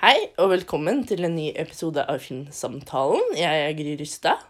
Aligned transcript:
Hei, 0.00 0.16
og 0.40 0.48
velkommen 0.54 1.02
til 1.08 1.26
en 1.26 1.34
ny 1.36 1.50
episode 1.60 2.02
av 2.08 2.22
Filmsamtalen. 2.24 3.34
Jeg 3.36 3.64
er 3.66 3.74
Gry 3.76 3.96
Rystad. 4.00 4.46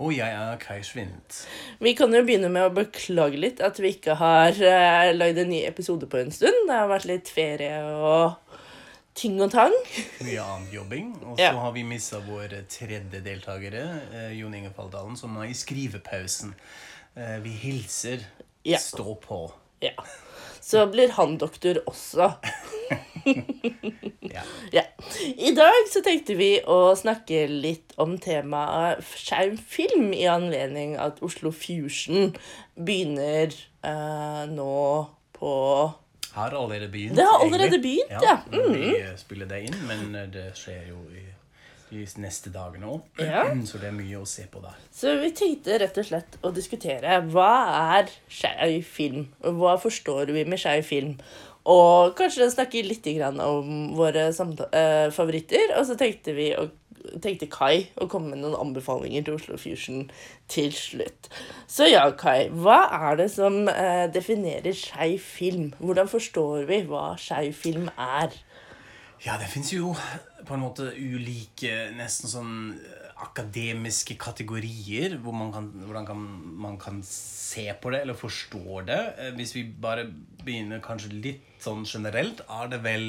Og 0.00 0.14
jeg 0.16 0.32
er 0.32 0.56
Kai 0.62 0.78
Svindt. 0.86 1.42
Vi 1.84 1.92
kan 1.98 2.14
jo 2.16 2.22
begynne 2.24 2.48
med 2.52 2.64
å 2.70 2.72
beklage 2.72 3.36
litt 3.40 3.60
at 3.64 3.76
vi 3.82 3.90
ikke 3.92 4.14
har 4.16 4.56
uh, 4.56 5.10
lagd 5.12 5.42
en 5.42 5.50
ny 5.52 5.60
episode 5.68 6.08
på 6.08 6.22
en 6.22 6.32
stund. 6.32 6.62
Det 6.70 6.78
har 6.78 6.88
vært 6.88 7.08
litt 7.10 7.28
ferie 7.28 7.82
og 7.92 8.56
ting 9.20 9.36
og 9.44 9.52
tang. 9.52 9.76
Mye 10.24 10.40
annen 10.40 10.70
jobbing. 10.72 11.12
Og 11.26 11.34
så 11.36 11.50
Ja. 11.50 11.52
har 11.60 11.76
vi 11.76 11.84
mista 11.84 12.22
vår 12.24 12.56
tredje 12.72 13.20
deltakere, 13.20 13.84
uh, 14.14 14.30
Jon 14.32 14.56
Inge 14.56 14.72
Faldalen, 14.76 15.18
som 15.20 15.36
er 15.42 15.50
i 15.52 15.56
skrivepausen. 15.60 16.56
Uh, 17.18 17.36
vi 17.44 17.52
hilser. 17.66 18.24
Ja. 18.64 18.80
Stå 18.80 19.12
på. 19.20 19.44
Ja. 19.84 19.92
Så 20.64 20.86
blir 20.92 21.12
han 21.20 21.36
doktor 21.40 21.82
også. 21.88 22.32
Ja. 24.34 24.42
Ja. 24.72 24.82
I 25.36 25.50
dag 25.56 25.88
så 25.90 26.02
tenkte 26.06 26.36
vi 26.38 26.52
å 26.62 26.92
snakke 26.98 27.46
litt 27.50 27.96
om 28.00 28.14
temaet 28.22 29.02
skjermfilm 29.18 30.12
i 30.14 30.26
anledning 30.30 30.92
at 31.00 31.18
Oslo 31.26 31.50
Fusion 31.50 32.30
begynner 32.78 33.50
eh, 33.82 34.44
nå 34.52 34.76
på 35.34 35.54
Har 36.36 36.54
allerede 36.54 36.88
begynt. 36.92 37.16
Det 37.18 37.26
har 37.26 37.42
allerede 37.42 37.80
egentlig. 37.80 37.98
begynt, 38.06 38.22
ja. 38.22 38.38
Mm. 38.52 38.72
Vi 38.76 39.18
spiller 39.18 39.50
det 39.50 39.64
inn, 39.66 39.78
men 39.88 40.14
det 40.30 40.52
skjer 40.58 40.92
jo 40.92 41.02
i 41.10 41.26
de 41.90 42.04
neste 42.22 42.52
dagene 42.54 42.86
òg. 42.86 43.06
Ja. 43.18 43.44
Så 43.68 43.80
det 43.82 43.90
er 43.90 43.96
mye 43.96 44.20
å 44.20 44.26
se 44.28 44.46
på 44.50 44.62
der. 44.62 44.78
Så 44.94 45.16
vi 45.20 45.32
tenkte 45.36 45.78
rett 45.82 45.98
og 45.98 46.06
slett 46.06 46.38
å 46.46 46.52
diskutere 46.54 47.18
hva 47.32 47.52
er 47.98 48.12
skeiv 48.30 48.84
film, 48.86 49.28
hva 49.42 49.76
forstår 49.82 50.30
vi 50.36 50.46
med 50.48 50.62
skeiv 50.62 50.86
film? 50.86 51.16
Og 51.68 52.14
kanskje 52.16 52.48
snakke 52.52 52.82
litt 52.86 53.06
om 53.20 53.96
våre 53.96 54.30
eh, 54.30 55.08
favoritter. 55.12 55.74
Og 55.78 55.86
så 55.86 55.96
tenkte 55.98 56.32
vi 56.36 56.52
å 56.56 56.68
tenkte 57.22 57.48
Kai 57.50 57.88
å 58.00 58.06
komme 58.10 58.34
med 58.34 58.42
noen 58.42 58.58
anbefalinger 58.60 59.24
til 59.24 59.38
Oslo 59.38 59.58
Fusion 59.60 60.06
til 60.52 60.72
slutt. 60.76 61.30
Så 61.68 61.88
ja, 61.88 62.04
Kai. 62.16 62.48
Hva 62.52 62.82
er 63.10 63.20
det 63.22 63.30
som 63.34 63.62
eh, 63.72 64.06
definerer 64.12 64.76
skeiv 64.76 65.18
film? 65.24 65.72
Hvordan 65.80 66.10
forstår 66.10 66.68
vi 66.70 66.82
hva 66.88 67.14
skeiv 67.20 67.56
film 67.56 67.88
er? 67.96 68.36
Ja, 69.24 69.36
det 69.36 69.50
fins 69.52 69.72
jo 69.74 69.94
på 70.48 70.56
en 70.56 70.62
måte 70.64 70.90
ulike 70.96 71.90
nesten 71.92 72.30
sånn 72.30 72.54
akademiske 73.20 74.16
kategorier 74.20 75.16
hvor 75.22 75.34
man 75.36 75.52
kan, 75.52 75.66
hvordan 75.84 76.06
kan, 76.08 76.20
man 76.66 76.78
kan 76.80 77.00
se 77.06 77.66
på 77.82 77.90
det 77.92 78.00
eller 78.04 78.14
forstå 78.18 78.80
det. 78.88 79.00
Eh, 79.18 79.32
Hvis 79.36 79.54
vi 79.56 79.64
bare 79.64 80.06
begynner 80.44 80.80
kanskje 80.84 81.12
litt 81.12 81.42
sånn 81.60 81.84
generelt, 81.88 82.40
er 82.48 82.70
det 82.72 82.80
vel 82.84 83.08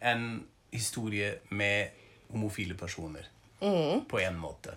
en 0.00 0.28
historie 0.72 1.38
med 1.50 1.90
homofile 2.32 2.76
personer. 2.78 3.26
På 3.58 4.20
en 4.22 4.36
måte. 4.38 4.76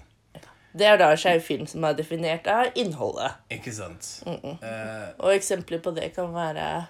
Det 0.74 0.88
er 0.88 0.96
da 0.98 1.10
skeiv 1.20 1.42
film 1.44 1.68
som 1.68 1.84
er 1.84 1.94
definert 2.00 2.48
av 2.50 2.72
innholdet. 2.80 3.36
Ikke 3.52 3.74
sant? 3.76 4.08
Eh, 4.26 5.10
Og 5.20 5.34
eksempler 5.36 5.82
på 5.84 5.92
det 5.94 6.14
kan 6.16 6.32
være 6.34 6.88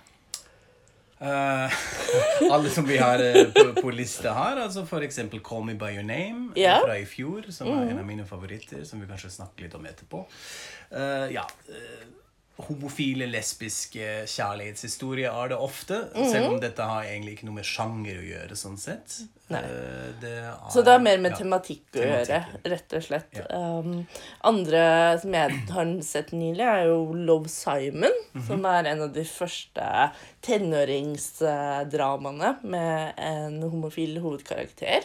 Eh, 1.22 1.72
alle 2.52 2.70
som 2.70 2.86
vi 2.86 2.98
har 2.98 3.22
uh, 3.22 3.52
på, 3.54 3.82
på 3.82 3.92
lista 3.94 4.34
her, 4.34 4.58
altså 4.64 5.02
eksempel 5.06 5.44
Call 5.46 5.66
Me 5.68 5.76
By 5.78 5.92
Your 5.94 6.08
Name 6.08 6.50
yeah. 6.58 6.82
Fra 6.82 6.98
i 6.98 7.06
fjor, 7.06 7.46
som 7.54 7.70
er 7.70 7.92
en 7.92 8.02
av 8.02 8.08
mine 8.08 8.26
favoritter, 8.26 8.82
som 8.90 9.02
vi 9.02 9.10
kanskje 9.10 9.30
snakker 9.36 9.68
litt 9.68 9.78
om 9.78 9.86
etterpå. 9.86 10.24
Uh, 10.90 11.30
ja, 11.30 11.46
homofile, 12.62 13.26
lesbiske 13.32 14.28
kjærlighetshistorier 14.30 15.32
er 15.34 15.48
det 15.50 15.58
ofte, 15.58 15.98
selv 16.30 16.52
om 16.52 16.60
dette 16.62 16.84
har 16.86 17.08
egentlig 17.08 17.32
ikke 17.38 17.48
noe 17.48 17.56
med 17.58 17.66
sjanger 17.66 18.20
å 18.20 18.26
gjøre, 18.28 18.54
sånn 18.60 18.78
sett. 18.78 19.16
Eh, 19.50 20.12
det 20.22 20.34
er, 20.44 20.52
Så 20.70 20.84
det 20.86 20.92
har 20.94 21.02
mer 21.02 21.18
med 21.24 21.32
ja, 21.34 21.38
tematikk 21.42 21.98
å 21.98 22.04
gjøre, 22.06 22.38
rett 22.76 22.94
og 23.00 23.04
slett. 23.08 23.34
Ja. 23.40 23.46
Um, 23.80 24.04
andre 24.52 24.84
som 25.24 25.34
jeg 25.34 25.48
har 25.74 25.86
sett 26.06 26.30
nylig, 26.38 26.62
er 26.68 26.86
jo 26.92 27.00
Love 27.18 27.50
Simon, 27.50 28.14
Mhm. 28.36 28.46
som 28.48 28.66
er 28.66 28.86
en 28.94 29.02
av 29.08 29.12
de 29.14 29.24
første 29.26 30.12
tenåringsdramaene 30.42 32.56
med 32.64 33.14
en 33.18 33.62
homofil 33.64 34.20
hovedkarakter. 34.24 35.02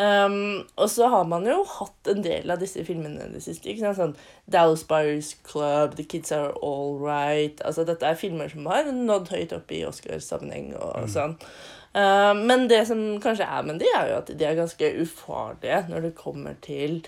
Um, 0.00 0.62
og 0.80 0.86
så 0.88 1.08
har 1.12 1.26
man 1.28 1.44
jo 1.44 1.58
hatt 1.68 2.08
en 2.08 2.22
del 2.24 2.48
av 2.50 2.60
disse 2.62 2.80
filmene 2.86 3.26
i 3.26 3.32
det 3.34 3.42
siste. 3.44 3.68
ikke 3.68 3.82
sant? 3.82 3.98
Sånn 3.98 4.14
Dallas 4.50 4.84
Buyers 4.88 5.34
Club, 5.44 5.96
The 5.98 6.06
Kids 6.08 6.32
Are 6.32 6.54
All 6.64 6.94
Right 7.02 7.60
altså 7.66 7.84
Dette 7.84 8.06
er 8.08 8.16
filmer 8.16 8.48
som 8.48 8.64
har 8.70 8.88
nådd 8.94 9.28
høyt 9.34 9.52
opp 9.58 9.74
i 9.76 9.82
Oscarsammenheng 9.88 10.72
og 10.78 11.04
sånn. 11.12 11.36
Uh, 11.90 12.30
men 12.38 12.68
det 12.70 12.84
som 12.86 13.00
kanskje 13.20 13.44
er 13.50 13.64
med 13.66 13.80
de, 13.82 13.88
er 13.98 14.12
jo 14.12 14.18
at 14.22 14.28
de 14.30 14.44
er 14.46 14.54
ganske 14.54 14.92
ufarlige 15.02 15.80
når 15.90 16.04
det 16.06 16.12
kommer 16.14 16.54
til 16.62 17.00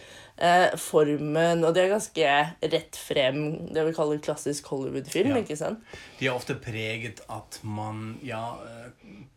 uh, 0.42 0.74
formen, 0.76 1.62
og 1.64 1.76
de 1.76 1.84
er 1.84 1.92
ganske 1.94 2.32
rett 2.74 2.98
frem, 2.98 3.38
det 3.72 3.84
vi 3.86 3.94
kaller 3.94 4.18
klassisk 4.26 4.66
Hollywood-film, 4.74 5.36
Ja. 5.36 5.44
ikke 5.46 5.56
sant? 5.60 5.86
De 6.18 6.26
er 6.26 6.34
ofte 6.34 6.58
preget 6.58 7.22
at 7.30 7.60
man 7.62 8.18
ja, 8.26 8.42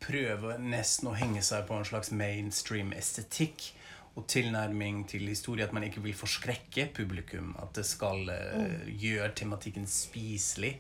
prøver 0.04 0.60
nesten 0.62 1.10
å 1.10 1.16
henge 1.18 1.42
seg 1.46 1.66
på 1.68 1.78
en 1.78 1.88
slags 1.88 2.12
mainstream 2.16 2.94
estetikk 2.96 3.72
og 4.16 4.28
tilnærming 4.32 5.04
til 5.10 5.28
historie. 5.28 5.66
At 5.66 5.74
man 5.76 5.86
ikke 5.88 6.04
vil 6.04 6.16
forskrekke 6.18 6.90
publikum. 6.96 7.56
At 7.62 7.76
det 7.78 7.86
skal 7.88 8.30
uh, 8.30 8.86
gjøre 8.88 9.34
tematikken 9.36 9.88
spiselig. 9.90 10.78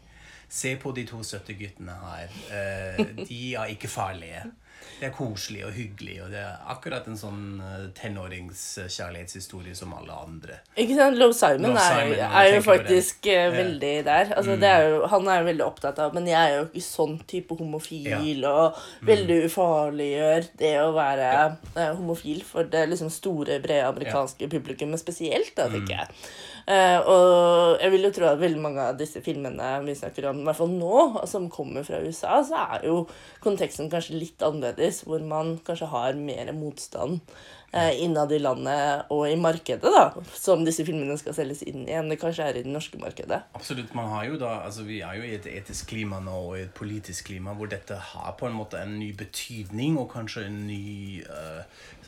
Se 0.50 0.76
på 0.80 0.92
de 0.96 1.06
to 1.10 1.24
søte 1.26 1.56
guttene 1.58 1.96
her. 2.04 2.38
Uh, 2.52 3.02
de 3.30 3.42
er 3.56 3.74
ikke 3.76 3.92
farlige. 3.92 4.46
Det 5.00 5.10
er 5.10 5.12
koselig 5.12 5.66
og 5.68 5.74
hyggelig, 5.76 6.22
og 6.24 6.30
det 6.32 6.40
er 6.40 6.54
akkurat 6.72 7.08
en 7.12 7.18
sånn 7.20 7.42
eh, 7.60 7.88
tenåringskjærlighetshistorie 7.98 9.76
som 9.76 9.92
alle 9.98 10.14
andre. 10.16 10.60
Ikke 10.80 10.96
sant? 10.98 11.18
Love 11.20 11.36
Simon, 11.36 11.66
Love 11.74 11.84
Simon, 11.84 12.14
er, 12.16 12.32
er 12.40 12.52
jo 12.56 12.62
faktisk 12.66 13.28
eh, 13.32 13.50
veldig 13.54 13.92
der. 14.08 14.32
Altså, 14.38 14.56
det 14.62 14.70
er 14.72 14.88
jo, 14.88 15.02
han 15.12 15.28
er 15.32 15.42
jo 15.42 15.50
veldig 15.50 15.66
opptatt 15.66 16.00
av 16.00 16.16
Men 16.16 16.30
jeg 16.32 16.40
er 16.40 16.56
jo 16.62 16.66
ikke 16.70 16.86
sånn 16.88 17.18
type 17.28 17.58
homofil, 17.60 18.08
Ja. 18.08 18.20
Mm. 18.24 18.44
og 18.50 18.80
veldig 19.08 19.38
ufarliggjør 19.50 20.50
det 20.64 20.74
å 20.84 20.90
være 20.96 21.30
ja. 21.76 21.92
homofil 22.00 22.44
for 22.48 22.64
det 22.72 22.86
liksom 22.92 23.12
store, 23.14 23.60
brede 23.64 23.88
amerikanske 23.92 24.48
publikummet 24.52 25.00
spesielt, 25.04 25.54
da, 25.58 25.68
Mm. 25.68 25.74
tenker 25.80 25.98
jeg. 25.98 26.08
Eh, 26.66 26.98
og 26.98 27.78
jeg 27.78 27.94
vil 27.94 28.08
jo 28.08 28.14
tro 28.16 28.30
at 28.32 28.40
veldig 28.42 28.62
mange 28.62 28.86
av 28.90 28.96
disse 28.98 29.22
filmene 29.22 29.68
vi 29.86 29.94
snakker 29.98 30.32
om, 30.32 30.40
i 30.42 30.48
hvert 30.48 30.58
fall 30.58 30.72
nå, 30.74 31.02
som 31.30 31.50
kommer 31.54 31.86
fra 31.86 32.00
USA, 32.02 32.40
så 32.46 32.64
er 32.78 32.88
jo 32.90 33.04
konteksten 33.44 33.92
kanskje 33.92 34.18
litt 34.18 34.46
annerledes, 34.46 35.04
hvor 35.06 35.22
man 35.22 35.60
kanskje 35.66 35.92
har 35.92 36.18
mer 36.18 36.50
motstand 36.58 37.20
eh, 37.70 38.02
innad 38.02 38.34
i 38.34 38.40
landet 38.42 39.12
og 39.14 39.28
i 39.30 39.36
markedet, 39.38 39.92
da, 39.94 40.24
som 40.34 40.66
disse 40.66 40.88
filmene 40.88 41.20
skal 41.22 41.38
selges 41.38 41.62
inn 41.70 41.84
i, 41.86 41.94
enn 42.00 42.10
det 42.10 42.18
kanskje 42.22 42.50
er 42.50 42.58
i 42.58 42.66
det 42.66 42.74
norske 42.74 42.98
markedet. 43.02 43.44
Absolutt. 43.54 43.94
man 43.94 44.10
har 44.16 44.26
jo 44.32 44.42
da, 44.42 44.56
altså 44.66 44.88
Vi 44.90 45.04
er 45.06 45.20
jo 45.20 45.28
i 45.28 45.36
et 45.38 45.46
etisk 45.52 45.92
klima 45.94 46.18
nå 46.24 46.40
og 46.48 46.58
i 46.58 46.64
et 46.66 46.74
politisk 46.74 47.30
klima 47.30 47.54
hvor 47.54 47.70
dette 47.70 48.00
har 48.14 48.34
på 48.40 48.50
en 48.50 48.58
måte 48.58 48.82
en 48.82 48.98
ny 48.98 49.12
betydning 49.14 50.00
og 50.02 50.10
kanskje 50.18 50.48
en 50.50 50.60
ny, 50.66 51.22
uh, 51.30 51.62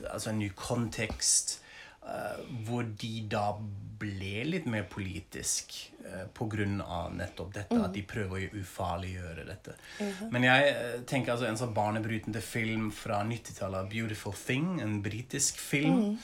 altså 0.09 0.33
en 0.33 0.41
ny 0.41 0.49
kontekst. 0.57 1.59
Eh, 2.07 2.39
hvor 2.67 2.87
de 3.01 3.13
da 3.29 3.51
ble 3.97 4.43
litt 4.45 4.67
mer 4.69 4.85
politisk 4.89 5.73
uh, 6.05 6.27
pga. 6.37 6.67
nettopp 7.13 7.53
dette. 7.55 7.77
At 7.81 7.95
de 7.95 8.03
prøver 8.07 8.47
å 8.47 8.59
ufarliggjøre 8.61 9.45
dette. 9.47 9.77
Men 10.33 10.45
jeg 10.45 10.73
eh, 10.73 10.97
tenker 11.09 11.33
altså 11.33 11.47
en 11.49 11.57
sånn 11.59 11.73
barnebrytende 11.77 12.43
film 12.45 12.91
fra 12.93 13.23
90-tallet, 13.25 13.89
'Beautiful 13.89 14.35
Thing', 14.37 14.77
en 14.83 14.99
britisk 15.05 15.57
film. 15.61 16.19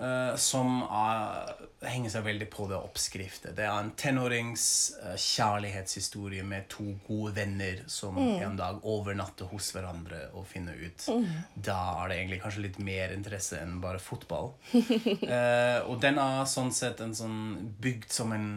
Eh, 0.00 0.34
som 0.40 0.82
er, 0.84 1.52
henger 1.84 2.12
seg 2.14 2.26
veldig 2.26 2.48
på 2.52 2.66
det 2.70 2.78
oppskriftet. 2.78 3.54
Det 3.56 3.66
er 3.66 3.72
en 3.72 3.92
tenårings 3.98 4.66
eh, 5.00 5.16
kjærlighetshistorie 5.20 6.44
med 6.46 6.68
to 6.72 6.86
gode 7.06 7.34
venner 7.38 7.82
som 7.90 8.18
en 8.18 8.58
dag 8.58 8.80
overnatter 8.82 9.50
hos 9.52 9.72
hverandre 9.74 10.26
og 10.34 10.46
finner 10.50 10.78
ut 10.78 11.08
Da 11.54 11.78
er 12.02 12.10
det 12.10 12.20
egentlig 12.20 12.40
kanskje 12.44 12.66
litt 12.68 12.80
mer 12.82 13.14
interesse 13.14 13.60
enn 13.62 13.80
bare 13.82 14.02
fotball. 14.02 14.54
Uh, 14.74 15.80
og 15.90 15.98
den 16.02 16.18
er 16.20 16.48
sånn 16.50 16.72
sett 16.74 17.02
en 17.04 17.14
sånn 17.16 17.38
bygd 17.82 18.10
som 18.14 18.32
en 18.34 18.48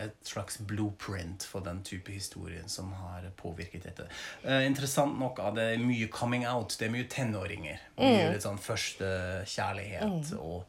et 0.06 0.16
slags 0.28 0.60
blueprint 0.66 1.44
for 1.50 1.62
den 1.66 1.82
type 1.88 2.12
historien 2.14 2.70
som 2.70 2.92
har 2.94 3.26
påvirket 3.38 3.84
dette. 3.90 4.06
Eh, 4.44 4.66
interessant 4.68 5.18
nok 5.20 5.40
er 5.40 5.56
det 5.58 5.68
mye 5.82 6.08
coming 6.14 6.46
out. 6.48 6.76
Det 6.80 6.88
er 6.88 6.94
mye 6.94 7.10
tenåringer. 7.10 7.82
Mye 7.98 8.32
litt 8.34 8.46
sånn 8.46 8.62
første 8.62 9.10
kjærlighet 9.50 10.36
og 10.40 10.64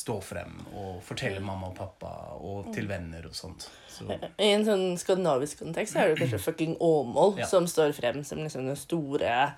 stå 0.00 0.20
frem 0.22 0.52
og 0.78 1.00
fortelle 1.02 1.40
mamma 1.42 1.72
og 1.72 1.74
pappa 1.76 2.10
og 2.38 2.68
til 2.76 2.86
venner 2.88 3.24
og 3.26 3.34
sånt. 3.34 3.66
Så, 3.90 4.06
I 4.38 4.52
en 4.54 4.62
sånn 4.64 4.84
skandinavisk 5.00 5.64
kontekst 5.64 5.96
er 5.98 6.12
det 6.12 6.20
kanskje 6.22 6.38
fucking 6.46 6.76
Åmål 6.80 7.38
Ja. 7.42 7.48
som 7.50 7.66
står 7.68 7.92
frem 7.96 8.22
som 8.24 8.38
liksom 8.44 8.68
den 8.70 8.78
store 8.78 9.50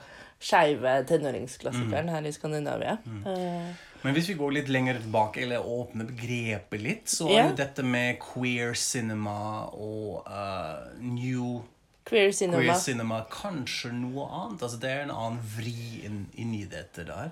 skeive 0.43 0.96
tenåringsklassikeren 1.06 2.08
her 2.11 2.26
i 2.26 2.32
Skandinavia. 2.35 2.96
Eh, 3.28 3.75
Men 4.02 4.16
hvis 4.16 4.32
vi 4.32 4.38
går 4.38 4.56
litt 4.56 4.70
lenger 4.72 4.99
tilbake, 5.02 5.44
eller 5.44 5.66
åpner 5.66 6.08
begrepet 6.08 6.82
litt, 6.82 7.04
så 7.10 7.28
er 7.31 7.52
jo 7.52 7.58
dette 7.58 7.84
med 7.87 8.19
queer 8.22 8.75
cinema 8.78 9.69
og 9.70 10.26
uh, 10.26 10.90
new 10.99 11.60
Queer 12.08 12.32
cinema. 12.34 12.58
Queer 12.58 12.81
cinema, 12.82 13.20
kanskje 13.31 13.93
noe 13.94 14.26
annet. 14.26 14.64
Altså, 14.64 14.78
det 14.82 14.90
er 14.90 15.04
en 15.04 15.14
annen 15.14 15.38
vri 15.54 16.02
inn, 16.06 16.54
i 16.54 16.64
dette 16.66 17.06
der. 17.06 17.31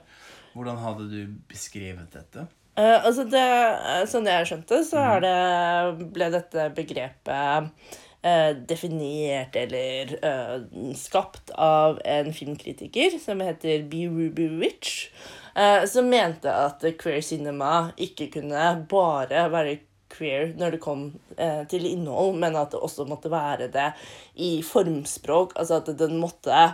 Hvordan 0.55 0.79
hadde 0.83 1.09
du 1.11 1.35
beskrevet 1.51 2.15
dette? 2.15 2.47
Uh, 2.79 3.03
altså 3.03 3.27
det, 3.29 3.41
eh, 3.43 4.05
Sånn 4.09 4.29
jeg 4.31 4.47
skjønte, 4.47 4.79
så 4.87 5.03
er 5.17 5.25
det, 5.25 6.07
ble 6.15 6.31
dette 6.33 6.69
begrepet 6.77 7.67
uh, 8.25 8.53
definert 8.71 9.59
eller 9.59 10.15
uh, 10.23 10.95
skapt 10.97 11.53
av 11.59 11.99
en 12.07 12.31
filmkritiker 12.35 13.19
som 13.23 13.43
heter 13.45 13.85
B. 13.91 14.07
Ruby 14.07 14.49
Witch, 14.63 15.11
som 15.91 16.07
mente 16.09 16.49
at 16.49 16.85
queer 17.01 17.21
cinema 17.25 17.91
ikke 18.01 18.31
kunne 18.33 18.65
bare 18.89 19.47
være 19.53 19.79
queer 20.11 20.55
når 20.59 20.77
det 20.77 20.83
kom 20.83 21.07
eh, 21.37 21.63
til 21.71 21.87
innhold, 21.89 22.37
men 22.43 22.59
at 22.59 22.75
det 22.75 22.83
også 22.83 23.07
måtte 23.09 23.33
være 23.33 23.71
det 23.73 23.91
i 24.43 24.53
formspråk. 24.67 25.57
Altså 25.59 25.81
at 25.81 25.91
den 25.99 26.19
måtte 26.23 26.67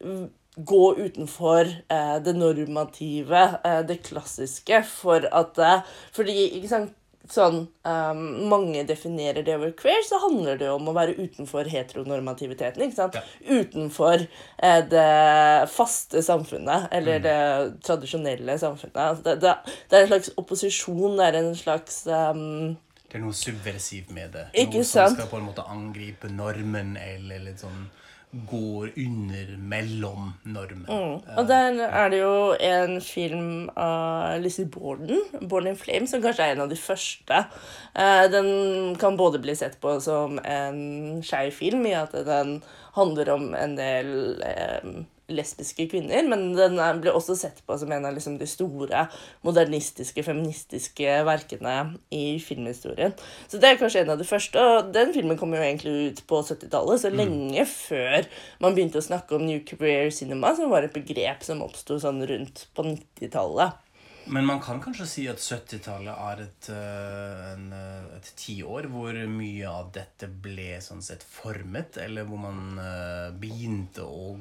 mm, 0.00 0.26
gå 0.58 0.84
utenfor 0.98 1.70
eh, 1.88 2.16
det 2.24 2.34
normative, 2.36 3.44
eh, 3.64 3.80
det 3.86 4.00
klassiske, 4.08 4.82
for 4.90 5.28
at 5.32 5.58
eh, 5.62 5.96
Fordi, 6.16 6.38
ikke 6.58 6.72
sant 6.72 6.94
Sånn 7.28 7.58
um, 7.84 8.20
mange 8.48 8.82
definerer 8.88 9.44
det 9.44 9.58
over 9.58 9.74
queer, 9.76 10.00
så 10.06 10.20
handler 10.22 10.56
det 10.60 10.70
om 10.72 10.88
å 10.88 10.94
være 10.96 11.16
utenfor 11.18 11.68
heteronormativiteten. 11.68 12.86
ikke 12.86 12.96
sant? 12.96 13.18
Utenfor 13.44 14.24
eh, 14.24 14.80
det 14.88 15.68
faste 15.72 16.22
samfunnet, 16.24 16.88
eller 16.96 17.20
det 17.24 17.38
tradisjonelle 17.84 18.56
samfunnet. 18.60 19.00
Altså, 19.04 19.24
det, 19.26 19.36
det, 19.44 19.76
det 19.90 19.98
er 19.98 20.06
en 20.06 20.12
slags 20.14 20.32
opposisjon, 20.40 21.18
det 21.20 21.28
er 21.28 21.40
en 21.42 21.54
slags 21.58 22.00
um, 22.08 22.76
Det 23.04 23.20
er 23.20 23.24
noe 23.26 23.36
subversivt 23.36 24.12
med 24.16 24.32
det. 24.32 24.48
Noe 24.56 24.88
som 24.88 25.12
skal 25.12 25.28
på 25.28 25.42
en 25.42 25.48
måte 25.50 25.68
angripe 25.68 26.32
normen, 26.32 26.96
eller 26.96 27.44
litt 27.44 27.64
sånn 27.64 27.88
går 28.30 28.90
under 28.96 29.52
mellom 29.56 30.32
normen. 30.44 30.84
Og 31.36 31.48
der 31.48 31.78
er 31.86 32.10
det 32.12 32.18
jo 32.20 32.54
en 32.60 33.00
film 33.00 33.70
av 33.76 34.40
Lizzie 34.42 34.66
Borden, 34.68 35.22
'Born 35.40 35.66
in 35.70 35.76
Flame', 35.76 36.06
som 36.06 36.22
kanskje 36.22 36.44
er 36.44 36.52
en 36.56 36.60
av 36.66 36.68
de 36.68 36.76
første. 36.76 37.44
Eh, 37.96 38.28
Den 38.28 38.96
kan 38.96 39.16
både 39.16 39.40
bli 39.40 39.54
sett 39.54 39.80
på 39.80 40.00
som 40.00 40.38
en 40.44 41.22
skeiv 41.22 41.52
film, 41.52 41.86
i 41.86 41.92
at 41.96 42.12
den 42.12 42.62
handler 42.94 43.30
om 43.32 43.54
en 43.54 43.76
del 43.76 44.42
eh, 44.42 45.04
lesbiske 45.28 45.88
kvinner, 45.90 46.24
men 46.28 46.52
den 46.56 46.78
ble 47.02 47.12
også 47.12 47.36
sett 47.38 47.60
på 47.66 47.76
som 47.80 47.92
en 47.92 48.06
av 48.08 48.14
liksom, 48.16 48.38
de 48.40 48.48
store 48.48 49.04
modernistiske, 49.46 50.24
feministiske 50.24 51.18
verkene 51.28 51.74
i 52.14 52.38
filmhistorien. 52.42 53.16
Så 53.48 53.60
det 53.60 53.72
er 53.72 53.80
kanskje 53.80 54.04
en 54.04 54.14
av 54.14 54.20
de 54.20 54.28
første, 54.28 54.62
og 54.62 54.92
den 54.94 55.12
filmen 55.16 55.40
kom 55.40 55.52
jo 55.56 55.64
egentlig 55.64 56.12
ut 56.12 56.22
på 56.30 56.40
70-tallet, 56.44 57.02
så 57.02 57.12
lenge 57.12 57.66
før 57.68 58.30
man 58.64 58.76
begynte 58.76 59.02
å 59.02 59.08
snakke 59.08 59.36
om 59.36 59.44
New 59.48 59.60
Career 59.68 60.12
Cinema, 60.14 60.54
som 60.56 60.72
var 60.72 60.86
et 60.86 60.96
begrep 60.96 61.44
som 61.46 61.64
oppsto 61.66 62.00
sånn 62.00 62.24
rundt 62.28 62.66
på 62.74 62.88
90-tallet. 62.88 63.84
Men 64.28 64.44
man 64.44 64.60
kan 64.60 64.80
kanskje 64.84 65.06
si 65.08 65.22
at 65.30 65.40
70-tallet 65.40 66.12
er 66.12 66.40
et, 66.44 66.66
en, 66.74 67.68
øh, 67.72 68.08
et 68.18 68.32
tiår 68.36 68.88
hvor 68.92 69.16
mye 69.32 69.70
av 69.70 69.88
dette 69.94 70.28
ble 70.28 70.74
sånn 70.84 71.00
sett 71.04 71.24
formet, 71.24 71.96
eller 72.02 72.28
hvor 72.28 72.42
man 72.42 72.76
øh, 72.76 73.30
begynte 73.40 74.04
å 74.04 74.34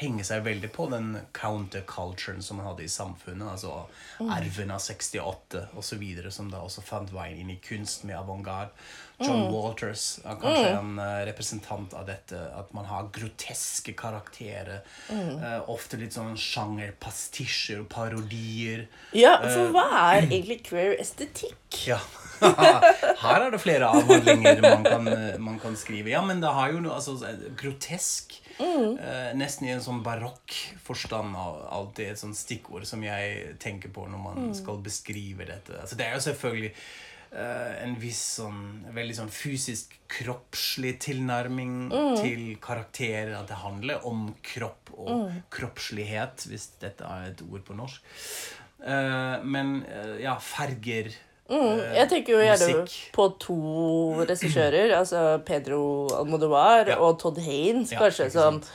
henge 0.00 0.24
seg 0.26 0.44
veldig 0.46 0.70
på 0.74 0.88
den 0.92 1.14
counterculturen 1.36 2.42
som 2.42 2.60
man 2.60 2.70
hadde 2.70 2.86
i 2.86 2.90
samfunnet, 2.90 3.46
altså 3.54 3.84
arven 4.24 4.72
av 4.74 4.82
68 4.82 5.68
osv., 5.78 6.04
som 6.34 6.50
da 6.52 6.62
også 6.64 6.84
fant 6.84 7.12
veien 7.14 7.40
inn 7.44 7.54
i 7.54 7.60
kunst 7.62 8.06
med 8.08 8.18
avantgarde. 8.18 8.74
John 9.22 9.44
Walters 9.52 10.18
er 10.26 10.38
kanskje 10.42 10.70
en 10.74 10.96
øh, 10.98 11.20
representant 11.28 11.92
av 11.94 12.08
dette, 12.08 12.38
at 12.58 12.72
man 12.74 12.88
har 12.90 13.10
groteske 13.14 13.94
karakterer, 13.98 14.82
Uh, 15.14 15.60
ofte 15.70 15.98
litt 16.00 16.14
sånn 16.16 16.34
sjangerpastisjer 16.38 17.82
og 17.82 17.88
parodier. 17.92 18.84
Ja, 19.16 19.36
for 19.42 19.72
hva 19.74 19.84
er 20.14 20.26
egentlig 20.28 20.60
queer 20.66 20.94
estetikk? 20.98 21.78
Ja. 21.86 21.98
Her 23.22 23.46
er 23.46 23.52
det 23.54 23.60
flere 23.62 23.90
avhandlinger 23.94 24.62
man 24.64 24.86
kan, 24.86 25.10
man 25.42 25.60
kan 25.62 25.76
skrive. 25.78 26.10
Ja, 26.12 26.22
men 26.26 26.42
det 26.42 26.50
har 26.56 26.72
jo 26.74 26.82
noe 26.84 26.98
altså, 26.98 27.16
grotesk. 27.60 28.38
Eh, 28.60 29.32
nesten 29.38 29.68
i 29.68 29.72
en 29.74 29.82
sånn 29.82 30.02
barokk 30.04 30.54
forstand 30.84 31.34
av 31.38 31.90
er 31.98 32.12
et 32.12 32.20
sånt 32.20 32.38
stikkord 32.38 32.86
som 32.88 33.02
jeg 33.04 33.56
tenker 33.62 33.92
på 33.94 34.06
når 34.10 34.22
man 34.22 34.54
skal 34.56 34.78
beskrive 34.84 35.48
dette. 35.48 35.80
Altså, 35.80 35.98
det 35.98 36.06
er 36.06 36.14
jo 36.14 36.24
selvfølgelig 36.28 36.70
eh, 36.70 37.74
en 37.82 37.96
viss 38.02 38.22
sånn 38.38 38.62
veldig 38.94 39.18
sånn 39.18 39.34
fysisk 39.34 39.96
kroppslig 40.14 40.96
tilnærming 41.02 41.90
til 42.20 42.44
karakterer. 42.62 43.34
At 43.40 43.50
det 43.50 43.62
handler 43.64 44.06
om 44.06 44.28
kropp 44.44 44.94
og 44.94 45.30
kroppslighet, 45.54 46.46
hvis 46.50 46.70
dette 46.82 47.06
er 47.08 47.32
et 47.32 47.46
ord 47.48 47.66
på 47.66 47.78
norsk. 47.78 48.18
Eh, 48.84 49.36
men 49.42 49.80
ja, 50.22 50.38
farger 50.38 51.10
eh, 51.50 51.94
Jeg 51.98 52.08
tenker 52.08 52.32
jo 52.32 52.40
gjerne 52.44 52.86
på 53.12 53.28
to 53.38 53.58
regissører, 54.24 54.96
altså 54.98 55.26
Pedro 55.44 56.08
Almodovar 56.20 56.88
Ja. 56.88 56.98
og 56.98 57.18
Todd 57.20 57.38
Haynes, 57.38 57.90
kanskje, 57.90 58.30
som 58.30 58.60
to 58.60 58.68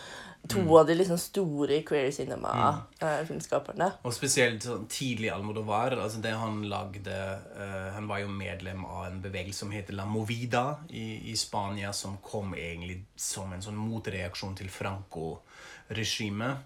to 0.48 0.77
av 0.77 0.86
de 0.88 0.95
liksom 0.95 1.18
store 1.19 1.81
queer 1.83 2.12
cinema-filmskaperne. 2.16 3.89
Og 4.07 4.13
spesielt 4.16 4.63
sånn 4.66 4.86
tidlig 4.92 5.31
Almodovar. 5.33 5.98
Altså 6.00 6.21
det 6.24 6.31
han 6.38 6.62
lagde 6.71 7.12
uh, 7.12 7.89
Han 7.95 8.07
var 8.10 8.24
jo 8.24 8.30
medlem 8.31 8.86
av 8.88 9.06
en 9.10 9.21
bevegelse 9.21 9.66
som 9.66 9.74
heter 9.75 9.98
La 9.98 10.06
Movida 10.10 10.80
i, 10.89 11.31
i 11.31 11.36
Spania, 11.38 11.92
som 11.94 12.18
kom 12.24 12.56
egentlig 12.56 13.01
som 13.19 13.51
en 13.54 13.62
sånn 13.62 13.77
motreaksjon 13.77 14.56
til 14.60 14.71
Franco-regimet. 14.74 16.57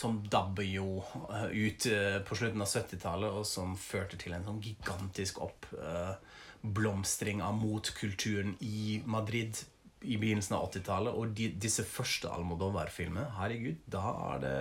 Som 0.00 0.22
dabber 0.32 0.64
jo 0.64 1.02
eh, 1.28 1.50
ut 1.52 1.86
eh, 1.90 2.18
på 2.24 2.38
slutten 2.38 2.64
av 2.64 2.70
70-tallet, 2.70 3.34
og 3.40 3.44
som 3.48 3.76
førte 3.76 4.16
til 4.20 4.32
en 4.36 4.46
sånn 4.46 4.62
gigantisk 4.64 5.42
oppblomstring 5.44 7.42
av 7.44 7.58
motkulturen 7.60 8.56
i 8.64 9.00
Madrid 9.04 9.60
i 10.00 10.16
begynnelsen 10.16 10.56
av 10.56 10.70
80-tallet. 10.70 11.16
Og 11.16 11.34
de, 11.36 11.50
disse 11.60 11.84
første 11.84 12.30
Almodovar-filmene, 12.32 13.26
herregud, 13.36 13.82
da 13.92 14.04
er 14.30 14.46
det 14.46 14.56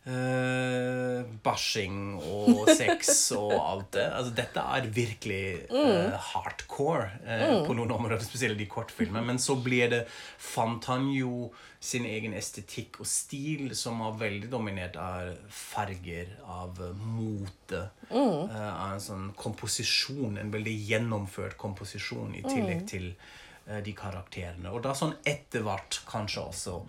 Uh, 0.00 1.26
bashing 1.44 2.14
og 2.24 2.70
sex 2.72 3.10
og 3.36 3.52
alt 3.52 3.90
det. 3.98 4.06
Altså, 4.08 4.30
dette 4.38 4.62
er 4.76 4.86
virkelig 4.96 5.42
uh, 5.68 6.14
hardcore 6.30 7.10
eh, 7.20 7.58
på 7.66 7.76
noen 7.76 7.92
områder, 7.92 8.24
spesielt 8.24 8.56
de 8.56 8.64
kortfilmene. 8.70 9.20
Men 9.28 9.40
så 9.42 9.58
blir 9.60 9.92
det 9.92 10.00
fant 10.40 10.88
han 10.88 11.10
jo 11.12 11.50
sin 11.80 12.08
egen 12.08 12.32
estetikk 12.36 13.02
og 13.04 13.08
stil, 13.08 13.74
som 13.76 14.00
var 14.04 14.16
veldig 14.20 14.48
dominert 14.52 14.96
av 15.00 15.34
farger, 15.52 16.32
av 16.48 16.80
eh, 16.80 17.04
mote. 17.18 17.84
Mm. 18.10 18.50
av 18.50 18.96
en 18.96 19.04
sånn 19.04 19.28
komposisjon, 19.38 20.40
en 20.40 20.48
veldig 20.50 20.72
gjennomført 20.88 21.54
komposisjon, 21.60 22.32
i 22.34 22.42
tillegg 22.42 22.82
til 22.90 23.12
eh, 23.12 23.78
de 23.84 23.94
karakterene. 23.94 24.72
Og 24.72 24.80
da 24.88 24.96
sånn 24.96 25.14
etter 25.28 25.62
hvert 25.68 26.00
kanskje 26.08 26.48
også 26.48 26.80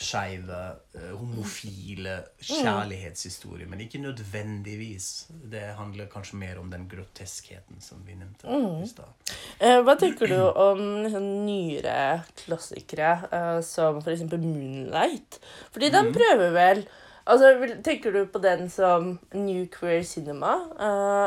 skeive, 0.00 0.58
eh, 0.94 1.10
homofile 1.12 2.16
kjærlighetshistorier. 2.40 3.68
Men 3.68 3.80
ikke 3.84 4.00
nødvendigvis. 4.00 5.26
Det 5.52 5.60
handler 5.76 6.08
kanskje 6.12 6.38
mer 6.40 6.58
om 6.60 6.70
den 6.70 6.88
groteskheten 6.88 7.80
som 7.84 8.02
vi 8.06 8.16
nevnte 8.16 8.48
i 8.48 8.88
stad. 8.88 9.36
Eh, 9.60 9.80
hva 9.84 9.96
tenker 10.00 10.30
du 10.30 10.40
om 10.40 10.80
liksom, 11.04 11.28
nyere 11.46 12.22
klassikere 12.44 13.12
eh, 13.28 13.60
som 13.66 14.00
f.eks. 14.00 14.24
Moonlight? 14.32 15.40
Fordi 15.72 15.92
den 15.92 16.12
prøver 16.16 16.50
vel 16.56 16.84
Altså, 17.30 17.76
Tenker 17.84 18.10
du 18.10 18.24
på 18.26 18.40
den 18.42 18.70
som 18.72 19.18
New 19.36 19.66
Queer 19.70 20.02
Cinema? 20.02 20.54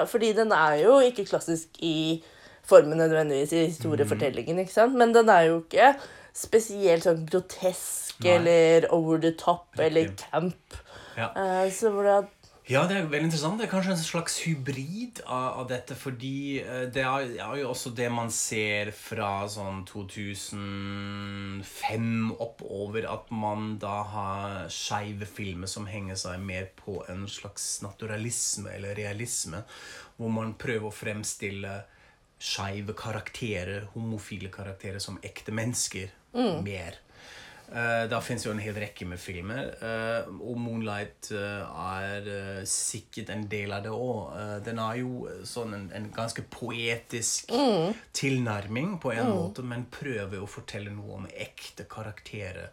Fordi 0.10 0.34
den 0.34 0.52
er 0.52 0.82
jo 0.82 0.98
ikke 1.00 1.24
klassisk 1.30 1.78
i 1.80 2.18
formen 2.66 2.98
nødvendigvis 2.98 3.54
i 3.54 3.66
historiefortellingen, 3.70 4.60
ikke 4.60 4.74
sant? 4.74 4.98
men 5.00 5.14
den 5.16 5.30
er 5.30 5.42
jo 5.52 5.62
ikke 5.62 5.94
spesielt 6.34 7.06
sånn 7.06 7.28
grotesk 7.30 8.24
Nei. 8.24 8.32
eller 8.38 8.88
over 8.94 9.20
the 9.22 9.32
top 9.38 9.80
eller 9.80 10.14
camp. 10.18 10.74
Ja. 11.18 11.34
Uh, 11.38 11.72
så 11.74 11.90
hvordan 11.94 12.28
Ja, 12.64 12.88
det 12.88 12.96
er 12.96 13.04
veldig 13.12 13.28
interessant. 13.28 13.60
Det 13.60 13.66
er 13.68 13.74
kanskje 13.74 13.92
en 13.92 14.00
slags 14.00 14.38
hybrid 14.46 15.20
av, 15.26 15.60
av 15.60 15.66
dette, 15.68 15.96
fordi 16.00 16.64
eh, 16.64 16.88
det 16.96 17.04
er, 17.04 17.36
er 17.44 17.58
jo 17.60 17.68
også 17.74 17.92
det 17.92 18.08
man 18.08 18.32
ser 18.32 18.96
fra 18.96 19.44
sånn 19.52 19.84
2005 19.90 22.32
oppover, 22.40 23.04
at 23.12 23.28
man 23.36 23.76
da 23.84 24.08
har 24.14 24.72
skeive 24.72 25.28
filmer 25.28 25.68
som 25.68 25.92
henger 25.92 26.16
seg 26.24 26.40
mer 26.40 26.72
på 26.80 27.04
en 27.12 27.28
slags 27.28 27.84
naturalisme 27.84 28.72
eller 28.78 28.96
realisme, 28.96 29.68
hvor 30.16 30.32
man 30.32 30.56
prøver 30.56 30.88
å 30.88 30.96
fremstille 31.04 31.84
skeive 32.40 32.96
karakterer, 32.96 33.92
homofile 33.92 34.48
karakterer, 34.56 35.04
som 35.04 35.20
ekte 35.20 35.52
mennesker 35.52 36.16
mer. 36.64 37.00
Uh, 37.74 38.06
da 38.06 38.20
fins 38.22 38.44
jo 38.46 38.52
en 38.54 38.60
hel 38.62 38.76
rekke 38.78 39.06
med 39.10 39.18
filmer. 39.18 39.72
uh, 39.82 40.28
og 40.30 40.58
'Moonlight' 40.62 41.32
eh, 41.34 41.64
er 41.98 42.66
sikkert 42.70 43.32
en 43.34 43.48
del 43.50 43.74
av 43.74 43.84
det 43.84 43.90
òg. 43.90 44.64
den 44.66 44.80
er 44.80 45.00
jo 45.00 45.30
sånn 45.44 45.74
en, 45.74 45.88
en 45.96 46.12
ganske 46.14 46.44
poetisk 46.54 47.50
tilnærming 48.14 49.00
på 49.00 49.12
en 49.12 49.32
måte, 49.32 49.64
men 49.64 49.88
prøver 49.90 50.44
å 50.44 50.50
fortelle 50.50 50.94
noe 50.94 51.16
om 51.16 51.28
ekte 51.34 51.88
karakterer. 51.90 52.70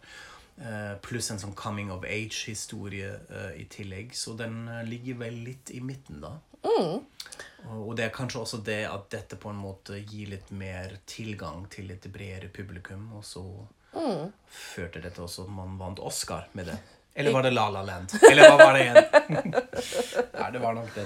eh, 0.61 0.95
pluss 1.01 1.31
en 1.31 1.39
sånn 1.41 1.55
coming 1.55 1.89
of 1.91 2.03
age-historie 2.05 3.09
uh, 3.31 3.51
i 3.57 3.65
tillegg. 3.65 4.13
Så 4.13 4.35
den 4.37 4.67
uh, 4.69 4.83
ligger 4.85 5.17
vel 5.23 5.39
litt 5.47 5.71
i 5.73 5.81
midten, 5.81 6.21
da. 6.21 6.35
Og 6.67 7.01
og 7.71 7.93
det 7.95 8.07
er 8.07 8.15
kanskje 8.15 8.41
også 8.41 8.61
det 8.65 8.81
at 8.89 9.09
dette 9.13 9.37
på 9.39 9.51
en 9.51 9.59
måte 9.61 9.99
gir 9.99 10.31
litt 10.33 10.49
mer 10.55 10.95
tilgang 11.09 11.67
til 11.71 11.91
et 11.93 12.07
bredere 12.11 12.49
publikum. 12.53 13.11
Og 13.17 13.25
så 13.25 13.43
førte 14.49 15.03
dette 15.03 15.21
også 15.21 15.45
at 15.45 15.53
man 15.53 15.77
vant 15.79 16.01
Oscar 16.01 16.49
med 16.57 16.71
det. 16.71 16.79
Eller 17.13 17.35
var 17.35 17.43
det 17.43 17.51
La 17.51 17.67
La 17.69 17.81
Land? 17.83 18.13
Eller 18.31 18.47
hva 18.47 18.55
var 18.55 18.77
det 18.77 18.85
igjen? 18.85 19.55
Nei, 20.39 20.49
det 20.53 20.61
var 20.63 20.77
nok 20.77 20.93
det. 20.95 21.05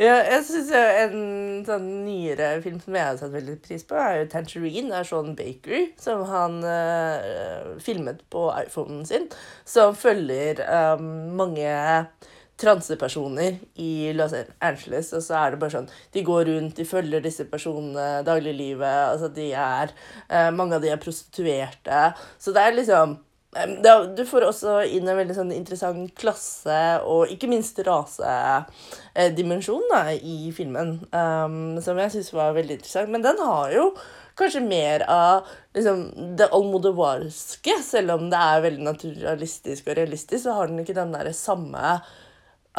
Ja, 0.00 0.14
jeg 0.22 0.44
synes 0.46 0.70
En 0.70 1.64
sånn 1.66 1.88
nyere 2.06 2.52
film 2.64 2.78
som 2.80 2.94
jeg 2.96 3.08
har 3.08 3.18
satt 3.18 3.34
veldig 3.34 3.56
pris 3.64 3.82
på, 3.84 3.98
er 3.98 4.20
jo 4.20 4.28
'Tangerine' 4.30 4.94
av 4.94 5.08
Sean 5.10 5.34
Baker. 5.36 5.90
Som 6.00 6.22
han 6.30 6.60
eh, 6.62 7.74
filmet 7.82 8.22
på 8.30 8.46
iPhonen 8.62 9.02
sin. 9.10 9.26
Som 9.66 9.98
følger 9.98 10.62
eh, 10.62 11.02
mange 11.02 11.74
transepersoner 12.60 13.56
i 13.80 14.12
Los 14.16 14.34
Angeles. 14.58 15.12
Og 15.16 15.24
så 15.24 15.38
er 15.40 15.54
det 15.54 15.62
bare 15.62 15.76
sånn 15.78 15.88
De 16.12 16.26
går 16.26 16.46
rundt, 16.50 16.76
de 16.76 16.88
følger 16.88 17.24
disse 17.24 17.48
personene 17.50 18.20
dagliglivet. 18.26 19.14
Altså 19.14 19.32
de 19.34 19.50
er 19.54 19.96
eh, 20.28 20.50
Mange 20.54 20.78
av 20.78 20.84
de 20.84 20.92
er 20.92 21.02
prostituerte. 21.02 22.06
Så 22.38 22.56
det 22.56 22.68
er 22.68 22.78
liksom 22.78 23.18
du 23.50 24.22
får 24.30 24.44
også 24.46 24.76
inn 24.94 25.08
en 25.10 25.16
veldig 25.18 25.34
sånn 25.34 25.48
interessant 25.50 26.12
klasse- 26.14 27.02
og 27.02 27.26
ikke 27.34 27.50
minst 27.50 27.74
rasedimensjon 27.82 29.90
i 30.22 30.54
filmen, 30.54 31.02
um, 31.10 31.74
som 31.82 31.98
jeg 31.98 32.14
syns 32.14 32.30
var 32.32 32.54
veldig 32.54 32.78
interessant. 32.78 33.10
Men 33.10 33.26
den 33.26 33.34
har 33.42 33.74
jo 33.74 33.90
kanskje 34.38 34.62
mer 34.62 35.02
av 35.10 35.50
liksom, 35.74 36.36
det 36.38 36.46
almodovarske. 36.54 37.74
Selv 37.82 38.14
om 38.14 38.30
det 38.30 38.38
er 38.38 38.62
veldig 38.68 38.86
naturalistisk 38.86 39.82
og 39.88 39.98
realistisk, 39.98 40.44
så 40.44 40.54
har 40.54 40.70
den 40.70 40.78
ikke 40.84 41.00
den 41.00 41.10
derre 41.16 41.34
samme 41.34 41.98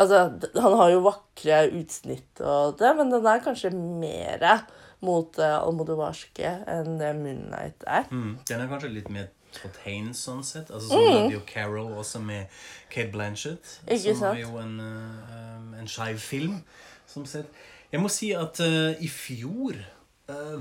Altså, 0.01 0.49
han 0.57 0.77
har 0.79 0.93
jo 0.93 1.03
vakre 1.05 1.63
utsnitt 1.77 2.41
og 2.41 2.79
det, 2.79 2.93
men 2.97 3.11
den 3.13 3.27
er 3.29 3.43
kanskje 3.43 3.73
mer 3.75 4.45
mot 5.01 5.37
uh, 5.41 5.59
almodovarske 5.61 6.55
enn 6.69 6.97
det 6.99 7.11
Moonlight 7.17 7.85
er. 7.89 8.09
Mm. 8.09 8.35
Den 8.47 8.63
er 8.63 8.69
kanskje 8.71 8.91
litt 8.93 9.09
mer 9.13 9.29
Todd 9.51 9.75
sånn 10.15 10.45
sett. 10.47 10.69
Altså 10.71 10.93
Sånn 10.93 11.07
hadde 11.09 11.35
jo 11.35 11.41
Carol 11.47 11.91
også 11.99 12.21
med 12.23 12.47
Kate 12.91 13.11
Blanchett. 13.11 13.73
Ikke 13.83 14.13
som 14.13 14.21
sant? 14.21 14.37
er 14.37 14.45
jo 14.45 14.61
en, 14.61 14.77
uh, 14.79 15.79
en 15.81 15.91
skeiv 15.91 16.21
film. 16.23 16.61
Som 17.09 17.25
sett. 17.27 17.49
Jeg 17.91 17.99
må 17.99 18.07
si 18.11 18.31
at 18.37 18.61
uh, 18.63 18.93
i 19.03 19.09
fjor 19.11 19.75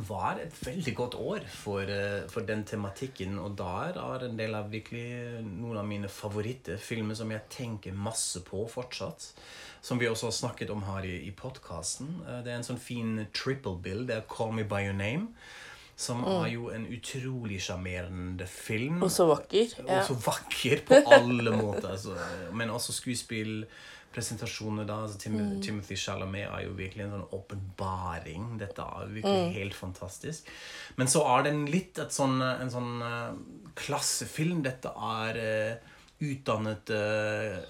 var 0.08 0.40
et 0.42 0.54
veldig 0.66 0.94
godt 0.96 1.14
år 1.14 1.46
for, 1.52 1.82
eh, 1.82 2.26
for 2.28 2.46
den 2.46 2.64
tematikken. 2.64 3.38
Og 3.38 3.56
der 3.58 3.98
er 3.98 4.24
en 4.24 4.36
del 4.36 4.54
av 4.54 4.70
virkelig 4.70 5.42
noen 5.44 5.78
av 5.78 5.86
mine 5.86 6.08
favorittfilmer 6.08 7.16
som 7.16 7.30
jeg 7.30 7.48
tenker 7.50 7.92
masse 7.92 8.40
på 8.40 8.66
fortsatt. 8.68 9.32
Som 9.82 9.98
vi 9.98 10.06
også 10.06 10.28
har 10.28 10.36
snakket 10.36 10.70
om 10.70 10.82
her 10.82 11.04
i, 11.04 11.26
i 11.26 11.30
podkasten. 11.30 12.20
det 12.44 12.52
er 12.52 12.58
en 12.58 12.66
sånn 12.66 12.78
fin 12.78 13.26
triple 13.32 13.78
bill. 13.82 14.06
Det 14.06 14.16
er 14.16 14.22
'Call 14.28 14.52
Me 14.52 14.64
By 14.64 14.84
Your 14.86 14.94
Name'. 14.94 15.28
Som 15.96 16.24
er 16.24 16.46
jo 16.48 16.70
en 16.70 16.86
utrolig 16.86 17.60
sjarmerende 17.60 18.46
film. 18.46 18.94
Mm. 18.94 19.02
Og 19.02 19.10
så 19.10 19.26
vakker. 19.26 19.74
Ja. 19.86 19.98
Og 19.98 20.06
så 20.06 20.14
vakker 20.14 20.80
på 20.86 20.94
alle 21.12 21.56
måter. 21.62 21.90
Altså, 21.90 22.16
men 22.52 22.70
også 22.70 22.92
skuespillpresentasjoner. 24.10 24.84
da, 24.86 25.02
altså 25.02 25.18
Tim 25.18 25.32
Mm. 25.36 25.60
Timothy 25.62 25.96
Chalamet 25.96 26.48
er 26.48 26.64
jo 26.64 26.72
virkelig 26.74 27.04
en 27.04 27.10
sånn 27.10 27.30
åpenbaring. 27.32 28.58
Dette 28.58 28.78
er 28.82 29.06
virkelig 29.06 29.48
Mm. 29.48 29.52
helt 29.54 29.74
fantastisk. 29.74 30.42
Men 30.96 31.06
så 31.06 31.38
er 31.38 31.42
den 31.44 31.66
litt 31.66 31.94
sånn, 31.94 32.42
en 32.60 32.70
sånn 32.70 33.02
eh, 33.02 33.34
klassefilm. 33.76 34.62
Dette 34.62 34.88
er 34.88 35.36
eh, 35.36 35.76
utdannede 36.20 36.98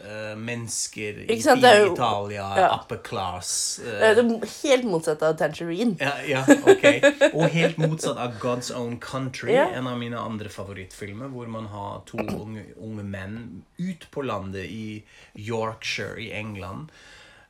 uh, 0.03 0.37
mennesker 0.39 1.21
i 1.31 1.37
sant, 1.43 1.63
i 1.65 1.71
jo- 1.79 1.93
Italia, 1.95 2.47
ja. 2.59 2.69
upper 2.81 2.97
class. 3.07 3.81
Uh, 3.85 3.93
Det 4.01 4.25
er 4.25 4.47
helt 4.63 4.85
motsatt 4.91 5.23
av 5.23 5.37
Tangerine. 5.39 5.97
ja, 6.01 6.13
ja, 6.27 6.43
ok. 6.67 6.87
Og 7.35 7.47
helt 7.55 7.79
motsatt 7.79 8.19
av 8.19 8.35
God's 8.43 8.73
Own 8.75 8.99
Country, 9.01 9.53
Ja. 9.55 9.69
en 9.71 9.87
av 9.87 9.99
mine 9.99 10.19
andre 10.19 10.49
favorittfilmer, 10.49 11.29
hvor 11.31 11.47
man 11.49 11.67
har 11.67 12.03
to 12.07 12.19
unge, 12.19 12.65
unge 12.81 13.03
menn 13.05 13.63
ut 13.79 14.07
på 14.11 14.23
landet 14.27 14.65
i 14.67 15.03
Yorkshire 15.39 16.19
i 16.21 16.33
England, 16.33 16.91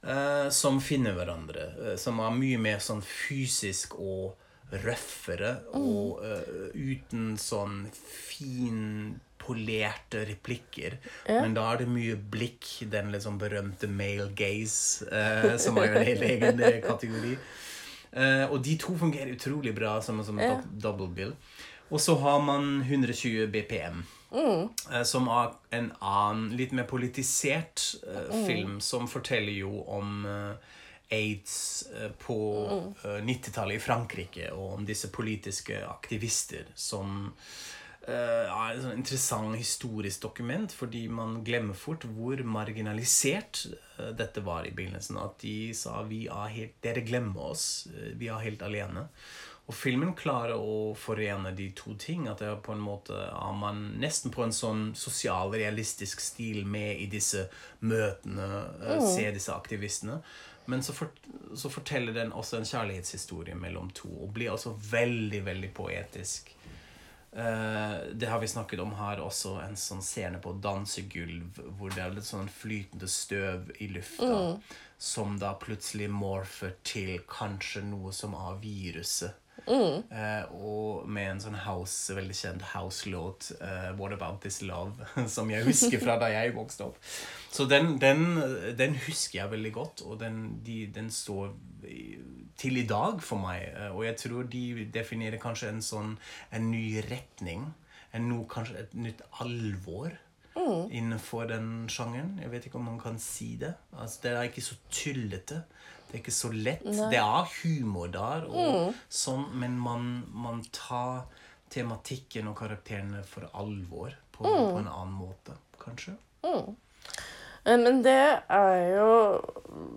uh, 0.05 0.49
som 0.51 0.81
finner 0.81 1.13
hverandre, 1.17 1.71
eh, 1.93 1.97
som 1.97 2.21
er 2.21 2.31
mye 2.37 2.59
mer 2.59 2.79
sånn 2.79 3.03
fysisk 3.05 3.97
og 4.01 4.37
røffere, 4.71 5.57
og 5.75 6.21
eh, 6.23 6.71
uten 6.77 7.33
sånn 7.41 7.89
fin 7.93 9.19
polerte 9.51 10.25
replikker. 10.31 10.97
Men 11.29 11.55
da 11.59 11.67
er 11.75 11.83
det 11.83 11.89
mye 11.91 12.17
blikk, 12.17 12.71
den 12.91 13.11
liksom 13.13 13.37
berømte 13.43 13.91
male 13.91 14.31
gaze, 14.39 15.05
eh, 15.11 15.57
som 15.61 15.77
er 15.83 15.91
jo 15.91 15.99
en 16.01 16.07
helt 16.13 16.25
egen 16.33 16.63
kategori. 16.87 17.35
Eh, 18.13 18.47
og 18.51 18.63
de 18.67 18.77
to 18.83 18.97
fungerer 18.99 19.35
utrolig 19.37 19.75
bra 19.77 19.99
som 20.03 20.19
en 20.19 20.27
sånn 20.27 20.41
Ja. 20.43 20.57
double 20.71 21.07
bill. 21.15 21.37
Og 21.91 21.99
så 22.01 22.15
har 22.23 22.41
man 22.43 22.81
120 22.87 23.47
BPM. 23.51 24.05
eh, 24.93 25.03
Som 25.03 25.27
er 25.29 25.53
en 25.75 25.93
annen, 26.01 26.57
litt 26.57 26.73
mer 26.73 26.85
politisert 26.87 27.97
eh, 28.07 28.45
film, 28.47 28.81
som 28.81 29.09
forteller 29.11 29.53
jo 29.59 29.81
om 29.91 30.25
eh, 30.27 30.55
aids 31.11 31.57
eh, 31.91 32.11
på 32.23 32.37
mm. 32.71 33.27
90-tallet 33.27 33.75
i 33.75 33.83
Frankrike, 33.83 34.53
og 34.55 34.77
om 34.79 34.87
disse 34.87 35.11
politiske 35.11 35.81
aktivister 35.87 36.67
som 36.79 37.33
er 38.09 38.73
et 38.73 38.81
sånn 38.81 38.97
interessant 38.97 39.59
historisk 39.59 40.23
dokument, 40.25 40.73
fordi 40.73 41.05
man 41.13 41.41
glemmer 41.45 41.77
fort 41.77 42.07
hvor 42.09 42.41
marginalisert 42.49 43.67
eh, 43.69 44.11
dette 44.17 44.41
var 44.47 44.65
i 44.65 44.73
begynnelsen. 44.75 45.21
At 45.21 45.39
de 45.45 45.75
sa 45.77 46.01
vi 46.09 46.25
er 46.33 46.55
helt, 46.55 46.81
dere 46.85 47.05
glemmer 47.05 47.53
oss, 47.53 47.65
eh, 47.93 48.15
vi 48.17 48.31
er 48.33 48.45
helt 48.47 48.65
alene. 48.65 49.07
Og 49.71 49.77
filmen 49.77 50.17
klarer 50.19 50.59
å 50.59 50.97
forene 50.99 51.53
de 51.55 51.69
to 51.79 51.93
ting. 52.01 52.25
At 52.27 52.41
det 52.43 52.49
er 52.51 52.63
på 52.65 52.73
en 52.75 52.83
måte 52.83 53.15
er 53.15 53.53
man 53.55 53.85
nesten 54.03 54.33
på 54.35 54.43
en 54.43 54.55
sånn 54.55 54.89
sosialrealistisk 54.99 56.25
stil 56.25 56.65
med 56.67 57.05
i 57.05 57.07
disse 57.13 57.45
møtene, 57.85 58.49
mm. 58.81 59.05
se 59.13 59.29
disse 59.37 59.55
aktivistene. 59.55 60.19
Men 60.71 60.83
så, 60.83 60.95
fort, 60.97 61.21
så 61.55 61.71
forteller 61.71 62.17
den 62.17 62.33
også 62.33 62.59
en 62.59 62.67
kjærlighetshistorie 62.67 63.55
mellom 63.59 63.93
to, 63.95 64.11
og 64.25 64.35
blir 64.35 64.53
også 64.53 64.75
veldig, 64.91 65.45
veldig 65.47 65.71
poetisk. 65.75 66.51
Eh, 67.33 67.97
det 68.13 68.27
har 68.27 68.41
vi 68.41 68.49
snakket 68.49 68.81
om 68.81 68.95
her 68.99 69.21
også, 69.23 69.57
en 69.63 69.77
sånn 69.79 70.03
scene 70.03 70.41
på 70.43 70.57
dansegulv 70.63 71.61
hvor 71.79 71.93
det 71.95 72.03
er 72.03 72.17
litt 72.17 72.27
sånn 72.27 72.51
flytende 72.51 73.07
støv 73.11 73.71
i 73.79 73.91
lufta, 73.95 74.57
som 74.99 75.37
da 75.39 75.53
plutselig 75.61 76.11
morfer 76.11 76.75
til 76.83 77.21
kanskje 77.31 77.85
noe 77.87 78.11
som 78.17 78.35
er 78.35 78.59
viruset. 78.65 79.39
Eh, 80.11 80.45
og 80.57 81.07
med 81.07 81.35
en 81.35 81.43
sånn 81.45 81.59
house, 81.67 82.15
veldig 82.17 82.35
kjent 82.35 82.63
house-låt, 82.73 83.53
eh, 83.61 83.91
'What 83.95 84.17
About 84.17 84.41
This 84.43 84.63
Love', 84.67 85.07
som 85.37 85.51
jeg 85.51 85.65
husker 85.69 86.01
fra 86.03 86.19
da 86.19 86.33
jeg 86.33 86.57
vokste 86.57 86.89
opp. 86.89 86.99
Så 87.53 87.69
den, 87.71 87.99
den, 88.03 88.41
den 88.77 88.97
husker 89.07 89.43
jeg 89.43 89.51
veldig 89.55 89.73
godt, 89.73 90.03
og 90.03 90.19
den, 90.21 90.61
de, 90.67 90.87
den 90.87 91.11
står 91.11 91.53
til 92.61 92.77
i 92.81 92.87
dag 92.89 93.21
for 93.25 93.41
meg. 93.41 93.63
eh, 93.73 93.91
Og 93.97 94.05
jeg 94.05 94.17
tror 94.21 94.49
de 94.53 94.85
definerer 94.93 95.41
kanskje 95.41 95.69
en 95.73 95.81
sånn 95.85 96.17
en 96.53 96.71
ny 96.71 97.01
retning. 97.09 97.69
En 98.13 98.29
no, 98.29 98.43
kanskje 98.51 98.79
et 98.85 98.95
nytt 98.95 99.23
alvor 99.41 100.11
innenfor 100.91 101.47
den 101.49 101.87
sjangeren. 101.89 102.35
Jeg 102.43 102.51
vet 102.51 102.65
ikke 102.67 102.77
om 102.81 102.85
man 102.91 102.99
kan 103.01 103.19
si 103.23 103.55
det. 103.57 103.71
Altså, 103.97 104.19
det 104.25 104.33
er 104.37 104.49
ikke 104.51 104.65
så 104.67 104.75
tullete. 104.91 105.61
Det 106.11 106.17
er 106.19 106.23
ikke 106.25 106.35
så 106.35 106.51
lett. 106.53 106.83
Det 107.13 107.21
er 107.23 107.53
humor 107.63 108.09
der, 108.11 108.45
og 108.51 108.95
sånn, 109.09 109.45
men 109.55 109.79
man, 109.79 110.09
man 110.35 110.61
tar 110.75 111.23
tematikken 111.71 112.49
og 112.51 112.57
karakterene 112.59 113.23
for 113.25 113.47
alvor 113.55 114.11
på, 114.35 114.43
på 114.43 114.79
en 114.83 114.89
annen 114.91 115.15
måte, 115.15 115.55
kanskje. 115.79 116.17
Eh, 116.45 116.75
Men 117.65 118.03
det 118.05 118.21
er 118.49 118.83
jo 118.97 119.09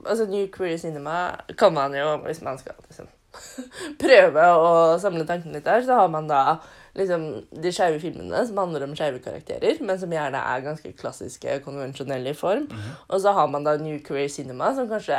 Altså, 0.05 0.25
New 0.27 0.48
Queer 0.51 0.77
Cinema 0.77 1.34
kan 1.58 1.74
man 1.74 1.96
jo, 1.96 2.17
hvis 2.25 2.41
man 2.43 2.58
skal 2.60 2.75
liksom 2.86 3.08
prøve 4.03 4.43
å 4.62 4.72
samle 5.01 5.25
tankene 5.25 5.58
litt 5.58 5.65
der, 5.65 5.82
så 5.86 5.96
har 6.03 6.12
man 6.12 6.27
da 6.29 6.60
liksom 6.93 7.24
de 7.63 7.72
skeive 7.74 7.98
filmene 8.03 8.43
som 8.46 8.60
handler 8.62 8.86
om 8.86 8.93
skeive 8.98 9.24
karakterer, 9.24 9.79
men 9.82 9.98
som 9.98 10.13
gjerne 10.13 10.38
er 10.38 10.65
ganske 10.67 10.91
klassiske, 11.00 11.55
konvensjonelle 11.65 12.36
i 12.36 12.38
form. 12.38 12.67
Og 13.08 13.24
så 13.24 13.34
har 13.34 13.50
man 13.50 13.65
da 13.65 13.74
New 13.82 13.98
Queer 14.05 14.29
Cinema, 14.29 14.70
som 14.77 14.91
kanskje 14.91 15.17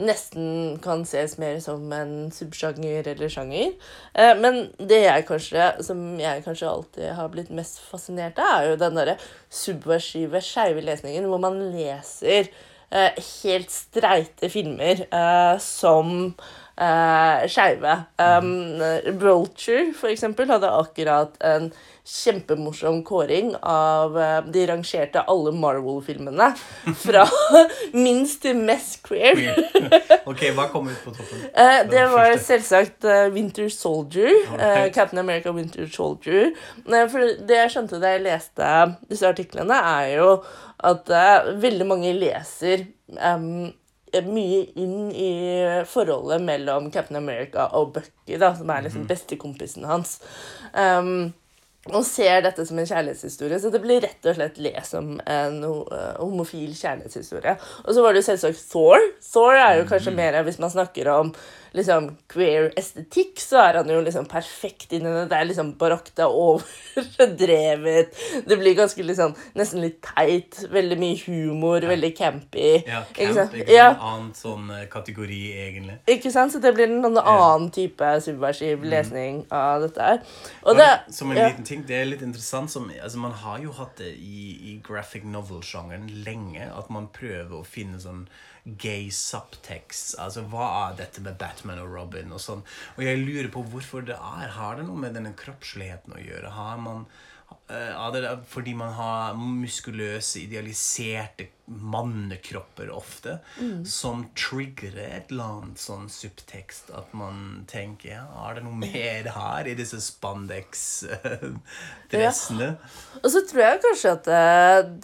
nesten 0.00 0.78
kan 0.82 1.04
ses 1.08 1.36
mer 1.40 1.58
som 1.60 1.84
en 1.92 2.30
subsjanger 2.32 3.08
eller 3.12 3.32
sjanger. 3.32 3.72
Eh, 4.14 4.32
men 4.40 4.64
det 4.78 5.02
jeg 5.04 5.26
kanskje, 5.28 5.68
som 5.84 6.02
jeg 6.20 6.44
kanskje 6.46 6.70
alltid 6.70 7.08
har 7.18 7.32
blitt 7.32 7.52
mest 7.54 7.80
fascinert 7.84 8.40
av, 8.40 8.62
er 8.62 8.70
jo 8.72 8.80
den 8.80 8.98
derre 8.98 9.16
subversive, 9.52 10.42
skeive 10.44 10.84
lesningen 10.84 11.28
hvor 11.28 11.42
man 11.42 11.60
leser 11.74 12.48
eh, 12.92 13.20
helt 13.42 13.72
streite 13.72 14.50
filmer 14.52 15.04
eh, 15.08 15.56
som 15.62 16.32
uh, 16.80 17.46
skeive. 17.50 17.96
Um, 18.18 18.80
Vulture, 19.20 19.92
for 19.96 20.12
eksempel, 20.12 20.48
hadde 20.50 20.70
akkurat 20.70 21.36
en 21.44 21.70
kjempemorsom 22.02 23.04
kåring 23.06 23.52
av 23.62 24.16
uh, 24.18 24.40
De 24.50 24.64
rangerte 24.66 25.22
alle 25.30 25.52
Marvel-filmene 25.54 26.48
fra 26.98 27.22
minst 28.04 28.40
til 28.42 28.58
mest 28.58 29.02
queer. 29.06 29.38
ok, 30.26 30.48
Hva 30.56 30.66
kom 30.72 30.90
ut 30.90 31.04
på 31.04 31.14
toppen? 31.16 31.44
Uh, 31.62 31.82
det 31.90 32.02
var 32.10 32.32
selvsagt 32.40 33.04
Winter 33.34 33.68
Soldier. 33.68 34.32
Captain 34.94 35.18
America 35.20 35.52
Winter 35.52 35.86
Soldier. 35.90 36.52
for 36.84 37.34
det 37.46 37.58
jeg 37.58 37.72
skjønte 37.74 38.00
da 38.02 38.14
jeg 38.14 38.24
leste 38.24 38.70
disse 39.10 39.28
artiklene, 39.28 39.76
er 39.76 40.14
jo 40.16 40.28
at 40.82 41.10
veldig 41.62 41.86
mange 41.86 42.14
leser 42.16 42.86
um, 43.20 43.70
mye 44.26 44.64
inn 44.76 45.12
i 45.16 45.30
forholdet 45.88 46.42
mellom 46.44 46.90
Captain 46.92 47.16
America 47.16 47.68
og 47.78 47.94
Bucky, 47.96 48.36
da, 48.36 48.52
som 48.58 48.70
er 48.70 48.84
liksom 48.84 49.06
mhm. 49.06 49.12
bestekompisen 49.12 49.88
hans. 49.88 50.18
Um, 50.72 51.32
og 51.90 52.04
ser 52.06 52.44
dette 52.44 52.62
som 52.66 52.78
en 52.78 52.86
kjærlighetshistorie. 52.86 53.58
Så 53.58 53.72
det 53.74 53.80
blir 53.82 54.04
rett 54.04 54.28
og 54.30 54.36
slett 54.36 54.60
lest 54.62 54.94
som 54.94 55.16
en 55.26 55.56
uh, 55.66 56.12
homofil 56.20 56.76
kjærlighetshistorie. 56.78 57.56
Og 57.82 57.96
så 57.96 58.04
var 58.04 58.14
det 58.14 58.22
jo 58.22 58.28
selvsagt 58.28 58.62
Thor. 58.70 59.08
Thor 59.32 59.58
er 59.58 59.80
jo 59.80 59.88
kanskje 59.90 60.14
mhm. 60.14 60.20
mer 60.20 60.46
hvis 60.46 60.60
man 60.62 60.70
snakker 60.70 61.10
om 61.10 61.34
liksom 61.72 62.08
queer 62.28 62.68
estetikk, 62.76 63.40
så 63.40 63.60
er 63.62 63.78
han 63.80 63.90
jo 63.90 64.00
liksom 64.04 64.26
perfekt 64.30 64.92
inni 64.92 65.08
det. 65.08 65.24
Det 65.30 65.38
er 65.38 65.48
liksom 65.48 65.72
barokt, 65.80 66.12
det 66.18 66.24
er 66.26 66.34
overdrevet. 66.44 68.18
Det 68.46 68.58
blir 68.60 68.76
ganske 68.76 69.06
liksom 69.06 69.32
nesten 69.58 69.80
litt 69.84 70.02
teit. 70.04 70.60
Veldig 70.72 70.98
mye 71.00 71.18
humor, 71.24 71.80
ja. 71.80 71.88
veldig 71.94 72.12
campy. 72.18 72.68
Ja, 72.88 73.02
camp 73.16 73.56
ikke 73.56 73.72
ja. 73.72 73.88
en 73.94 74.04
annen 74.10 74.30
sånn 74.36 74.68
eh, 74.74 74.84
kategori, 74.92 75.40
egentlig. 75.64 75.96
Ikke 76.12 76.32
sant? 76.34 76.52
Så 76.52 76.60
det 76.62 76.74
blir 76.76 76.90
en 76.90 77.08
annen 77.08 77.70
type 77.72 78.12
subversiv 78.24 78.82
mm. 78.82 78.88
lesning 78.92 79.40
av 79.52 79.86
dette 79.86 80.10
her. 80.10 80.22
Og 80.68 80.76
det, 80.76 80.90
som 81.16 81.32
en 81.32 81.40
liten 81.40 81.64
ting, 81.64 81.71
det 81.88 81.96
er 81.96 82.08
litt 82.08 82.22
interessant 82.24 82.70
som, 82.72 82.88
altså 82.92 83.20
Man 83.22 83.34
har 83.42 83.60
jo 83.64 83.72
hatt 83.76 83.96
det 84.00 84.12
i, 84.20 84.42
i 84.72 84.72
graphic 84.84 85.24
novel-sjangeren 85.24 86.08
lenge, 86.26 86.66
at 86.68 86.90
man 86.92 87.08
prøver 87.14 87.58
å 87.58 87.66
finne 87.66 88.00
sånn 88.02 88.26
gay 88.64 89.08
subtext. 89.10 90.14
Altså, 90.22 90.44
hva 90.52 90.68
er 90.84 90.98
dette 91.00 91.24
med 91.24 91.38
Batman 91.40 91.80
og 91.82 91.90
Robin 91.96 92.34
og 92.34 92.42
sånn? 92.42 92.62
Og 92.96 93.04
jeg 93.06 93.22
lurer 93.24 93.50
på 93.52 93.64
hvorfor 93.72 94.04
det 94.06 94.18
er. 94.18 94.54
Har 94.58 94.78
det 94.78 94.86
noe 94.86 95.00
med 95.02 95.16
denne 95.18 95.34
kroppsligheten 95.38 96.14
å 96.14 96.22
gjøre? 96.22 96.54
Har 96.54 96.78
man 96.82 97.06
er 97.68 98.12
det 98.16 98.38
fordi 98.50 98.74
man 98.76 98.92
har 98.96 99.34
muskuløse, 99.38 100.40
idealiserte 100.44 101.44
mannekropper 101.72 102.90
ofte, 102.92 103.38
mm. 103.60 103.84
som 103.86 104.26
triggerer 104.36 105.16
et 105.16 105.30
eller 105.30 105.44
annet 105.44 105.78
sånn 105.80 106.08
subtekst. 106.12 106.90
At 106.96 107.12
man 107.16 107.64
tenker 107.70 108.08
ja, 108.16 108.26
Er 108.48 108.54
det 108.58 108.64
noe 108.66 108.76
mer 108.76 109.28
her 109.36 109.66
i 109.70 109.74
disse 109.78 110.00
spandex-dressene? 110.02 112.68
Ja. 112.74 112.78
Og 113.22 113.28
så 113.32 113.40
tror 113.48 113.62
jeg 113.64 113.84
kanskje 113.86 114.10
at 114.18 114.24
det, 114.28 114.42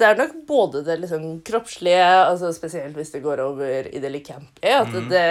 det 0.00 0.06
er 0.08 0.20
nok 0.20 0.34
både 0.48 0.78
det 0.86 0.96
liksom 1.04 1.24
kroppslige, 1.46 2.08
altså 2.26 2.46
spesielt 2.56 2.94
hvis 2.98 3.14
det 3.14 3.24
går 3.24 3.38
over 3.46 3.80
i 3.88 3.98
det 4.02 4.10
litt 4.12 4.28
campy, 4.28 4.68
at 4.68 4.92
mm. 4.92 5.08
det 5.12 5.28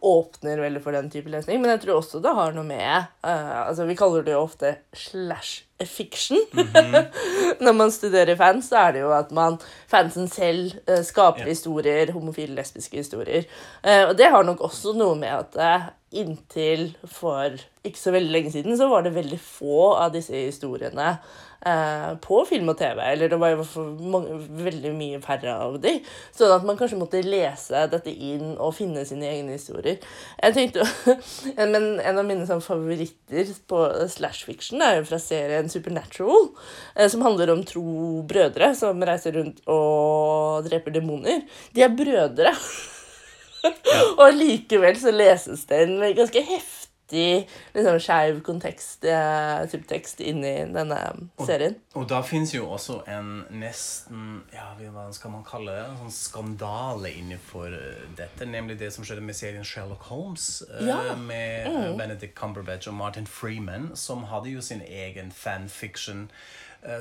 åpner 0.00 0.60
veldig 0.62 0.82
for 0.82 0.96
den 0.96 1.10
type 1.12 1.30
lesning. 1.32 1.60
Men 1.62 1.74
jeg 1.74 1.82
tror 1.84 2.00
også 2.00 2.20
det 2.24 2.32
har 2.36 2.54
noe 2.56 2.66
med 2.66 3.08
uh, 3.26 3.66
altså 3.66 3.86
Vi 3.88 3.96
kaller 3.98 4.24
det 4.26 4.34
jo 4.34 4.44
ofte 4.44 4.74
slash 4.96 5.64
fiction. 5.86 6.38
Mm 6.52 6.66
-hmm. 6.66 7.06
Når 7.64 7.72
man 7.72 7.90
studerer 7.90 8.36
fans, 8.36 8.68
så 8.68 8.76
er 8.76 8.92
det 8.92 9.00
jo 9.00 9.12
at 9.12 9.30
man 9.30 9.58
fansen 9.88 10.28
selv 10.28 10.72
uh, 10.90 11.02
skaper 11.02 11.40
yeah. 11.40 11.48
historier, 11.48 12.12
homofile, 12.12 12.54
lesbiske 12.54 12.96
historier. 12.96 13.44
Uh, 13.86 14.08
og 14.08 14.18
det 14.18 14.26
har 14.26 14.42
nok 14.42 14.60
også 14.60 14.92
noe 14.92 15.14
med 15.14 15.28
at 15.28 15.56
inntil 16.10 16.90
for 17.06 17.54
ikke 17.86 18.00
så 18.00 18.12
veldig 18.12 18.32
lenge 18.34 18.50
siden 18.52 18.76
så 18.76 18.88
var 18.90 19.04
det 19.06 19.14
veldig 19.14 19.38
få 19.40 19.92
av 19.94 20.10
disse 20.12 20.34
historiene 20.34 21.14
eh, 21.64 22.10
på 22.20 22.40
film 22.48 22.72
og 22.72 22.76
TV. 22.80 22.98
Eller 23.12 23.30
det 23.30 23.38
var 23.40 23.54
i 23.54 23.56
hvert 23.60 23.70
fall 23.70 24.26
veldig 24.66 24.92
mye 24.98 25.20
færre 25.24 25.54
av 25.64 25.78
de. 25.80 25.94
Sånn 26.36 26.52
at 26.56 26.66
man 26.66 26.76
kanskje 26.80 26.98
måtte 27.00 27.22
lese 27.24 27.86
dette 27.92 28.12
inn 28.12 28.52
og 28.58 28.74
finne 28.76 29.06
sine 29.08 29.30
egne 29.30 29.56
historier. 29.56 29.96
Jeg 30.42 30.58
tenkte, 30.58 30.84
Men 31.72 32.00
en 32.02 32.20
av 32.20 32.26
mine 32.26 32.44
sånn, 32.48 32.64
favoritter 32.64 33.54
på 33.70 33.82
slash 34.12 34.44
fiction 34.50 34.82
er 34.84 34.98
jo 35.00 35.08
fra 35.08 35.20
serien 35.22 35.72
Supernatural, 35.72 36.50
eh, 36.96 37.08
som 37.12 37.24
handler 37.24 37.54
om 37.54 37.64
tro 37.64 37.86
brødre 38.28 38.74
som 38.76 39.00
reiser 39.06 39.38
rundt 39.38 39.62
og 39.70 40.66
dreper 40.68 41.00
demoner. 41.00 41.46
De 41.72 41.86
er 41.86 41.94
brødre. 41.96 42.56
Ja. 43.64 43.72
og 44.22 44.36
likevel 44.36 44.96
så 45.00 45.12
leses 45.14 45.66
det 45.70 45.84
en 45.84 45.98
ganske 46.16 46.42
heftig 46.46 47.48
liksom, 47.74 47.98
skeiv 48.02 48.40
kontekst, 48.46 49.04
eh, 49.04 49.66
subtekst 49.70 50.20
inn 50.22 50.44
i 50.46 50.54
denne 50.70 50.98
serien. 51.42 51.74
Og, 51.92 52.02
og 52.02 52.08
da 52.12 52.20
fins 52.26 52.54
jo 52.54 52.68
også 52.70 53.00
en 53.10 53.42
nesten 53.50 54.44
ja, 54.54 54.70
hva 54.78 55.08
skal 55.14 55.34
man 55.34 55.44
kalle 55.46 55.74
det, 55.74 55.84
en 55.88 55.98
sånn 56.04 56.14
skandale 56.14 57.12
innenfor 57.18 57.74
eh, 57.74 58.06
dette. 58.18 58.48
Nemlig 58.48 58.78
det 58.80 58.92
som 58.94 59.06
skjedde 59.06 59.26
med 59.26 59.38
serien 59.38 59.66
Sherlock 59.66 60.06
Holmes. 60.10 60.62
Eh, 60.68 60.86
ja. 60.88 61.02
Med 61.18 61.68
mm. 61.68 61.98
Benedict 61.98 62.36
Cumberbatch 62.38 62.90
og 62.90 62.98
Martin 63.00 63.28
Freeman, 63.28 63.90
som 63.98 64.28
hadde 64.30 64.54
jo 64.54 64.64
sin 64.64 64.84
egen 64.86 65.34
fanfiction 65.34 66.28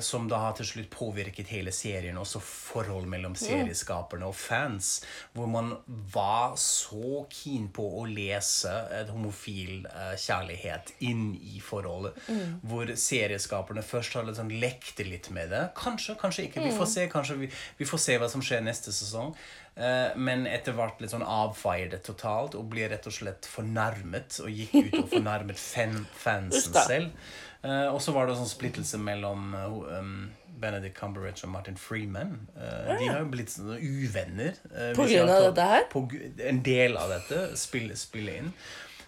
som 0.04 0.28
da 0.28 0.42
har 0.44 0.56
til 0.58 0.68
slutt 0.68 0.90
påvirket 0.92 1.52
hele 1.54 1.72
serien, 1.72 2.18
også 2.20 2.42
forhold 2.44 3.08
mellom 3.08 3.36
serieskaperne 3.40 4.28
og 4.28 4.36
fans. 4.36 4.90
Hvor 5.34 5.48
man 5.48 5.72
var 6.14 6.58
så 6.60 7.24
keen 7.32 7.70
på 7.74 7.86
å 8.02 8.06
lese 8.10 8.74
et 8.96 9.12
homofil 9.14 9.88
uh, 9.88 10.14
kjærlighet 10.20 10.94
inn 11.06 11.32
i 11.36 11.62
forholdet. 11.64 12.20
Mm. 12.28 12.60
Hvor 12.70 12.94
serieskaperne 13.00 13.84
først 13.86 14.20
har 14.20 14.28
liksom 14.28 14.52
lekte 14.52 15.08
litt 15.08 15.32
med 15.36 15.54
det. 15.54 15.66
Kanskje, 15.80 16.18
kanskje 16.20 16.50
ikke. 16.50 16.66
Vi 16.66 16.76
får 16.76 16.88
mm. 16.88 16.94
se, 16.96 17.08
kanskje 17.16 17.40
vi, 17.44 17.52
vi 17.80 17.90
får 17.90 18.06
se 18.06 18.20
hva 18.22 18.30
som 18.32 18.44
skjer 18.46 18.64
neste 18.66 18.94
sesong. 18.96 19.36
Uh, 19.80 20.12
men 20.20 20.48
etter 20.50 20.76
hvert 20.76 21.00
litt 21.00 21.14
sånn 21.14 21.24
avfeier 21.24 21.92
det 21.94 22.02
totalt 22.08 22.58
og 22.60 22.68
blir 22.74 22.92
rett 22.92 23.08
og 23.08 23.16
slett 23.16 23.48
fornærmet. 23.48 24.42
Og 24.44 24.52
gikk 24.52 24.76
ut 24.90 25.04
og 25.04 25.14
fornærmet 25.14 25.62
fansen 26.26 26.76
selv. 26.76 27.14
Uh, 27.60 27.90
og 27.92 28.00
så 28.02 28.14
var 28.16 28.28
det 28.28 28.36
en 28.36 28.44
sånn 28.46 28.54
splittelse 28.54 29.00
mellom 29.04 29.52
uh, 29.52 29.98
um, 30.00 30.30
Benedict 30.60 30.96
Cumberbatch 30.96 31.44
og 31.44 31.52
Martin 31.52 31.80
Freeman. 31.80 32.38
Uh, 32.56 32.94
de 32.96 33.10
har 33.10 33.20
jo 33.20 33.32
blitt 33.34 33.52
sånne 33.52 33.80
uvenner. 33.80 34.60
på 34.96 35.08
grunn 35.10 35.32
av 35.34 35.50
dette 35.50 35.66
her? 35.74 35.88
På, 35.92 36.06
en 36.52 36.62
del 36.64 36.96
av 37.00 37.12
dette 37.12 37.50
spiller, 37.60 38.00
spill 38.00 38.32
inn. 38.32 38.54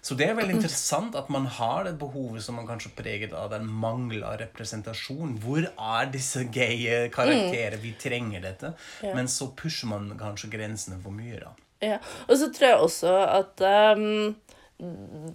Så 0.01 0.15
det 0.17 0.25
er 0.25 0.33
veldig 0.33 0.55
interessant 0.57 1.15
at 1.15 1.27
man 1.29 1.45
har 1.59 1.85
det 1.85 1.93
behovet 2.01 2.41
som 2.41 2.55
man 2.57 2.65
kanskje 2.65 2.89
preget 2.97 3.35
av 3.37 3.51
den 3.53 3.67
mangel 3.69 4.23
av 4.25 4.39
representasjon. 4.41 5.35
Hvor 5.43 5.67
er 5.69 6.09
disse 6.11 6.47
gaye 6.51 7.03
karakterer? 7.13 7.77
Mm. 7.77 7.83
Vi 7.85 7.91
trenger 8.01 8.47
dette. 8.47 8.73
Ja. 9.05 9.13
Men 9.15 9.29
så 9.29 9.51
pusher 9.55 9.91
man 9.93 10.09
kanskje 10.19 10.49
grensene 10.55 10.97
for 11.03 11.13
mye, 11.13 11.43
da. 11.43 11.53
Ja. 11.85 11.99
Og 12.27 12.33
så 12.41 12.49
tror 12.53 12.67
jeg 12.67 12.87
også 12.89 13.13
at 13.29 13.63
um 13.95 14.33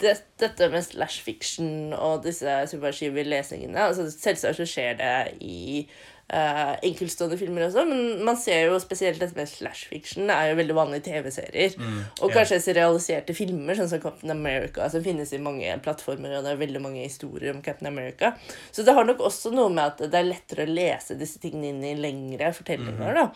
det, 0.01 0.13
dette 0.41 0.67
med 0.73 0.83
slash 0.83 1.23
fiction 1.23 1.93
og 1.95 2.25
disse 2.25 2.59
subversive 2.71 3.23
lesningene 3.23 3.87
altså 3.89 4.09
Selvsagt 4.11 4.59
så 4.59 4.67
skjer 4.67 4.97
det 4.99 5.13
i 5.39 5.85
uh, 6.33 6.73
enkeltstående 6.83 7.37
filmer 7.39 7.67
også, 7.67 7.85
men 7.87 8.25
man 8.27 8.37
ser 8.39 8.67
jo 8.67 8.79
spesielt 8.83 9.21
dette 9.21 9.37
med 9.37 9.49
slash 9.49 9.87
fiction 9.91 10.27
Det 10.27 10.35
er 10.35 10.51
jo 10.51 10.59
veldig 10.59 10.77
vanlig 10.77 10.99
i 11.01 11.05
TV-serier. 11.07 11.75
Mm, 11.79 11.99
og 12.21 12.33
kanskje 12.35 12.59
serialiserte 12.63 13.35
filmer, 13.37 13.77
sånn 13.77 13.91
som 13.91 14.03
Captain 14.03 14.33
America, 14.33 14.89
som 14.91 15.05
finnes 15.05 15.31
i 15.33 15.41
mange 15.41 15.77
plattformer, 15.83 16.37
og 16.37 16.45
det 16.45 16.53
er 16.53 16.63
veldig 16.63 16.83
mange 16.83 17.05
historier 17.05 17.55
om 17.55 17.63
Captain 17.65 17.89
America. 17.91 18.33
Så 18.71 18.85
det 18.87 18.95
har 18.97 19.07
nok 19.07 19.23
også 19.29 19.53
noe 19.55 19.71
med 19.71 19.85
at 19.85 20.07
det 20.11 20.19
er 20.19 20.31
lettere 20.31 20.67
å 20.67 20.73
lese 20.73 21.19
disse 21.19 21.39
tingene 21.43 21.71
inn 21.71 21.85
i 21.85 21.99
lengre 21.99 22.51
fortellinger. 22.53 22.97
Mm 22.97 23.17
-hmm. 23.17 23.31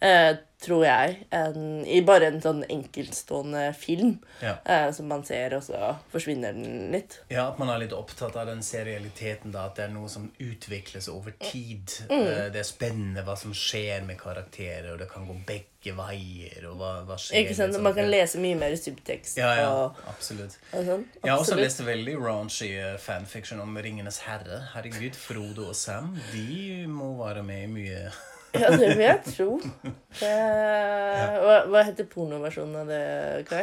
da. 0.00 0.30
Uh, 0.30 0.46
tror 0.60 0.84
jeg, 0.84 1.14
en, 1.30 1.86
i 1.88 2.02
bare 2.04 2.28
en 2.28 2.40
sånn 2.42 2.60
enkeltstående 2.68 3.62
film 3.78 4.18
ja. 4.42 4.58
eh, 4.64 4.88
som 4.92 5.08
man 5.08 5.24
ser, 5.24 5.54
og 5.56 5.64
så 5.64 5.94
forsvinner 6.12 6.56
den 6.56 6.90
litt. 6.92 7.16
Ja, 7.32 7.46
at 7.48 7.60
man 7.60 7.72
er 7.72 7.80
litt 7.80 7.94
opptatt 7.96 8.36
av 8.36 8.50
den 8.50 8.60
serialiteten, 8.64 9.54
da, 9.54 9.68
at 9.70 9.78
det 9.78 9.86
er 9.86 9.94
noe 9.94 10.10
som 10.12 10.28
utvikles 10.36 11.08
over 11.12 11.32
tid. 11.40 11.94
Mm. 12.10 12.26
Eh, 12.26 12.46
det 12.52 12.60
er 12.60 12.68
spennende 12.68 13.24
hva 13.24 13.38
som 13.40 13.54
skjer 13.56 14.04
med 14.04 14.20
karakterer, 14.20 14.92
og 14.92 15.00
det 15.00 15.08
kan 15.12 15.24
gå 15.28 15.38
begge 15.48 15.94
veier. 15.96 16.66
og 16.68 16.76
hva, 16.76 16.90
hva 17.08 17.16
skjer. 17.16 17.40
Ikke 17.40 17.56
sant? 17.56 17.76
sånn. 17.76 17.86
Man 17.86 17.96
kan 17.96 18.10
lese 18.12 18.42
mye 18.42 18.58
mer 18.60 18.76
subtekst. 18.76 19.40
Ja, 19.40 19.54
ja, 19.62 19.70
og, 19.72 20.02
absolutt. 20.12 20.58
Og 20.74 20.84
sånn. 20.90 21.06
Jeg 21.22 21.32
har 21.32 21.40
også 21.40 21.56
lest 21.56 21.80
veldig 21.86 22.18
raunchy 22.20 22.74
fanfiction 23.00 23.64
om 23.64 23.80
Ringenes 23.80 24.20
herre. 24.26 24.60
Herregud, 24.74 25.16
Frodo 25.16 25.70
og 25.72 25.78
Sam, 25.78 26.12
de 26.34 26.84
må 26.90 27.14
være 27.22 27.46
med 27.48 27.64
i 27.64 27.72
mye 27.78 28.04
Ja, 28.54 28.70
det 28.74 28.88
vil 28.96 29.04
jeg 29.06 29.20
tro. 29.30 29.50
Eh, 30.20 31.34
hva, 31.38 31.60
hva 31.70 31.84
heter 31.86 32.02
pornoversjonen 32.10 32.80
av 32.80 32.88
det, 32.90 33.44
Kai? 33.46 33.60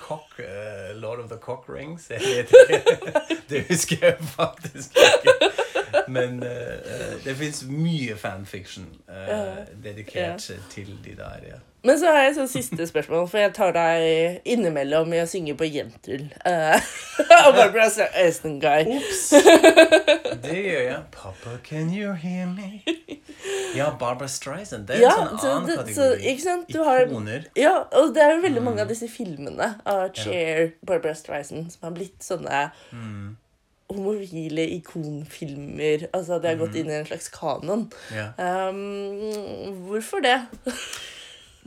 Cock, 0.00 0.40
uh, 0.42 0.90
Lord 0.98 1.20
of 1.22 1.28
the 1.30 1.38
Cock 1.38 1.68
Rings? 1.70 2.08
Jeg 2.10 2.20
vet 2.20 2.50
ikke. 2.50 3.12
Det 3.48 3.60
husker 3.68 4.02
jeg 4.02 4.16
faktisk 4.34 4.98
ikke. 4.98 5.53
Men 6.08 6.40
uh, 6.42 7.14
det 7.24 7.36
fins 7.38 7.62
mye 7.68 8.16
fanfiction 8.20 8.86
eh, 9.08 9.62
dedikert 9.84 10.44
til 10.72 10.90
de 11.04 11.14
der, 11.18 11.46
ja. 11.54 11.60
Men 11.84 11.98
så 12.00 12.08
har 12.08 12.22
jeg 12.24 12.36
sånn 12.38 12.48
siste 12.48 12.86
spørsmål, 12.88 13.26
for 13.28 13.42
jeg 13.42 13.50
tar 13.58 13.74
deg 13.76 14.38
innimellom 14.48 15.10
i 15.12 15.18
å 15.20 15.26
synge 15.28 15.52
på 15.60 15.66
Jentul. 15.68 16.22
Uh, 16.40 16.80
av 17.44 17.50
Barbara 17.52 17.90
Aston 18.22 18.54
Guy. 18.62 18.86
Ops! 18.94 19.26
Det 20.46 20.56
gjør 20.64 20.80
jeg. 20.86 21.02
Papa, 21.12 21.58
can 21.66 21.92
you 21.92 22.14
hear 22.16 22.46
me? 22.48 22.80
Ja, 23.76 23.90
Barbara 24.00 24.30
Streisand. 24.32 24.88
Det 24.88 24.96
er 24.96 25.04
Ja, 25.04 25.12
en 25.26 25.36
sånn 25.36 25.58
annen 25.58 25.70
så, 25.74 25.76
kategori. 25.82 26.24
ikke 26.32 26.46
sant? 26.46 26.72
Du 26.72 26.80
har, 26.88 27.04
Ikoner. 27.04 27.50
ja, 27.60 27.74
og 28.00 28.14
det 28.16 28.24
er 28.24 28.32
jo 28.38 28.42
veldig 28.46 28.64
mange 28.64 28.86
av 28.86 28.88
disse 28.88 29.10
filmene 29.12 29.74
av 29.84 30.06
Cher, 30.16 30.70
Barbara 30.88 31.12
Streisand, 31.20 31.68
som 31.74 31.90
har 31.90 31.96
blitt 32.00 32.24
sånne 32.24 32.64
homofile 33.92 34.66
ikonfilmer. 34.78 36.08
Altså, 36.12 36.38
det 36.40 36.52
har 36.52 36.60
gått 36.60 36.78
inn 36.80 36.90
i 36.90 36.98
en 36.98 37.08
slags 37.08 37.28
kanon. 37.34 37.88
Ja. 38.14 38.30
Um, 38.70 39.84
hvorfor 39.88 40.24
det? 40.24 40.38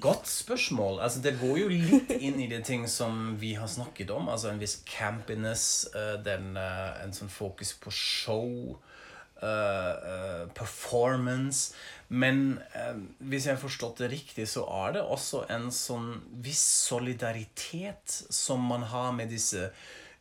Godt 0.02 0.28
spørsmål. 0.30 1.00
Altså, 1.02 1.22
det 1.26 1.38
går 1.42 1.58
jo 1.64 1.70
litt 1.74 2.12
inn 2.20 2.38
i 2.44 2.50
de 2.52 2.60
ting 2.66 2.86
som 2.90 3.34
vi 3.42 3.56
har 3.58 3.70
snakket 3.72 4.12
om. 4.14 4.30
Altså 4.30 4.52
en 4.52 4.62
viss 4.62 4.78
campiness, 4.86 5.88
eh, 5.96 6.18
den, 6.22 6.52
eh, 6.58 7.04
en 7.04 7.14
sånn 7.18 7.32
fokus 7.34 7.74
på 7.82 7.94
show, 7.94 8.78
eh, 9.42 9.94
eh, 10.12 10.44
performance. 10.54 11.74
Men 12.10 12.60
uh, 12.72 12.96
hvis 13.20 13.48
jeg 13.48 13.58
har 13.58 13.60
forstått 13.60 13.98
det 14.00 14.12
riktig, 14.14 14.46
så 14.48 14.64
er 14.86 14.94
det 14.96 15.02
også 15.04 15.42
en 15.52 15.68
sånn 15.76 16.22
viss 16.40 16.62
solidaritet 16.88 18.14
som 18.30 18.64
man 18.64 18.86
har 18.88 19.12
med 19.18 19.34
disse 19.34 19.72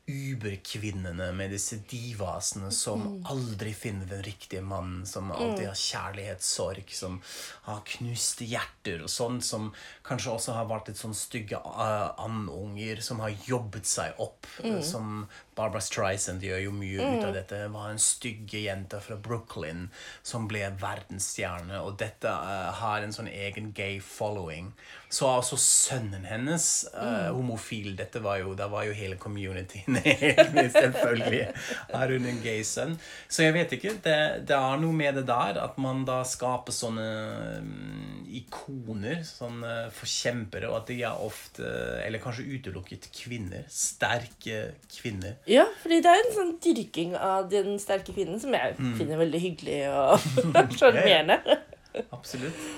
uberkvinnene, 0.06 1.32
med 1.32 1.50
disse 1.50 1.80
divasene 1.90 2.70
som 2.70 3.24
aldri 3.26 3.72
finner 3.74 4.06
den 4.06 4.22
riktige 4.22 4.62
mannen, 4.62 5.06
som 5.06 5.32
alltid 5.32 5.66
har 5.66 5.80
kjærlighetssorg, 5.80 6.92
som 6.94 7.18
har 7.66 7.82
knuste 7.96 8.46
hjerter, 8.46 9.02
og 9.02 9.10
sånn 9.10 9.40
som 9.42 9.72
kanskje 10.06 10.36
også 10.36 10.54
har 10.54 10.68
vært 10.70 10.92
litt 10.92 11.00
sånn 11.00 11.16
stygge 11.16 11.58
uh, 11.58 12.14
andunger, 12.22 13.02
som 13.02 13.24
har 13.24 13.34
jobbet 13.48 13.90
seg 13.90 14.22
opp, 14.22 14.46
eh, 14.62 14.78
som 14.86 15.26
Barbara 15.56 15.82
Streisand 15.82 16.44
gjør 16.44 16.66
jo 16.66 16.72
mye 16.76 17.00
ut 17.00 17.24
av 17.24 17.34
dette. 17.34 17.62
Var 17.72 17.90
en 17.90 18.02
stygge 18.02 18.60
jente 18.66 19.00
fra 19.02 19.16
Brooklyn 19.16 19.88
som 20.22 20.46
ble 20.50 20.68
verdensstjerne, 20.78 21.80
og 21.82 21.96
dette 22.02 22.30
eh, 22.30 22.70
har 22.82 23.02
en 23.02 23.14
sånn 23.16 23.30
egen 23.32 23.72
gay 23.74 23.98
following. 24.04 24.70
Så 25.16 25.24
er 25.28 25.38
også 25.40 25.56
sønnen 25.60 26.26
hennes 26.28 26.66
uh, 26.92 27.30
homofil. 27.32 27.94
Dette 27.96 28.20
var 28.24 28.40
jo, 28.42 28.52
Da 28.58 28.66
var 28.68 28.84
jo 28.84 28.92
hele 28.96 29.16
communityen 29.20 29.96
selvfølgelig 30.76 31.42
er 31.46 32.12
hun 32.12 32.26
en 32.28 32.40
gay 32.44 32.60
sønn. 32.66 32.96
Så 33.28 33.46
jeg 33.46 33.54
vet 33.56 33.72
ikke. 33.78 33.94
Det, 34.04 34.16
det 34.48 34.56
er 34.56 34.82
noe 34.82 34.96
med 34.96 35.16
det 35.20 35.24
der 35.30 35.60
at 35.62 35.78
man 35.80 36.04
da 36.08 36.20
skaper 36.28 36.74
sånne 36.74 37.06
um, 37.62 38.26
ikoner, 38.36 39.22
sånne 39.24 39.72
forkjempere, 39.96 40.68
og 40.68 40.82
at 40.82 40.90
de 40.90 40.98
er 41.06 41.24
ofte, 41.24 41.64
eller 42.04 42.20
kanskje 42.22 42.46
utelukket, 42.58 43.08
kvinner. 43.16 43.64
Sterke 43.72 44.60
kvinner. 44.98 45.38
Ja, 45.48 45.64
fordi 45.82 46.02
det 46.04 46.12
er 46.12 46.24
en 46.24 46.36
sånn 46.36 46.52
dyrking 46.66 47.16
av 47.16 47.48
den 47.52 47.80
sterke 47.82 48.12
kvinnen 48.12 48.42
som 48.42 48.54
jeg 48.56 48.76
finner 48.98 49.22
veldig 49.22 49.42
hyggelig 49.48 49.80
og 49.94 50.28
sjarmerende. 50.78 51.40
Absolutt. 52.10 52.68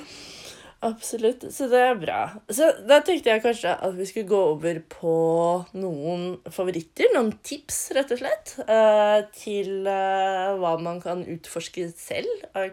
Absolutt. 0.80 1.42
Så 1.50 1.66
det 1.72 1.78
er 1.82 1.96
bra. 1.98 2.18
Så 2.54 2.68
da 2.86 3.00
tenkte 3.02 3.32
jeg 3.32 3.42
kanskje 3.42 3.72
at 3.82 3.96
vi 3.98 4.06
skulle 4.06 4.30
gå 4.30 4.42
over 4.52 4.78
på 4.92 5.14
noen 5.74 6.28
favoritter, 6.54 7.10
noen 7.16 7.32
tips, 7.42 7.80
rett 7.98 8.12
og 8.14 8.20
slett, 8.20 8.52
eh, 8.62 9.18
til 9.34 9.88
eh, 9.90 10.52
hva 10.60 10.76
man 10.82 11.00
kan 11.02 11.24
utforske 11.26 11.88
selv 11.98 12.46
av 12.54 12.70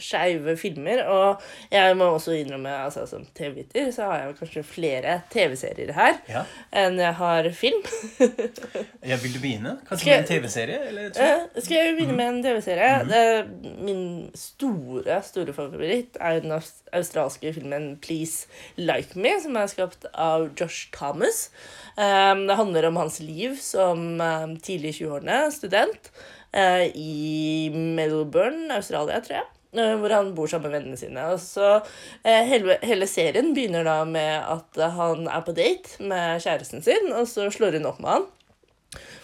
skeive 0.00 0.54
filmer. 0.56 1.02
Og 1.12 1.42
jeg 1.72 1.96
må 1.96 2.04
også 2.14 2.32
innrømme, 2.38 2.70
altså 2.86 3.04
som 3.10 3.26
TV-viter, 3.36 3.90
så 3.92 4.06
har 4.10 4.22
jeg 4.22 4.36
kanskje 4.40 4.62
flere 4.64 5.18
TV-serier 5.32 5.92
her 5.96 6.18
Ja. 6.30 6.44
enn 6.72 6.96
jeg 7.00 7.14
har 7.18 7.50
film. 7.56 7.82
ja. 9.10 9.16
Vil 9.22 9.34
du 9.34 9.40
begynne? 9.42 9.76
Kanskje 9.88 9.98
Skal 10.04 10.12
med 10.12 10.22
en 10.24 10.30
TV-serie? 10.30 10.80
Eh, 11.12 11.44
skal 11.62 11.76
jeg 11.76 11.96
begynne 11.98 12.16
med 12.16 12.28
en 12.28 12.42
TV-serie? 12.46 12.92
Det- 13.08 13.78
Min 13.82 14.30
store 14.38 15.18
store 15.26 15.52
favoritt 15.52 16.16
er 16.20 16.40
den 16.40 16.52
australske 16.92 17.52
filmen 17.54 17.96
Please 18.02 18.46
Like 18.76 19.18
Me, 19.18 19.34
som 19.42 19.56
er 19.56 19.66
skapt 19.70 20.06
av 20.14 20.48
Josh 20.60 20.88
Thomas. 20.94 21.50
Um, 21.96 22.46
det 22.48 22.56
handler 22.56 22.86
om 22.88 22.96
hans 22.96 23.20
liv 23.20 23.56
som 23.60 24.20
um, 24.20 24.54
tidlig 24.56 24.94
i 24.94 25.04
20-årene 25.04 25.40
student 25.52 26.08
eh, 26.54 26.86
i 26.94 27.68
Melbourne, 27.74 28.70
Australia, 28.76 29.20
tror 29.20 29.40
jeg. 29.42 29.48
Eh, 29.76 29.94
Hvor 30.00 30.14
han 30.14 30.34
bor 30.36 30.50
sammen 30.50 30.70
med 30.70 30.78
vennene 30.78 31.00
sine. 31.00 31.24
Og 31.32 31.40
så 31.42 31.74
eh, 32.24 32.42
hele, 32.48 32.78
hele 32.82 33.08
serien 33.10 33.52
begynner 33.56 33.86
da 33.88 33.98
med 34.08 34.44
at 34.56 34.82
han 34.98 35.26
er 35.28 35.44
på 35.46 35.56
date 35.56 35.98
med 36.02 36.42
kjæresten 36.44 36.84
sin, 36.84 37.12
og 37.12 37.26
så 37.30 37.48
slår 37.52 37.78
hun 37.80 37.90
opp 37.92 38.00
med 38.02 38.16
han. 38.16 38.30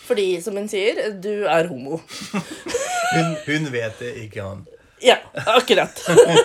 Fordi, 0.08 0.28
som 0.40 0.56
hun 0.56 0.70
sier, 0.72 1.02
du 1.20 1.44
er 1.44 1.68
homo. 1.68 2.00
Hun, 3.08 3.30
hun 3.46 3.70
vet 3.72 3.94
det, 4.02 4.10
ikke 4.20 4.44
han. 4.44 4.66
Ja, 5.00 5.16
akkurat. 5.46 6.00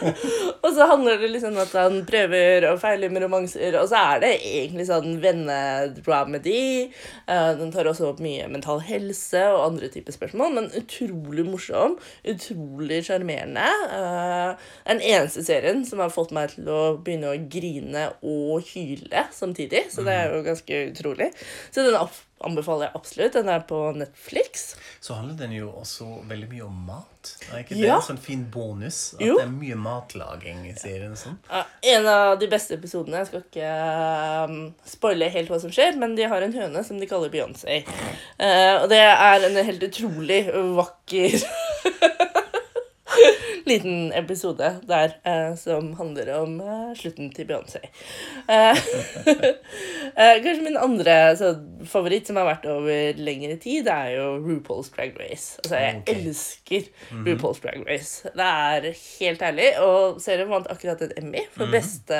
og 0.63 0.73
så 0.75 0.85
handler 0.85 1.17
det 1.17 1.29
liksom 1.31 1.55
om 1.55 1.61
at 1.63 1.73
han 1.77 1.99
prøver 2.05 2.67
og 2.69 2.79
feiler 2.81 3.11
med 3.13 3.25
romanser, 3.25 3.77
og 3.79 3.87
så 3.89 4.01
er 4.13 4.23
det 4.23 4.31
egentlig 4.45 4.85
sånn 4.89 5.17
vennedramedy. 5.23 6.91
Uh, 7.25 7.53
den 7.59 7.73
tar 7.73 7.89
også 7.89 8.11
opp 8.11 8.21
mye 8.23 8.45
mental 8.51 8.83
helse 8.85 9.41
og 9.53 9.63
andre 9.71 9.89
typer 9.93 10.15
spørsmål, 10.15 10.57
men 10.57 10.69
utrolig 10.77 11.47
morsom. 11.47 11.97
Utrolig 12.29 13.01
sjarmerende. 13.07 13.69
Uh, 13.89 14.53
er 14.85 14.99
den 14.99 15.05
eneste 15.13 15.45
serien 15.45 15.81
som 15.87 16.03
har 16.03 16.13
fått 16.13 16.35
meg 16.35 16.53
til 16.53 16.69
å 16.69 16.81
begynne 17.01 17.33
å 17.33 17.41
grine 17.49 18.09
og 18.21 18.67
hyle 18.73 19.27
samtidig, 19.33 19.87
så 19.93 20.05
det 20.05 20.19
er 20.19 20.35
jo 20.35 20.45
ganske 20.45 20.85
utrolig. 20.91 21.33
Så 21.73 21.87
den 21.87 21.97
opp 21.97 22.21
anbefaler 22.43 22.87
jeg 22.89 22.95
absolutt. 22.99 23.33
Den 23.37 23.49
er 23.49 23.63
på 23.69 23.79
Netflix. 23.97 24.75
Så 25.03 25.15
handler 25.17 25.35
den 25.43 25.51
jo 25.57 25.69
også 25.71 26.07
veldig 26.29 26.49
mye 26.51 26.65
om 26.67 26.77
mat. 26.87 27.09
Er 27.53 27.61
ikke 27.63 27.75
det 27.77 27.85
Ja. 27.87 27.95
en 27.95 28.01
sånn 28.01 28.19
fin 28.19 28.43
bonus? 28.51 29.13
At 29.15 29.21
Jo. 29.25 29.37
det 29.39 29.45
er 29.45 29.51
mye 29.51 29.75
matlaging 29.79 30.65
i 30.67 30.73
serien? 30.75 31.15
Sånn. 31.15 31.37
Ja, 31.49 31.63
en 31.95 32.05
av 32.07 32.39
de 32.39 32.47
beste 32.51 32.75
episodene. 32.75 33.21
Jeg 33.23 33.27
skal 33.27 33.43
ikke 33.47 34.49
um, 34.49 34.73
spoile 34.85 35.29
helt 35.31 35.49
hva 35.49 35.59
som 35.63 35.71
skjer, 35.71 35.95
men 35.97 36.15
de 36.15 36.23
har 36.27 36.41
en 36.43 36.53
høne 36.53 36.83
som 36.83 36.99
de 36.99 37.07
kaller 37.07 37.29
Beyoncé. 37.33 37.83
Uh, 38.39 38.83
og 38.83 38.89
det 38.91 38.99
er 38.99 39.47
en 39.47 39.55
helt 39.65 39.83
utrolig 39.87 40.41
vakker 40.75 41.39
liten 43.69 44.11
episode 44.15 44.69
der 44.87 45.15
eh, 45.27 45.55
som 45.59 45.91
handler 45.97 46.31
om 46.37 46.55
eh, 46.61 46.93
slutten 46.97 47.29
til 47.33 47.47
Beyoncé. 47.49 47.81
Eh, 48.47 48.81
eh, 50.19 50.37
kanskje 50.43 50.63
min 50.63 50.79
andre 50.79 51.15
så, 51.39 51.53
favoritt 51.89 52.29
som 52.29 52.39
har 52.41 52.49
vært 52.49 52.67
over 52.71 53.19
lengre 53.21 53.57
tid, 53.61 53.85
det 53.87 53.93
er 53.93 54.17
jo 54.17 54.27
RuPaul's 54.43 54.91
Drag 54.95 55.15
Race. 55.19 55.59
Altså, 55.63 55.79
jeg 55.79 56.01
okay. 56.01 56.19
elsker 56.19 56.89
RuPaul's 57.27 57.63
Drag 57.63 57.85
Race. 57.89 58.29
Det 58.33 58.49
er 58.49 58.89
helt 58.93 59.47
herlig. 59.47 59.71
Og 59.83 60.21
serien 60.23 60.51
vant 60.51 60.69
akkurat 60.71 61.01
en 61.07 61.15
Emmy 61.23 61.45
for 61.53 61.71
beste 61.73 62.19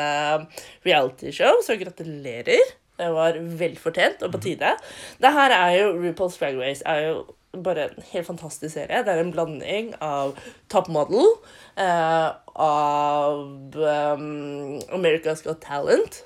realityshow, 0.86 1.62
så 1.66 1.78
gratulerer. 1.80 2.74
Det 2.98 3.10
var 3.14 3.38
vel 3.60 3.78
fortjent 3.82 4.22
og 4.24 4.36
på 4.36 4.44
tide. 4.44 4.76
Det 5.22 5.32
her 5.34 5.56
er 5.56 5.78
jo 5.82 5.96
RuPaul's 5.98 6.38
Drag 6.40 6.60
Race 6.62 6.86
er 6.86 7.08
jo 7.08 7.24
bare 7.54 7.88
en 7.88 8.04
helt 8.12 8.28
fantastisk 8.28 8.74
serie. 8.74 9.04
Det 9.06 9.14
er 9.14 9.22
en 9.22 9.32
blanding 9.34 9.94
av 10.02 10.38
Top 10.74 10.90
Model, 10.90 11.36
eh, 11.78 12.30
av 12.56 13.78
um, 13.78 14.80
America's 14.94 15.44
Got 15.46 15.62
Talent 15.62 16.24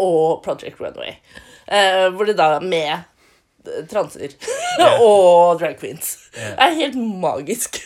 og 0.00 0.42
Project 0.44 0.80
Runway. 0.80 1.16
Eh, 1.66 2.08
hvor 2.14 2.26
det 2.26 2.38
da 2.38 2.56
er 2.56 2.66
med 2.66 3.10
transer 3.88 4.34
transer 4.78 5.00
og 5.00 5.60
drag 5.60 5.78
queens. 5.80 6.16
Det 6.34 6.66
er 6.66 6.78
helt 6.80 6.98
magisk. 6.98 7.78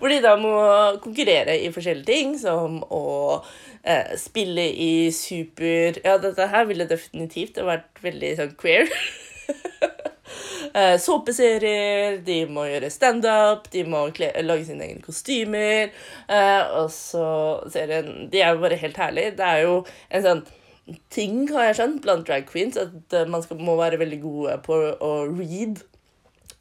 Hvor 0.00 0.10
de 0.10 0.22
da 0.24 0.34
må 0.40 0.54
konkurrere 1.04 1.58
i 1.60 1.70
forskjellige 1.74 2.08
ting, 2.08 2.34
som 2.40 2.80
å 2.88 3.04
eh, 3.84 4.16
spille 4.18 4.64
i 4.72 5.10
super 5.14 6.00
Ja, 6.02 6.16
dette 6.22 6.48
her 6.50 6.66
ville 6.70 6.88
definitivt 6.90 7.60
vært 7.62 8.02
veldig 8.02 8.36
sånn 8.40 8.56
queer. 8.58 8.90
Eh, 10.74 10.94
såpeserier, 11.00 12.18
de 12.24 12.38
må 12.48 12.64
gjøre 12.64 12.88
standup, 12.92 13.68
de 13.72 13.84
må 13.84 14.06
lage 14.16 14.64
sine 14.68 14.88
egne 14.88 15.04
kostymer. 15.04 15.92
Uh, 16.30 16.82
og 16.82 16.90
så 16.94 17.26
serien 17.72 18.30
De 18.32 18.40
er 18.40 18.54
jo 18.54 18.62
bare 18.62 18.80
helt 18.80 18.96
herlige. 18.96 19.36
Det 19.36 19.48
er 19.48 19.64
jo 19.66 19.78
en 20.08 20.26
sånn 20.26 20.44
ting, 21.12 21.44
har 21.52 21.68
jeg 21.68 21.78
skjønt, 21.78 22.02
blant 22.04 22.26
drag 22.26 22.48
queens, 22.48 22.78
at 22.80 23.14
eh, 23.14 23.28
man 23.30 23.44
skal, 23.44 23.60
må 23.62 23.76
være 23.78 24.00
veldig 24.00 24.18
gode 24.24 24.56
på 24.66 24.78
å 24.98 25.12
read 25.28 25.78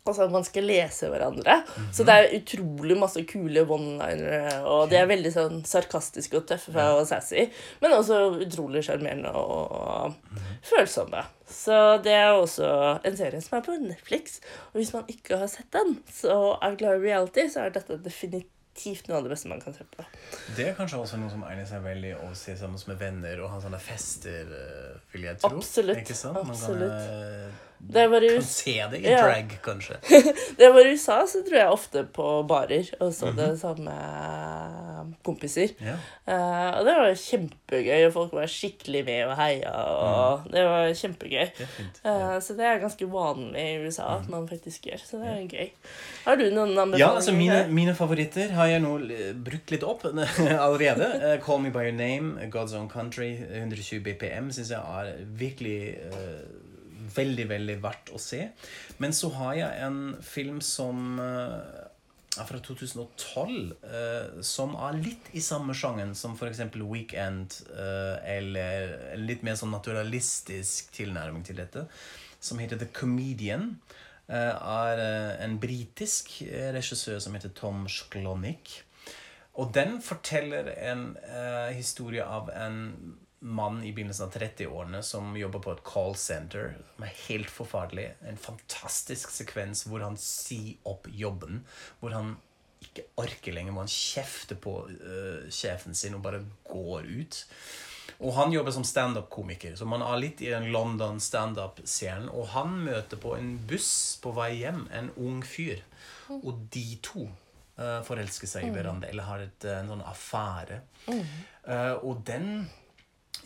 Altså 0.01 0.23
at 0.25 0.31
man 0.33 0.41
skal 0.41 0.65
lese 0.65 1.11
hverandre. 1.11 1.59
Så 1.93 2.01
det 2.07 2.13
er 2.17 2.31
utrolig 2.39 2.95
masse 2.97 3.21
kule 3.29 3.61
one-linere, 3.69 4.55
og 4.65 4.87
de 4.89 4.97
er 4.97 5.09
veldig 5.11 5.31
sånn 5.35 5.59
sarkastiske 5.67 6.39
og 6.39 6.47
tøffe 6.49 6.85
og 6.95 7.03
sassy, 7.05 7.43
men 7.83 7.93
også 7.93 8.17
utrolig 8.41 8.81
sjarmerende 8.87 9.29
og 9.37 10.15
følsomme. 10.65 11.21
Så 11.51 11.77
det 12.01 12.15
er 12.17 12.31
også 12.33 12.71
en 13.05 13.19
serie 13.19 13.41
som 13.45 13.59
er 13.59 13.65
på 13.67 13.77
Netflix. 13.77 14.39
Og 14.71 14.81
hvis 14.81 14.93
man 14.95 15.05
ikke 15.11 15.37
har 15.37 15.51
sett 15.51 15.69
den, 15.75 15.99
så 16.09 16.55
er 16.57 16.79
glad 16.81 16.97
i 16.97 17.05
reality, 17.11 17.45
så 17.51 17.67
er 17.67 17.75
dette 17.75 17.99
definitivt 18.01 19.05
noe 19.09 19.19
av 19.19 19.27
det 19.27 19.35
beste 19.35 19.51
man 19.51 19.61
kan 19.61 19.75
se 19.75 19.85
på. 19.85 20.05
Det 20.57 20.69
er 20.71 20.77
kanskje 20.77 21.01
også 21.03 21.19
noe 21.21 21.29
som 21.29 21.43
egner 21.45 21.67
seg 21.69 21.83
veldig 21.85 22.15
å 22.23 22.31
se 22.37 22.55
sammen 22.57 22.81
med 22.89 23.01
venner 23.03 23.43
og 23.43 23.53
ha 23.53 23.61
sånne 23.61 23.81
fester, 23.83 24.49
eh, 24.49 24.95
vil 25.13 25.29
jeg 25.29 25.43
tro. 25.43 25.59
Absolutt, 25.59 26.01
Ikke 26.01 26.17
sant? 26.17 26.41
Man 26.41 26.55
absolutt. 26.55 26.95
Kan, 26.95 27.67
eh, 27.81 27.93
Det 27.93 28.07
var 28.11 28.23
i 28.23 28.29
kan 28.35 28.43
se 28.47 28.75
det 28.91 28.99
i 29.01 29.09
Ja. 29.09 29.21
drag, 29.25 29.57
kanskje. 29.65 29.97
Da 30.57 30.63
jeg 30.67 30.73
var 30.73 30.85
i 30.85 30.93
USA, 30.93 31.19
så 31.27 31.41
tror 31.45 31.57
jeg 31.57 31.67
ofte 31.73 32.03
på 32.13 32.27
barer 32.47 32.87
og 32.99 33.13
så 33.13 33.31
det 33.35 33.59
samme 33.59 33.91
med 33.91 35.15
kompiser. 35.25 35.73
Ja. 35.81 35.95
Uh, 36.27 36.79
og 36.79 36.85
det 36.85 36.93
var 36.97 37.15
kjempegøy, 37.17 38.05
og 38.07 38.13
folk 38.13 38.33
var 38.37 38.47
skikkelig 38.51 39.01
med 39.07 39.25
og 39.27 39.33
heia, 39.39 39.71
og 39.73 40.45
det 40.53 40.63
var 40.67 40.93
kjempegøy. 40.97 41.47
Det 41.57 41.65
er 41.65 41.71
fint. 41.75 41.99
Eh, 42.05 42.35
så 42.45 42.55
det 42.57 42.65
er 42.67 42.79
ganske 42.83 43.07
vanlig 43.11 43.65
i 43.73 43.79
USA 43.85 44.07
at 44.19 44.29
man 44.31 44.47
faktisk 44.49 44.85
gjør, 44.87 45.01
så 45.05 45.19
det 45.21 45.31
er 45.33 45.41
gøy. 45.51 45.69
Har 46.25 46.37
du 46.39 46.45
noen 46.53 46.71
anbefalinger? 46.77 47.01
Ja, 47.01 47.11
altså 47.17 47.33
mine, 47.35 47.59
mine 47.73 47.95
favoritter 47.97 48.53
har 48.55 48.69
jeg 48.71 48.83
nå 48.85 48.93
eh, 49.09 49.33
brukt 49.35 49.73
litt 49.73 49.83
opp 49.87 50.05
allerede. 50.65 51.09
Uh, 51.21 51.35
Call 51.43 51.61
Me 51.65 51.73
By 51.73 51.89
Your 51.89 51.97
Name, 51.97 52.37
God's 52.53 52.75
Own 52.77 52.89
Country, 52.89 53.33
120 53.49 54.03
BPM 54.05 54.51
syns 54.53 54.71
jeg 54.71 54.79
er 54.79 55.13
virkelig 55.41 55.79
eh, 56.11 56.41
veldig, 57.15 57.47
veldig 57.51 57.77
verdt 57.83 58.11
å 58.15 58.19
se. 58.21 58.47
Men 59.01 59.15
så 59.15 59.31
har 59.37 59.55
jeg 59.59 59.85
en 59.85 60.01
film 60.25 60.59
som 60.65 61.19
eh, 61.21 61.87
er 62.39 62.49
fra 62.49 62.59
2012, 62.63 63.73
eh, 63.85 64.41
som 64.45 64.75
er 64.87 64.99
litt 64.99 65.31
i 65.37 65.43
samme 65.45 65.75
sjangeren 65.77 66.13
som 66.17 66.37
f.eks. 66.37 66.63
Weekend, 66.81 67.57
eh, 67.71 68.37
eller 68.37 68.95
en 69.15 69.25
litt 69.27 69.43
mer 69.47 69.59
sånn 69.59 69.73
naturalistisk 69.75 70.93
tilnærming 70.95 71.43
til 71.47 71.59
dette, 71.61 71.87
som 72.41 72.61
heter 72.61 72.79
The 72.81 72.89
Comedian. 72.93 73.75
er 74.31 74.99
en 75.43 75.57
britisk 75.59 76.29
regissør 76.71 77.19
som 77.19 77.33
heter 77.35 77.51
Tom 77.51 77.83
Sklonik. 77.91 78.77
Og 79.59 79.73
den 79.75 79.99
forteller 80.01 80.71
en 80.77 81.17
eh, 81.27 81.75
historie 81.75 82.23
av 82.23 82.49
en 82.55 82.77
mann 83.41 83.83
i 83.83 83.91
begynnelsen 83.93 84.27
av 84.27 84.35
30-årene 84.37 85.01
som 85.03 85.33
jobber 85.37 85.63
på 85.65 85.73
et 85.73 85.83
call 85.87 86.15
center. 86.19 86.75
Som 86.95 87.05
er 87.07 87.19
helt 87.25 87.49
forferdelig. 87.49 88.07
En 88.29 88.39
fantastisk 88.39 89.33
sekvens 89.33 89.85
hvor 89.89 90.05
han 90.05 90.17
sier 90.21 90.77
opp 90.89 91.09
jobben. 91.09 91.63
Hvor 91.99 92.13
han 92.15 92.35
ikke 92.81 93.05
orker 93.21 93.55
lenger, 93.55 93.73
hvor 93.75 93.85
han 93.85 93.93
kjefter 93.93 94.57
på 94.61 94.75
uh, 94.89 95.47
sjefen 95.53 95.97
sin 95.97 96.17
og 96.17 96.25
bare 96.25 96.43
går 96.69 97.09
ut. 97.09 97.41
Og 98.21 98.35
han 98.37 98.53
jobber 98.53 98.73
som 98.73 98.85
standup-komiker, 98.85 99.73
så 99.77 99.85
man 99.89 100.03
er 100.05 100.19
litt 100.21 100.41
i 100.45 100.51
den 100.51 100.67
London 100.73 101.17
standup-scenen. 101.21 102.29
Og 102.29 102.51
han 102.53 102.75
møter 102.85 103.17
på 103.21 103.33
en 103.37 103.55
buss 103.69 104.19
på 104.21 104.33
vei 104.37 104.51
hjem 104.59 104.83
en 104.93 105.09
ung 105.17 105.41
fyr. 105.45 105.81
Og 106.29 106.67
de 106.73 106.85
to 107.01 107.25
uh, 107.25 108.01
forelsker 108.05 108.49
seg 108.49 108.67
i 108.67 108.75
hverandre, 108.75 109.09
eller 109.09 109.29
har 109.29 109.47
et, 109.47 109.65
eh, 109.65 109.79
en 109.81 109.89
sånn 109.89 110.05
affære. 110.05 110.81
Uh, 111.09 111.97
og 112.05 112.21
den 112.27 112.69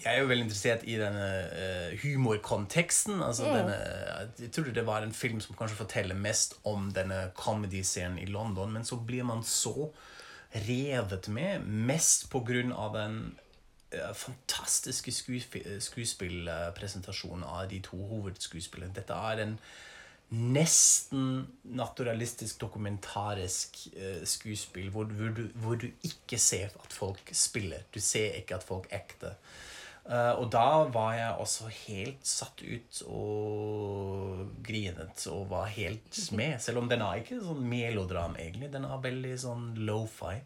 Jeg 0.04 0.12
er 0.12 0.20
jo 0.22 0.28
veldig 0.30 0.44
interessert 0.46 0.84
i 0.86 0.98
denne 1.00 1.28
uh, 1.52 1.96
humorkonteksten. 2.02 3.22
Altså 3.24 3.44
denne, 3.50 3.78
jeg 4.40 4.52
trodde 4.54 4.74
det 4.76 4.86
var 4.88 5.02
en 5.06 5.14
film 5.16 5.40
som 5.42 5.56
kanskje 5.58 5.80
forteller 5.80 6.16
mest 6.20 6.54
om 6.68 6.92
denne 6.96 7.32
comedy-scenen 7.38 8.20
i 8.20 8.26
London, 8.30 8.72
men 8.76 8.86
så 8.86 8.96
blir 9.00 9.24
man 9.24 9.44
så 9.44 9.90
revet 10.68 11.28
med, 11.28 11.60
mest 11.66 12.30
på 12.32 12.40
grunn 12.48 12.72
av 12.72 12.94
den 12.96 13.36
uh, 13.96 14.14
fantastiske 14.14 15.12
skuespillpresentasjonen 15.90 17.44
av 17.44 17.70
de 17.72 17.80
to 17.84 17.98
hovedskuespillerne. 18.12 18.96
Dette 18.96 19.14
er 19.14 19.38
en 19.48 19.60
nesten 20.36 21.46
naturalistisk, 21.78 22.58
dokumentarisk 22.60 23.88
eh, 23.94 24.24
skuespill 24.26 24.90
hvor, 24.90 25.06
hvor, 25.06 25.30
du, 25.38 25.44
hvor 25.62 25.76
du 25.78 25.86
ikke 26.04 26.40
ser 26.42 26.74
at 26.82 26.94
folk 26.94 27.30
spiller. 27.32 27.86
Du 27.94 28.00
ser 28.02 28.34
ikke 28.40 28.56
at 28.58 28.66
folk 28.66 28.88
er 28.90 29.04
ekte. 29.04 29.28
Eh, 29.28 29.75
og 30.06 30.52
da 30.54 30.86
var 30.94 31.16
jeg 31.18 31.42
også 31.42 31.70
helt 31.88 32.28
satt 32.30 32.62
ut 32.62 33.00
og 33.10 34.44
grinet 34.66 35.24
og 35.32 35.48
var 35.50 35.72
helt 35.74 36.20
med. 36.38 36.60
Selv 36.66 36.84
om 36.84 36.90
den 36.92 37.02
er 37.02 37.24
ikke 37.24 37.42
sånn 37.42 37.64
melodram, 37.66 38.38
egentlig. 38.38 38.70
Den 38.76 38.86
er 38.86 39.02
veldig 39.02 39.34
sånn 39.42 39.72
lo-fi. 39.88 40.38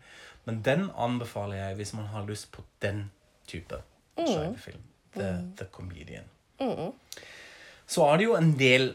Men 0.48 0.62
den 0.66 0.88
anbefaler 0.96 1.60
jeg 1.60 1.80
hvis 1.82 1.94
man 1.98 2.08
har 2.14 2.28
lyst 2.30 2.48
på 2.56 2.64
den 2.84 3.10
type 3.50 3.82
skjevefilm. 4.16 4.86
The, 5.18 5.30
the 5.58 5.68
Comedian. 5.74 6.30
Så 7.90 8.06
er 8.06 8.20
det 8.20 8.28
jo 8.30 8.36
en 8.38 8.52
del 8.60 8.92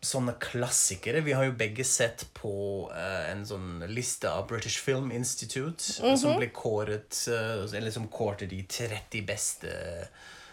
sånne 0.00 0.34
klassikere. 0.40 1.20
Vi 1.24 1.34
har 1.36 1.44
jo 1.44 1.56
begge 1.60 1.84
sett 1.84 2.24
på 2.36 2.52
uh, 2.88 3.24
en 3.28 3.44
sånn 3.46 3.84
liste 3.92 4.30
av 4.32 4.46
British 4.48 4.80
Film 4.80 5.10
Institute, 5.12 5.82
som 5.84 6.38
ble 6.38 6.48
kåret 6.56 7.26
uh, 7.28 7.66
Eller 7.68 7.92
som 7.92 8.08
kårte 8.08 8.48
de 8.48 8.62
30 8.64 9.26
beste 9.28 9.74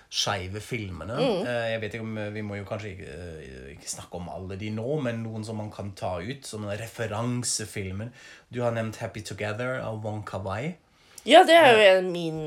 skeive 0.07 0.61
filmene. 0.63 1.17
Eh, 1.19 1.65
jeg 1.73 1.79
vet 1.81 1.95
ikke 1.97 2.05
om 2.05 2.19
Vi 2.31 2.43
må 2.45 2.55
jo 2.55 2.67
kanskje 2.67 2.93
ikke, 3.73 3.89
snakke 3.91 4.21
om 4.21 4.29
alle 4.31 4.55
de 4.59 4.69
nå, 4.71 4.85
men 5.03 5.19
noen 5.25 5.43
som 5.43 5.59
man 5.59 5.71
kan 5.73 5.91
ta 5.99 6.13
ut. 6.23 6.47
Sånne 6.47 6.77
referansefilmer. 6.79 8.13
Du 8.47 8.61
har 8.63 8.75
nevnt 8.75 9.01
Happy 9.03 9.25
Together 9.27 9.81
av 9.83 9.99
Wong 10.05 10.23
Kar-wai. 10.27 10.77
Ja, 11.25 11.41
det 11.43 11.55
er 11.57 11.73
jo 11.73 11.97
en, 11.97 12.11
min, 12.11 12.37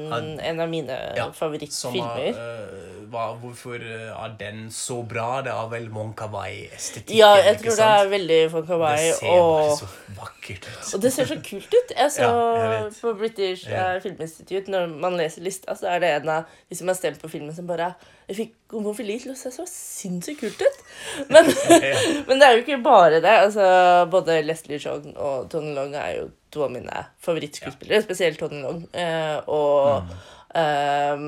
en 0.41 0.61
av 0.61 0.69
mine 0.71 0.95
Ja, 1.17 1.27
favorittfilmer. 1.37 2.31
er, 2.31 2.39
eh, 2.39 2.87
hva, 3.11 3.25
hvorfor 3.41 3.75
eh, 3.83 4.07
er 4.15 4.37
den 4.39 4.69
så 4.73 5.03
bra? 5.07 5.43
Det 5.45 5.51
er 5.53 5.67
vel 5.73 5.89
Wong 5.93 6.13
Kar-wai-estetikken? 6.17 7.17
Ja, 7.19 7.33
jeg 7.43 7.59
tror 7.61 7.77
det 7.77 7.89
er 7.89 8.09
veldig 8.13 8.39
Monkawai 8.55 8.95
Det 8.97 9.15
ser 9.19 9.27
bare 9.27 9.43
Og, 9.43 9.75
så 9.79 9.89
vakkert 10.17 10.69
ut. 10.71 10.95
og 10.95 11.03
det 11.03 11.13
ser 11.13 11.29
så 11.33 11.39
kult 11.51 11.75
ut. 11.75 11.93
Jeg 11.99 12.13
så 12.17 12.23
Ja, 12.31 12.71
jeg 12.77 12.95
på 13.01 13.13
British 13.19 13.67
Ja. 13.69 13.99
Film 14.01 14.17
Institute, 14.21 14.71
når 14.71 14.87
man 15.03 15.19
leser 15.21 15.43
lista, 15.45 15.75
så 15.77 15.91
er 15.91 16.01
det 16.01 16.15
en 16.21 16.29
av 16.39 16.57
de 16.71 16.77
som 16.81 16.89
har 16.89 16.95
stemt 17.03 17.21
på 17.21 17.29
filmen, 17.29 17.55
som 17.57 17.67
bare 17.69 17.93
Jeg 18.31 18.37
fikk 18.37 18.55
homofili 18.79 19.19
til 19.21 19.33
å 19.35 19.39
se 19.39 19.51
så 19.51 19.67
sinnssykt 19.69 20.41
kult 20.41 20.61
ut. 20.63 20.83
Men, 21.29 21.51
men 22.31 22.39
det 22.39 22.47
er 22.47 22.57
jo 22.57 22.65
ikke 22.65 22.83
bare 22.87 23.19
det. 23.21 23.37
Altså, 23.51 23.67
både 24.11 24.41
Leslie 24.47 24.79
Chong 24.79 25.11
og 25.17 25.51
Tony 25.51 25.75
Long 25.75 25.95
er 25.99 26.21
jo 26.23 26.29
to 26.53 26.65
av 26.67 26.75
mine 26.75 27.05
favorittskuespillere, 27.25 28.03
spesielt 28.05 28.41
Tony 28.43 28.61
Long. 28.65 28.83
Eh, 28.93 29.39
og 29.51 30.13
eh, 30.55 31.25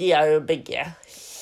de 0.00 0.12
er 0.16 0.34
jo 0.34 0.42
begge 0.48 0.88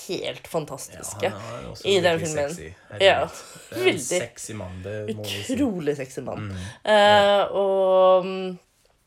helt 0.04 0.44
Ja, 0.44 0.50
fantastiske 0.50 1.30
han 1.32 1.54
er 1.58 1.68
også 1.70 1.88
i 1.88 1.94
den 2.04 2.20
filmen. 2.20 2.50
Sexy. 2.52 2.72
Ja, 3.00 3.28
veldig. 3.72 4.02
Sexy 4.04 4.56
mann, 4.58 4.82
det 4.84 4.98
må. 5.16 5.24
Utrolig 5.24 5.96
sexy 5.96 6.24
mann. 6.26 6.50
Mm. 6.50 6.66
Eh, 6.92 7.54
og 7.56 8.28
mm, 8.28 8.50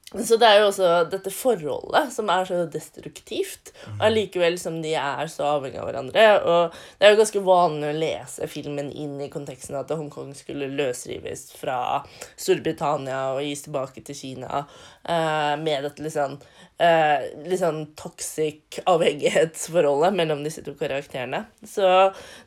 Så 0.08 0.38
det 0.40 0.48
er 0.48 0.62
jo 0.62 0.70
også 0.70 0.90
dette 1.12 1.32
forholdet 1.36 2.14
som 2.16 2.30
er 2.32 2.46
så 2.48 2.62
destruktivt, 2.72 3.74
og 3.98 4.06
allikevel 4.08 4.56
som 4.62 4.78
de 4.80 4.94
er 4.96 5.28
så 5.28 5.50
avhengig 5.58 5.82
av 5.82 5.90
hverandre. 5.90 6.28
Og 6.48 6.78
det 6.96 7.08
er 7.08 7.12
jo 7.12 7.20
ganske 7.20 7.42
vanlig 7.44 7.90
å 7.90 7.98
lese 7.98 8.48
filmen 8.48 8.88
inn 8.88 9.18
i 9.20 9.28
konteksten 9.34 9.76
at 9.76 9.92
Hongkong 9.92 10.32
skulle 10.38 10.70
løsrives 10.72 11.50
fra 11.60 12.06
Storbritannia 12.40 13.20
og 13.34 13.44
gis 13.44 13.66
tilbake 13.68 14.06
til 14.08 14.16
Kina, 14.16 14.64
eh, 15.04 15.54
med 15.60 15.84
dette 15.90 16.06
litt 16.06 16.16
sånn 16.16 16.40
eh, 16.84 17.28
litt 17.48 17.62
sånn 17.62 17.84
toxic 18.00 18.80
avhengighetsforholdet 18.90 20.18
mellom 20.18 20.44
disse 20.46 20.64
to 20.66 20.76
karakterene. 20.78 21.44
Så, 21.66 21.88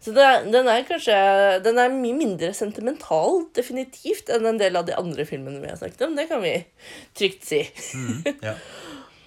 så 0.02 0.14
det, 0.16 0.28
den 0.54 0.70
er 0.70 0.86
kanskje 0.88 1.16
Den 1.64 1.80
er 1.82 1.92
mye 1.94 2.16
mindre 2.16 2.52
sentimental, 2.56 3.44
definitivt, 3.56 4.30
enn 4.32 4.48
en 4.52 4.60
del 4.60 4.78
av 4.78 4.88
de 4.88 4.96
andre 4.98 5.26
filmene 5.28 5.62
vi 5.62 5.72
har 5.72 5.80
snakket 5.80 6.06
om. 6.08 6.16
Det 6.18 6.28
kan 6.30 6.44
vi 6.44 6.56
trygt 7.18 7.46
si. 7.50 7.64
Ja. 8.44 8.56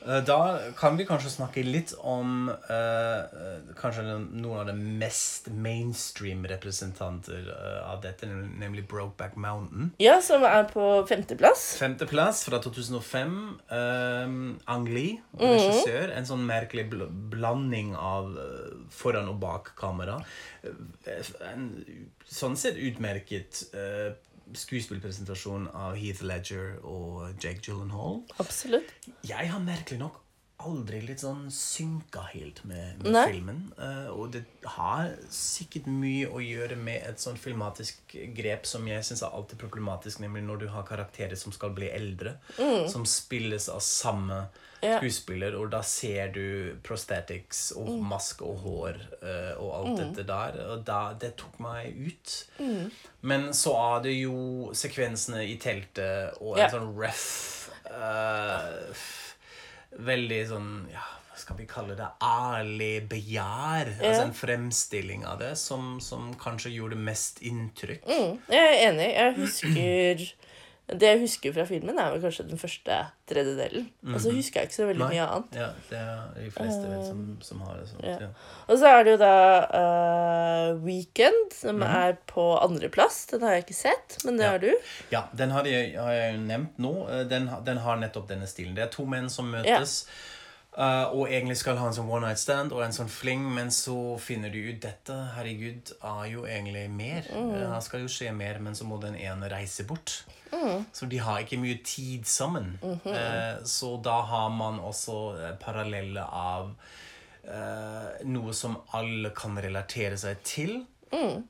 Eh, 0.08 0.20
Da 0.28 0.60
kan 0.78 0.98
vi 0.98 1.06
kanskje 1.08 1.30
snakke 1.32 1.64
litt 1.64 1.94
om 2.00 2.50
eh, 2.50 3.20
eh, 3.24 3.60
kanskje 3.80 4.04
noen 4.20 4.60
av 4.60 4.66
de 4.70 4.76
mest 5.00 5.48
mainstream 5.54 6.46
representanter 6.50 7.48
eh, 7.54 7.80
av 7.92 8.02
dette, 8.04 8.28
nemlig 8.28 8.86
Brokeback 8.92 9.36
Mountain. 9.36 9.92
Ja, 10.04 10.20
som 10.22 10.44
er 10.48 10.68
på 10.72 10.88
femteplass. 11.10 11.66
Femteplass 11.80 12.44
fra 12.50 12.60
2005. 12.64 13.38
Um, 13.70 14.36
Ang 14.68 14.90
Lee, 14.92 15.22
regissør. 15.40 16.12
En 16.18 16.28
sånn 16.30 16.44
merkelig 16.48 16.88
bl 16.92 17.08
blanding 17.34 17.96
av 17.98 18.34
eh, 18.40 18.76
foran 18.94 19.30
og 19.32 19.40
bak 19.44 19.74
kamera. 19.80 20.20
Eh, 20.64 21.32
en 21.54 21.70
sånn 22.30 22.56
sett 22.60 22.78
utmerket 22.80 23.66
eh, 23.76 24.14
skuespillpresentasjon 24.60 25.68
av 25.74 25.96
Heath 26.00 26.24
Ledger 26.26 26.78
og 26.84 27.32
Jake 27.44 27.62
Gyllenhaal. 27.66 28.22
Absolutt. 28.40 28.94
Jeg 29.28 29.52
har 29.52 29.64
merkelig 29.64 30.00
nok 30.02 30.23
aldri 30.66 31.02
litt 31.06 31.20
sånn 31.24 31.46
synka 31.52 32.22
helt 32.34 32.64
med, 32.66 33.04
med 33.06 33.28
filmen. 33.30 33.62
Uh, 33.78 34.10
og 34.16 34.32
det 34.36 34.44
har 34.78 35.12
sikkert 35.30 35.88
mye 35.92 36.28
å 36.32 36.40
gjøre 36.44 36.76
med 36.80 37.04
et 37.10 37.20
sånn 37.20 37.38
filmatisk 37.38 38.16
grep 38.36 38.66
som 38.70 38.88
jeg 38.88 39.04
syns 39.04 39.24
er 39.24 39.34
alltid 39.36 39.60
problematisk, 39.62 40.20
nemlig 40.24 40.44
når 40.48 40.58
du 40.64 40.68
har 40.74 40.84
karakterer 40.88 41.36
som 41.40 41.52
skal 41.56 41.74
bli 41.76 41.90
eldre, 41.94 42.38
som 42.90 43.06
spilles 43.06 43.70
av 43.70 43.80
samme 43.86 44.46
Mm. 44.84 44.90
Ja. 44.90 44.98
skuespiller, 45.00 45.54
og 45.56 45.70
da 45.72 45.80
ser 45.88 46.28
du 46.36 46.74
prosthetics 46.84 47.72
og 47.72 47.88
Mm. 47.88 48.02
maske 48.10 48.42
og 48.44 48.58
hår 48.66 48.98
uh, 49.24 49.54
og 49.64 49.70
alt 49.78 49.98
dette 50.02 50.26
der. 50.28 50.58
Og 50.74 50.82
da, 50.84 51.14
det 51.14 51.38
tok 51.40 51.56
meg 51.64 51.96
ut. 51.96 52.34
Mm. 52.60 52.92
Men 53.22 53.46
så 53.56 53.72
er 53.80 54.04
det 54.04 54.12
jo 54.18 54.74
sekvensene 54.76 55.46
i 55.48 55.56
teltet 55.58 56.36
og 56.42 56.58
en 56.58 56.66
Ja. 56.66 56.70
sånn 56.70 56.92
ref 57.00 57.70
eh, 57.86 58.94
Veldig 60.00 60.40
sånn 60.50 60.70
ja, 60.92 61.04
Hva 61.30 61.40
skal 61.42 61.58
vi 61.60 61.68
kalle 61.70 61.98
det? 61.98 62.08
Ærlig 62.24 63.06
begjær. 63.10 63.94
Altså 64.00 64.24
en 64.28 64.34
fremstilling 64.38 65.26
av 65.30 65.40
det 65.42 65.54
som, 65.60 66.00
som 66.04 66.32
kanskje 66.40 66.74
gjorde 66.76 66.98
mest 67.00 67.42
inntrykk. 67.46 68.06
Mm, 68.10 68.40
jeg 68.54 68.72
er 68.72 68.80
enig. 68.90 69.10
Jeg 69.14 69.36
husker 69.42 70.26
Det 71.00 71.08
jeg 71.10 71.20
husker 71.24 71.54
fra 71.56 71.64
filmen, 71.70 71.98
er 72.00 72.12
vel 72.14 72.22
kanskje 72.24 72.46
den 72.50 72.58
første 72.62 72.98
tredjedelen. 73.30 73.86
Og 74.14 74.20
så 74.22 74.32
husker 74.36 74.60
jeg 74.62 74.70
ikke 74.70 74.76
så 74.78 74.88
veldig 74.90 75.04
Nei. 75.06 75.10
mye 75.16 75.28
annet. 75.36 75.56
Ja, 75.60 75.68
det 75.90 76.00
er 76.00 76.22
de 76.36 76.50
fleste 76.52 76.90
vet, 76.92 77.06
som, 77.08 77.22
som 77.42 77.62
har 77.66 77.78
det 77.80 77.88
sånt, 77.90 78.04
ja. 78.08 78.18
Ja. 78.22 78.28
Og 78.68 78.78
så 78.82 78.92
er 78.92 79.04
det 79.08 79.14
jo 79.16 79.20
da 79.22 79.34
uh, 79.78 80.84
Weekend, 80.86 81.54
som 81.56 81.82
er 81.86 82.18
på 82.30 82.46
andreplass. 82.64 83.26
Den 83.32 83.46
har 83.46 83.58
jeg 83.58 83.66
ikke 83.68 83.78
sett, 83.80 84.18
men 84.26 84.38
det 84.38 84.46
Ja. 84.46 84.52
har 84.52 84.60
du. 84.64 84.72
Ja, 85.12 85.24
den 85.34 85.52
har 85.56 85.66
jeg, 85.70 85.94
har 86.00 86.12
jeg 86.14 86.38
nevnt 86.44 86.78
nå. 86.84 86.94
Eh, 87.10 87.24
Den, 87.30 87.50
den 87.66 87.78
har 87.78 87.98
nettopp 87.98 88.28
denne 88.30 88.48
stilen. 88.48 88.76
Det 88.76 88.84
er 88.88 88.92
to 88.94 89.06
menn 89.10 89.30
som 89.30 89.50
møtes. 89.52 90.06
Eh, 90.78 91.06
og 91.14 91.28
egentlig 91.28 91.58
skal 91.62 91.80
ha 91.80 91.88
en 91.90 91.96
sånn 91.98 92.10
one 92.10 92.28
night 92.28 92.42
stand 92.42 92.74
og 92.76 92.84
en 92.86 92.96
sånn 92.96 93.12
fling, 93.12 93.46
men 93.56 93.72
så 93.74 94.16
finner 94.22 94.54
du 94.54 94.60
ut 94.70 94.82
dette 94.84 95.18
herregud, 95.36 95.94
er 96.00 96.24
jo 96.32 96.46
egentlig 96.50 96.86
mer. 96.94 97.30
Mm. 97.34 97.54
Her 97.74 97.84
skal 97.86 98.06
jo 98.06 98.12
skje 98.12 98.34
mer, 98.36 98.62
men 98.64 98.78
så 98.78 98.88
må 98.90 99.00
den 99.02 99.18
ene 99.20 99.52
reise 99.52 99.86
bort. 99.90 100.24
Så 100.94 101.08
de 101.10 101.18
har 101.18 101.42
ikke 101.42 101.58
mye 101.62 101.80
tid 101.86 102.28
sammen. 102.30 102.76
Eh, 102.84 103.64
så 103.66 103.96
da 104.06 104.20
har 104.30 104.52
man 104.54 104.80
også 104.80 105.18
eh, 105.40 105.56
paralleller 105.62 106.30
av 106.30 106.76
uh, 107.48 108.10
noe 108.30 108.54
som 108.56 108.78
alle 108.96 109.34
kan 109.36 109.58
relatere 109.60 110.20
seg 110.20 110.44
til. 110.48 110.78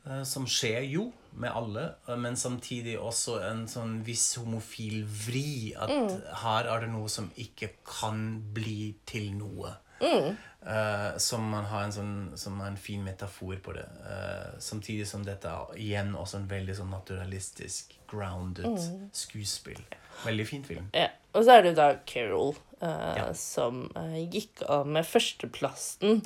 eh, 0.07 0.23
som 0.27 0.47
skjer 0.49 0.87
jo 0.91 1.09
med 1.35 1.51
alle, 1.51 1.87
men 2.19 2.37
samtidig 2.37 2.97
også 2.99 3.39
en 3.47 3.63
sånn 3.69 3.99
viss 4.05 4.35
homofil 4.37 5.03
vri. 5.05 5.73
At 5.73 5.93
her 6.43 6.69
er 6.69 6.85
det 6.85 6.91
noe 6.93 7.09
som 7.11 7.31
ikke 7.39 7.73
kan 7.87 8.25
bli 8.53 8.93
til 9.09 9.31
noe. 9.39 9.73
Eh, 10.65 11.17
som 11.17 11.43
man 11.47 11.65
har 11.67 11.85
en 11.85 11.93
sånn 11.95 12.13
Som 12.39 12.61
en 12.63 12.77
fin 12.79 13.03
metafor 13.03 13.55
på 13.63 13.73
det. 13.75 13.85
Uh, 14.03 14.59
samtidig 14.59 15.07
som 15.07 15.23
dette 15.23 15.47
er 15.47 15.77
igjen 15.79 16.13
også 16.15 16.39
en 16.39 16.47
veldig 16.49 16.75
sånn 16.79 16.91
naturalistisk, 16.91 17.97
grounded 18.11 18.79
skuespill. 19.15 19.83
Veldig 20.25 20.47
fin 20.47 20.63
film. 20.67 20.87
Ja. 20.95 21.09
Og 21.33 21.45
så 21.45 21.57
er 21.57 21.67
det 21.67 21.75
da 21.79 21.95
Carol, 22.09 22.55
Uh, 22.83 23.15
Ja. 23.15 23.33
som 23.33 23.85
uh, 23.95 24.17
gikk 24.27 24.59
av 24.67 24.87
med 24.91 25.05
førsteplassen. 25.07 26.17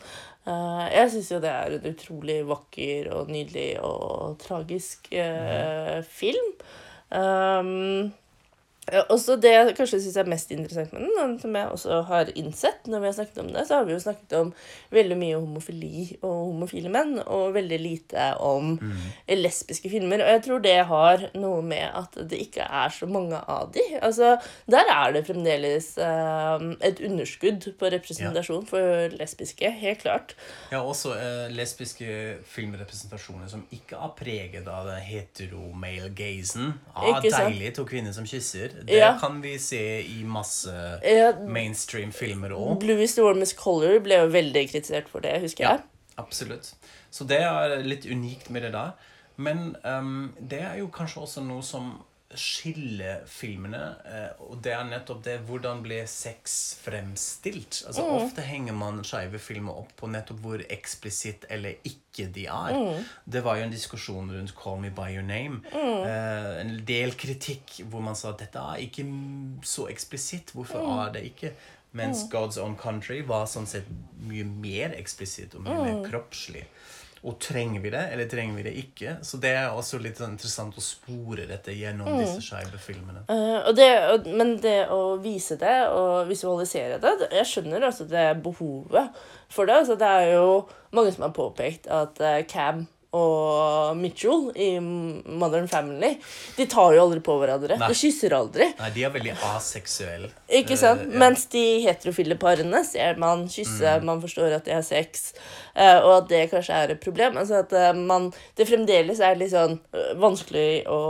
Uh, 0.48 0.88
jeg 0.90 1.12
syns 1.14 1.30
jo 1.30 1.40
det 1.44 1.52
er 1.52 1.76
en 1.76 1.86
utrolig 1.92 2.38
vakker 2.50 3.12
og 3.14 3.30
nydelig 3.30 3.68
og 3.86 4.40
tragisk 4.42 5.12
mm. 5.14 6.08
film. 6.10 6.50
Um, 7.14 8.10
også 9.12 9.36
det 9.41 9.52
jeg 9.52 9.73
kanskje 9.76 10.00
syns 10.00 10.17
er 10.21 10.30
mest 10.32 10.52
interessant 10.56 10.93
med 10.95 11.10
den, 11.17 11.34
som 11.41 11.56
jeg 11.60 11.71
også 11.76 12.02
har 12.08 12.30
innsett 12.39 12.86
når 12.88 13.02
vi 13.04 13.10
har 13.10 13.15
snakket 13.17 13.41
om 13.41 13.50
det, 13.52 13.63
så 13.67 13.80
har 13.80 13.88
vi 13.88 13.95
jo 13.95 14.00
snakket 14.00 14.36
om 14.39 14.52
veldig 14.95 15.17
mye 15.19 15.39
homofili 15.41 16.04
og 16.21 16.36
homofile 16.54 16.91
menn, 16.93 17.17
og 17.26 17.56
veldig 17.58 17.80
lite 17.84 18.30
om 18.43 18.78
lesbiske 19.28 19.91
filmer. 19.91 20.23
Og 20.23 20.32
jeg 20.38 20.43
tror 20.47 20.63
det 20.63 20.78
har 20.88 21.26
noe 21.36 21.60
med 21.67 21.84
at 22.00 22.15
det 22.32 22.39
ikke 22.47 22.63
er 22.63 22.93
så 22.95 23.10
mange 23.12 23.39
av 23.39 23.73
de. 23.76 23.84
Altså, 24.02 24.38
der 24.71 24.93
er 24.93 25.12
det 25.17 25.26
fremdeles 25.28 25.89
eh, 26.00 26.67
et 26.88 27.04
underskudd 27.04 27.67
på 27.80 27.91
representasjon 27.91 28.65
for 28.69 29.17
lesbiske, 29.19 29.71
helt 29.82 30.04
klart. 30.06 30.36
Ja, 30.71 30.80
også 30.80 31.12
eh, 31.17 31.43
lesbiske 31.52 32.39
filmrepresentasjoner 32.56 33.52
som 33.52 33.67
ikke 33.76 34.00
er 34.00 34.15
preget 34.17 34.71
av 34.71 34.88
den 34.88 35.04
hetero-male 35.04 36.13
gazen. 36.15 36.78
Ah, 36.95 37.19
deilig 37.23 37.76
to 37.76 37.84
kvinner 37.88 38.15
som 38.15 38.28
kysser. 38.28 38.77
Det 38.86 38.98
Ja. 38.98 39.18
kan 39.20 39.42
vi 39.42 39.58
se 39.60 40.02
i 40.04 40.24
masse 40.24 40.70
Ja, 41.04 41.32
mainstream-filmer 41.48 42.50
òg. 42.52 42.80
Blue 42.80 43.02
is 43.04 43.16
the 43.16 43.24
warmest 43.24 43.56
color 43.58 44.00
ble 44.00 44.16
jo 44.22 44.28
veldig 44.30 44.70
kritisert 44.72 45.08
for 45.10 45.20
det, 45.22 45.42
husker 45.42 45.63
Ja, 45.63 45.72
jeg. 45.78 45.82
absolutt. 46.18 46.74
Så 47.12 47.26
det 47.28 47.40
er 47.42 47.78
litt 47.84 48.06
unikt 48.06 48.50
med 48.50 48.62
det 48.63 48.72
der. 48.74 48.92
Men 49.38 49.76
um, 49.86 50.34
det 50.42 50.62
er 50.62 50.78
jo 50.80 50.88
kanskje 50.88 51.22
også 51.22 51.44
noe 51.46 51.62
som 51.63 52.04
skiller 52.36 53.22
filmene, 53.32 53.80
eh, 54.04 54.42
og 54.44 54.58
det 54.63 54.74
er 54.76 54.88
nettopp 54.90 55.22
det 55.24 55.38
hvordan 55.48 55.80
ble 55.86 56.02
sex 56.12 56.76
fremstilt. 56.84 57.86
Altså 57.88 58.04
Ofte 58.18 58.44
henger 58.44 58.76
man 58.76 59.00
skeive 59.08 59.40
filmer 59.40 59.80
opp 59.80 59.94
på 60.00 60.10
nettopp 60.12 60.42
hvor 60.44 60.63
eksplisitt 60.68 61.48
eller 61.54 61.80
ikke 61.88 62.28
de 62.36 62.48
er. 62.52 62.76
Det 63.24 63.44
var 63.46 63.60
jo 63.60 63.68
en 63.68 63.72
diskusjon 63.72 64.34
rundt 64.34 64.56
'Call 64.58 64.82
Me 64.84 64.92
By 64.92 65.08
Your 65.16 65.24
Name'. 65.24 65.63
Eh, 65.72 66.52
en 66.66 66.76
del 66.86 67.16
kritikk 67.16 67.80
hvor 67.88 68.04
man 68.04 68.16
sa 68.16 68.34
at 68.34 68.44
dette 68.44 68.60
er 68.60 68.84
ikke 68.84 69.08
så 69.63 69.88
eksplisitt. 69.88 70.52
Hvorfor 70.52 70.84
er 71.08 71.13
det 71.13 71.24
ikke? 71.32 71.54
Mens 71.98 72.26
God's 72.30 72.60
Own 72.60 72.76
Country 72.76 73.22
var 73.26 73.46
sånn 73.48 73.66
sett 73.66 73.88
mye 74.20 74.44
mer 74.44 74.94
eksplisitt 74.98 75.56
og 75.56 75.63
mye 75.63 75.80
mer 75.86 76.10
kroppslig. 76.10 76.66
Og 77.28 77.36
trenger 77.44 77.82
vi 77.84 77.90
det, 77.92 78.02
eller 78.13 78.30
trenger 78.32 78.56
vi 78.56 78.63
det 78.63 78.74
ikke? 78.80 79.18
Så 79.28 79.40
det 79.44 79.52
er 79.60 79.74
også 79.76 80.00
litt 80.00 80.16
sånn 80.20 80.38
interessant 80.38 80.78
å 80.80 80.84
spore 80.84 81.44
dette 81.50 81.74
gjennom 81.76 82.08
disse 82.22 82.40
skeive 82.46 82.80
filmene. 82.80 83.26
Uh, 83.28 83.68
og, 83.68 84.30
men 84.32 84.54
det 84.63 84.78
å 84.94 85.18
vise 85.20 85.58
det 85.60 85.76
og 85.92 86.30
visualisere 86.30 87.02
det 87.04 87.16
det- 87.20 87.32
Jeg 87.42 87.50
skjønner 87.52 87.84
altså 87.90 88.08
det 88.08 88.28
behovet 88.46 89.10
for 89.50 89.66
det. 89.68 89.76
Altså, 89.82 89.98
det 90.00 90.08
er 90.08 90.32
jo 90.38 90.68
mange 90.96 91.12
som 91.12 91.28
har 91.28 91.36
påpekt 91.36 91.88
at 91.92 92.22
uh, 92.24 92.40
Cam 92.48 92.86
og 93.18 93.98
Mitchell 93.98 94.48
i 94.56 94.70
Modern 94.82 95.68
Family 95.72 96.14
De 96.58 96.66
tar 96.70 96.94
jo 96.96 97.04
aldri 97.06 97.20
på 97.26 97.36
hverandre. 97.42 97.78
Nei. 97.80 97.90
De 97.92 97.98
kysser 97.98 98.36
aldri. 98.38 98.68
Nei, 98.80 98.90
de 98.96 99.04
er 99.08 99.14
veldig 99.16 99.34
aseksuelle. 99.56 100.30
Ikke 100.62 100.78
sant? 100.80 101.02
Uh, 101.08 101.12
ja. 101.14 101.20
Mens 101.26 101.46
de 101.54 101.64
heterofile 101.86 102.38
parene 102.40 102.84
ser 102.88 103.18
man 103.22 103.48
kysse, 103.52 103.98
Mm. 103.98 104.06
man 104.06 104.22
forstår 104.22 104.56
at 104.58 104.66
de 104.66 104.74
har 104.74 104.82
sex, 104.86 105.34
uh, 105.76 106.00
og 106.06 106.12
at 106.24 106.28
det 106.30 106.42
kanskje 106.52 106.74
er 106.76 106.92
et 106.96 107.02
problem. 107.04 107.38
Altså 107.38 107.60
at 107.64 107.74
uh, 107.74 107.92
man, 107.98 108.30
det 108.58 108.68
fremdeles 108.70 109.20
er 109.24 109.36
litt 109.40 109.52
sånn 109.54 109.78
eh, 109.94 110.14
vanskelig 110.20 110.84
å 110.92 111.02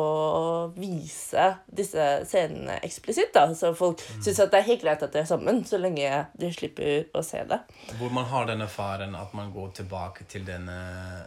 vise 0.76 1.48
disse 1.74 2.08
scenene 2.28 2.80
eksplisitt. 2.86 3.34
da, 3.34 3.48
Så 3.54 3.74
folk 3.76 3.98
Mm. 4.08 4.22
syns 4.24 4.40
at 4.40 4.52
det 4.52 4.60
er 4.60 4.68
helt 4.68 4.82
greit 4.82 5.04
at 5.04 5.12
de 5.12 5.20
er 5.20 5.26
sammen, 5.26 5.64
så 5.66 5.78
lenge 5.82 6.28
de 6.38 6.52
slipper 6.54 7.06
å 7.16 7.24
se 7.26 7.44
det. 7.50 7.60
Hvor 8.00 8.12
man 8.12 8.26
har 8.26 8.46
denne 8.46 8.68
faren 8.68 9.16
at 9.16 9.34
man 9.34 9.52
går 9.54 9.72
tilbake 9.82 10.28
til 10.30 10.44
denne 10.46 10.78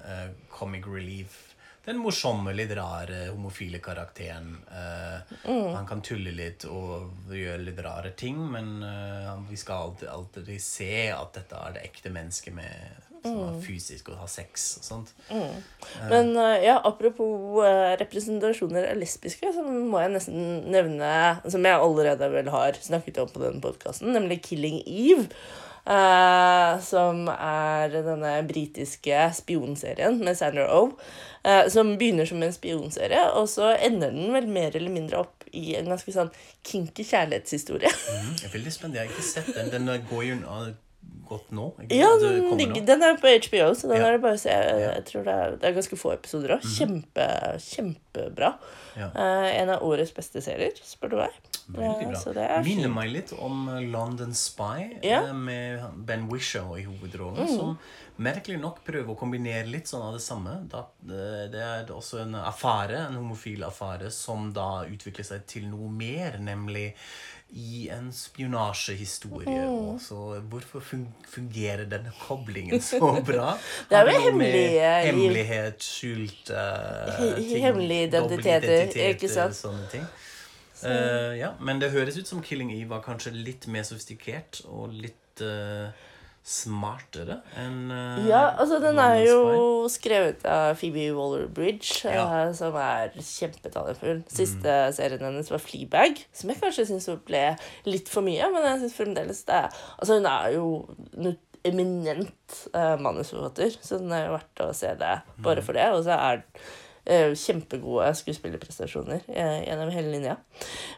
eh, 0.06 0.28
comic 0.50 0.86
relief. 0.86 1.46
Den 1.84 1.96
morsomme, 1.96 2.52
litt 2.52 2.72
rare 2.76 3.30
homofile 3.30 3.78
karakteren. 3.80 4.50
Eh, 4.68 5.36
Han 5.48 5.86
kan 5.88 6.02
tulle 6.04 6.32
litt 6.36 6.66
og 6.68 7.32
gjøre 7.32 7.62
litt 7.64 7.80
rare 7.80 8.12
ting, 8.12 8.36
men 8.52 8.82
uh, 8.84 9.38
vi 9.48 9.56
skal 9.56 9.86
alltid, 9.86 10.10
alltid 10.12 10.50
se 10.60 11.08
at 11.14 11.32
dette 11.38 11.56
er 11.56 11.78
det 11.78 11.86
ekte 11.88 12.12
mennesket 12.12 12.54
med, 12.54 13.00
som 13.24 13.40
er 13.46 13.56
fysisk 13.64 14.12
og 14.12 14.20
har 14.20 14.28
sex 14.32 14.66
og 14.80 14.84
sånt. 14.90 15.14
Men 16.12 16.30
eh, 16.36 16.66
ja, 16.66 16.76
apropos 16.84 17.64
representasjoner 18.02 18.90
av 18.92 19.00
lesbiske, 19.00 19.50
så 19.56 19.64
må 19.64 20.04
jeg 20.04 20.14
nesten 20.18 20.46
nevne, 20.70 21.10
som 21.48 21.64
jeg 21.64 21.80
allerede 21.80 22.30
vel 22.36 22.52
har 22.52 22.76
snakket 22.76 23.24
om 23.24 23.32
på 23.32 23.42
denne 23.46 23.64
podkasten, 23.64 24.12
nemlig 24.12 24.42
'Killing 24.44 24.82
Eve'. 24.84 25.32
Eh, 25.90 26.74
som 26.86 27.26
er 27.34 27.96
denne 28.06 28.36
britiske 28.48 29.24
spionserien 29.40 30.20
med 30.22 30.38
Sandra 30.38 30.68
Oh. 30.70 30.94
Uh, 31.40 31.64
som 31.72 31.94
begynner 31.96 32.26
som 32.28 32.42
en 32.44 32.52
spionserie, 32.52 33.22
og 33.32 33.46
så 33.48 33.70
ender 33.80 34.10
den 34.12 34.28
vel 34.34 34.44
mer 34.52 34.74
eller 34.76 34.92
mindre 34.92 35.22
opp 35.22 35.46
i 35.56 35.70
en 35.78 35.88
ganske 35.88 36.12
sånn 36.12 36.28
kinky 36.68 37.00
kjærlighetshistorie. 37.08 37.88
Mm, 37.88 38.34
jeg 38.42 38.50
er 38.50 38.52
veldig 38.58 38.72
spent. 38.74 38.98
Jeg 38.98 39.08
har 39.08 39.14
ikke 39.14 39.24
sett 39.24 39.48
den. 39.56 39.70
Den 39.72 39.88
går 40.10 40.26
jo 40.26 40.36
uh, 40.44 40.68
godt 41.30 41.48
nå. 41.56 41.70
Ja, 41.88 42.10
den, 42.20 42.42
nå. 42.44 42.82
den 42.90 43.06
er 43.06 43.16
på 43.22 43.32
HBO, 43.46 43.70
så 43.72 43.88
den 43.88 44.02
Ja. 44.02 44.10
er 44.10 44.18
det 44.18 44.22
bare 44.26 44.36
å 44.36 44.42
se. 44.42 44.52
Jeg, 44.52 45.06
tror 45.08 45.24
det 45.24 45.38
er, 45.46 45.56
det 45.62 45.70
er 45.70 45.78
ganske 45.80 46.00
få 46.02 46.12
episoder 46.18 46.58
òg. 46.58 46.68
Kjempe, 46.76 47.26
kjempebra. 47.70 48.52
Ja. 49.00 49.08
Uh, 49.16 49.48
en 49.54 49.72
av 49.78 49.86
årets 49.88 50.12
beste 50.12 50.44
serier, 50.44 50.76
spør 50.84 51.14
du 51.14 51.20
meg. 51.22 51.40
Veldig 51.68 52.08
bra. 52.10 52.44
er 52.44 52.62
Minner 52.64 52.88
meg 52.88 53.10
litt 53.12 53.32
om 53.38 53.68
eh, 53.68 53.80
London 53.90 54.34
Spy 54.34 55.00
Ja. 55.02 55.22
eh, 55.26 55.32
med 55.32 55.80
Ben 56.06 56.28
Wishaw 56.30 56.76
i 56.78 56.84
hovedrollen, 56.84 57.46
Mm. 57.46 57.56
som 57.56 57.78
merkelig 58.18 58.60
nok 58.60 58.84
prøver 58.84 59.14
å 59.14 59.18
kombinere 59.18 59.66
litt 59.70 59.86
sånn 59.88 60.02
av 60.02 60.12
det 60.14 60.20
samme. 60.22 60.58
Eh, 60.74 61.48
det 61.50 61.60
er 61.60 61.86
også 61.94 62.20
en 62.22 62.34
affære, 62.34 63.06
en 63.08 63.14
homofil 63.16 63.62
affære, 63.64 64.10
som 64.12 64.52
da 64.52 64.84
utvikler 64.84 65.24
seg 65.24 65.46
til 65.46 65.66
noe 65.70 65.88
mer, 65.90 66.38
nemlig 66.38 66.94
i 67.52 67.88
en 67.90 68.12
spionasjehistorie. 68.12 69.64
Mm. 69.66 69.98
Så 69.98 70.40
hvorfor 70.50 70.82
fungerer 71.26 71.84
denne 71.90 72.12
koblingen 72.26 72.80
så 72.80 73.00
bra? 73.26 73.56
Det 73.88 73.98
er 73.98 74.10
jo 74.12 74.20
hemmelige. 74.28 74.90
Hemmelighet, 75.08 75.82
skjult 75.82 76.50
uh, 76.54 77.16
ting, 77.36 77.62
hemmelige 77.64 78.06
identiteter, 78.12 78.94
ikke 79.10 79.28
sant? 79.32 79.54
Sånne 79.58 79.88
ting. 79.90 80.06
Eh, 80.84 81.34
ja, 81.40 81.52
men 81.60 81.78
det 81.82 81.90
høres 81.92 82.16
ut 82.18 82.26
som 82.30 82.42
Killing 82.42 82.70
Eve 82.72 82.88
var 82.94 83.02
kanskje 83.04 83.32
litt 83.34 83.66
mer 83.68 83.82
sofistikert 83.84 84.62
og 84.70 84.92
litt 84.94 85.42
uh, 85.44 85.90
smartere 86.42 87.36
enn 87.60 87.90
uh, 87.92 88.22
Ja, 88.28 88.42
altså 88.58 88.78
den 88.82 88.98
er 89.02 89.18
jo 89.26 89.40
skrevet 89.92 90.44
av 90.48 90.72
Phoebe 90.80 91.10
Waller-Bridge, 91.16 92.08
Ja. 92.08 92.24
Mm. 92.48 92.54
som 92.56 92.74
er 92.80 93.12
kjempetalentfull. 93.16 94.22
Siste 94.32 94.78
serien 94.96 95.20
hennes 95.28 95.50
var 95.52 95.60
Fleabag, 95.62 96.22
som 96.32 96.50
jeg 96.52 96.60
kanskje 96.62 96.88
syns 96.88 97.10
ble 97.28 97.44
litt 97.88 98.08
for 98.08 98.24
mye, 98.26 98.48
men 98.54 98.66
jeg 98.70 98.82
syns 98.86 98.96
fremdeles 98.98 99.44
det 99.48 99.60
er 99.64 99.70
Altså, 99.98 100.16
hun 100.16 100.26
er 100.32 100.50
jo 100.56 100.66
en 101.20 101.36
eminent 101.68 102.60
manusforfatter, 103.04 103.74
så 103.84 103.98
den 104.00 104.12
er 104.16 104.30
jo 104.30 104.36
verdt 104.38 104.62
å 104.64 104.70
se 104.76 104.94
det 104.96 105.16
Mm. 105.36 105.42
bare 105.44 105.62
for 105.62 105.76
det. 105.76 105.88
Og 105.92 106.04
så 106.06 106.16
er 106.16 106.40
eh, 106.40 106.70
kjempegode 107.06 108.10
skuespillerprestasjoner 108.18 109.22
eh, 109.28 109.62
gjennom 109.66 109.90
hele 109.94 110.12
linja. 110.12 110.36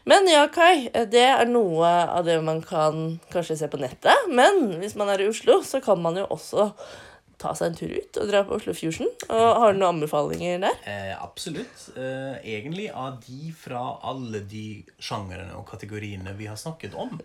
Men 0.09 0.27
ja, 0.27 0.43
Kai, 0.53 0.89
eh, 0.93 1.07
det 1.09 1.23
er 1.29 1.49
noe 1.49 1.87
av 1.87 2.27
det 2.27 2.39
man 2.43 2.61
kan 2.65 3.19
kanskje 3.33 3.57
se 3.61 3.71
på 3.71 3.79
nettet. 3.81 4.27
Men 4.29 4.79
hvis 4.81 4.97
man 4.99 5.09
er 5.09 5.23
i 5.23 5.29
Oslo, 5.31 5.61
så 5.63 5.81
kan 5.83 6.01
man 6.03 6.19
jo 6.19 6.27
også 6.29 6.71
ta 7.43 7.53
seg 7.57 7.71
en 7.71 7.79
tur 7.79 7.93
ut 7.93 8.21
og 8.21 8.29
dra 8.31 8.43
på 8.47 8.57
Oslo 8.57 8.75
Fusion. 8.77 9.09
Og 9.29 9.47
Har 9.61 9.73
du 9.73 9.81
noen 9.81 9.97
anbefalinger 9.97 10.61
der? 10.63 10.77
Eh, 10.89 11.11
absolutt. 11.15 11.89
Eh, 11.95 12.37
egentlig 12.55 12.89
av 12.89 13.19
de 13.25 13.51
fra 13.57 13.83
alle 14.03 14.43
de 14.49 14.83
sjangrene 14.99 15.53
og 15.59 15.67
kategoriene 15.69 16.35
vi 16.39 16.49
har 16.49 16.59
snakket 16.59 16.95
om. 16.99 17.19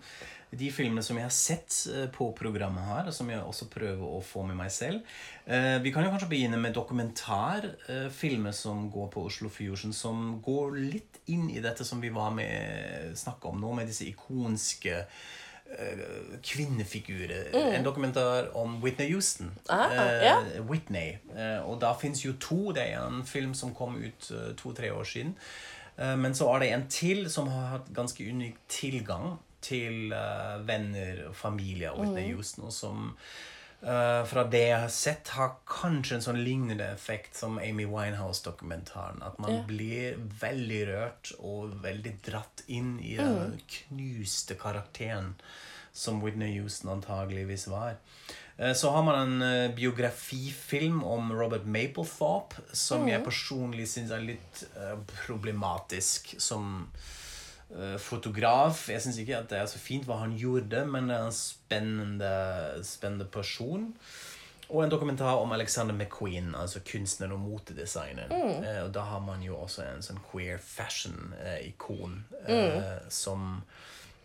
De 0.48 0.70
filmene 0.72 1.02
som 1.04 1.18
jeg 1.18 1.26
har 1.26 1.34
sett 1.34 1.74
eh, 1.92 2.06
på 2.12 2.30
programmet 2.36 2.86
her, 2.88 3.08
og 3.10 3.14
som 3.14 3.28
jeg 3.28 3.40
også 3.44 3.68
prøver 3.72 4.04
å 4.04 4.22
få 4.24 4.46
med 4.48 4.56
meg 4.56 4.70
selv. 4.72 5.02
Eh, 5.44 5.76
vi 5.84 5.92
kan 5.92 6.06
jo 6.06 6.12
kanskje 6.14 6.30
begynne 6.30 6.60
med 6.60 6.76
dokumentarfilmer 6.76 8.56
som 8.56 8.86
går 8.92 9.10
på 9.12 9.26
Oslo 9.28 9.52
Fusion, 9.52 9.92
som 9.92 10.38
går 10.44 10.78
litt 10.78 11.20
inn 11.28 11.50
i 11.52 11.60
dette 11.64 11.84
som 11.84 12.00
vi 12.00 12.12
var 12.14 12.32
med 12.32 13.12
snakka 13.18 13.52
om 13.52 13.60
nå, 13.60 13.74
med 13.76 13.92
disse 13.92 14.08
ikonske 14.08 15.04
eh, 15.76 16.38
kvinnefigurer. 16.42 17.50
En 17.54 17.84
dokumentar 17.84 18.56
om 18.56 18.80
Whitney 18.82 19.12
Houston. 19.12 19.50
Ah, 19.68 19.92
Eh, 19.92 20.58
uh, 20.58 20.70
Whitney. 20.70 21.18
Uh, 21.34 21.70
og 21.70 21.80
da 21.80 21.92
fins 21.92 22.24
jo 22.24 22.32
to. 22.40 22.72
Det 22.72 22.82
er 22.92 23.02
en 23.06 23.24
film 23.26 23.54
som 23.54 23.74
kom 23.74 23.96
ut 23.96 24.30
uh, 24.30 24.54
to-tre 24.56 24.92
år 24.92 25.04
siden. 25.04 25.36
Men 25.98 26.30
så 26.34 26.46
er 26.54 26.58
det 26.62 26.66
en 26.70 26.84
til 26.86 27.24
som 27.30 27.48
har 27.50 27.64
hatt 27.72 27.88
ganske 27.90 28.22
unik 28.22 28.54
tilgang 28.70 29.32
til 29.60 30.12
venner 30.62 31.24
og 31.26 31.34
familie 31.34 31.88
av 31.90 31.98
Whitney 31.98 32.28
Houston, 32.36 32.68
og 32.68 32.72
som 32.72 33.08
eh, 33.82 34.24
fra 34.24 34.44
det 34.44 34.62
jeg 34.68 34.80
har 34.80 34.88
sett, 34.92 35.28
har 35.28 35.56
kanskje 35.68 36.16
en 36.18 36.24
sånn 36.24 36.40
lignende 36.44 36.86
effekt 36.92 37.36
som 37.36 37.58
Amy 37.58 37.86
Winehouse-dokumentaren. 37.86 39.22
At 39.22 39.38
man 39.38 39.54
Ja. 39.54 39.62
blir 39.66 40.16
veldig 40.40 40.86
rørt 40.88 41.32
og 41.38 41.74
veldig 41.82 42.22
dratt 42.22 42.62
inn 42.66 42.98
i 43.00 43.16
den 43.16 43.60
knuste 43.68 44.54
karakteren 44.54 45.34
som 45.92 46.20
Whitney 46.20 46.58
Houston 46.60 46.90
antageligvis 46.90 47.66
var. 47.68 47.96
Uh, 48.58 48.72
Så 48.72 48.90
har 48.90 49.02
man 49.02 49.14
en 49.38 49.42
uh, 49.42 49.74
biografifilm 49.74 51.04
om 51.04 51.32
Robert 51.32 51.64
Mapplethorpe, 51.64 52.54
som 52.72 53.06
jeg 53.08 53.24
personlig 53.24 53.86
syns 53.88 54.10
er 54.10 54.20
litt 54.20 54.64
problematisk 55.26 56.34
som 56.40 56.88
fotograf. 58.00 58.86
Jeg 58.88 59.02
syns 59.04 59.18
ikke 59.20 59.36
at 59.42 59.50
det 59.50 59.58
er 59.58 59.66
så 59.68 59.80
fint 59.80 60.06
hva 60.08 60.22
han 60.22 60.32
gjorde, 60.38 60.86
men 60.88 61.10
det 61.10 61.18
er 61.18 61.26
en 61.26 61.34
spennende, 61.36 62.30
spennende 62.86 63.26
person. 63.28 63.90
Og 64.68 64.84
en 64.84 64.90
dokumentar 64.90 65.34
om 65.40 65.52
Alexander 65.52 65.94
McQueen, 65.94 66.54
altså 66.54 66.80
kunstneren 66.92 67.32
og 67.32 67.40
motedesigneren. 67.40 68.32
Eh, 68.64 68.82
og 68.84 68.94
da 68.94 69.00
har 69.00 69.20
man 69.24 69.42
jo 69.42 69.56
også 69.56 69.84
en 69.86 70.04
sånn 70.04 70.20
queer 70.30 70.60
fashion-ikon 70.60 72.18
eh, 72.44 72.98
som 73.08 73.62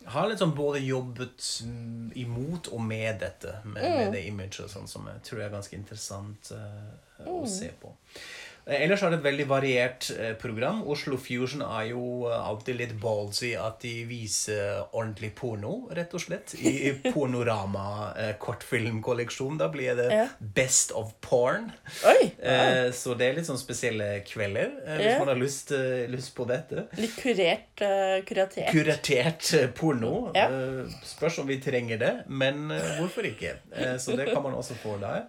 har 0.04 0.28
litt 0.28 0.42
sånn 0.42 0.52
både 0.52 0.82
jobbet 0.84 1.46
mm, 1.64 2.10
imot 2.20 2.68
og 2.76 2.82
med 2.84 3.22
dette, 3.22 3.54
med, 3.64 3.80
med 3.80 4.12
det 4.12 4.26
imaget 4.28 4.68
sånn, 4.68 4.88
som 4.90 5.08
jeg 5.08 5.22
tror 5.24 5.46
er 5.46 5.54
ganske 5.54 5.78
interessant 5.78 6.52
eh, 6.52 7.24
å 7.24 7.40
se 7.48 7.70
på. 7.80 7.94
Eh, 8.66 8.82
Ellers 8.84 9.02
er 9.04 9.10
det 9.12 9.18
et 9.20 9.24
veldig 9.26 9.44
variert 9.50 10.06
eh, 10.16 10.32
program. 10.40 10.82
Oslo 10.88 11.18
Fusion 11.20 11.60
er 11.66 11.90
jo 11.90 12.04
eh, 12.30 12.36
alltid 12.48 12.78
litt 12.78 12.94
ballsy 13.02 13.50
at 13.60 13.80
de 13.84 13.92
viser 14.08 14.86
ordentlig 14.96 15.32
porno, 15.36 15.74
rett 15.94 16.14
og 16.16 16.22
slett. 16.24 16.54
I 16.56 16.72
i 16.88 16.92
Pornorama 17.14 18.12
eh, 18.16 18.32
kortfilmkolleksjon. 18.40 19.58
Da 19.60 19.68
blir 19.72 19.96
det 19.98 20.08
Ja. 20.14 20.26
Best 20.56 20.92
of 20.96 21.12
Porn. 21.24 21.70
Oi! 22.08 22.30
Så 22.94 23.14
det 23.18 23.26
er 23.30 23.36
litt 23.38 23.46
sånn 23.48 23.58
spesielle 23.60 24.20
kvelder, 24.28 24.70
hvis 24.96 25.10
Ja. 25.10 25.18
man 25.20 25.30
har 25.32 25.38
lyst, 25.40 25.72
lyst 26.12 26.34
på 26.36 26.46
dette. 26.48 26.86
Litt 27.00 27.14
kurert, 27.18 27.82
kuratert. 28.28 28.70
Kuratert 28.72 29.50
porno. 29.78 30.30
Spørs 31.04 31.38
om 31.42 31.48
vi 31.50 31.58
trenger 31.64 31.98
det, 32.00 32.12
men 32.28 32.68
hvorfor 32.98 33.26
ikke? 33.28 33.56
Så 33.98 34.16
det 34.18 34.28
kan 34.32 34.42
man 34.44 34.54
også 34.60 34.76
få 34.82 34.96
der. 35.02 35.26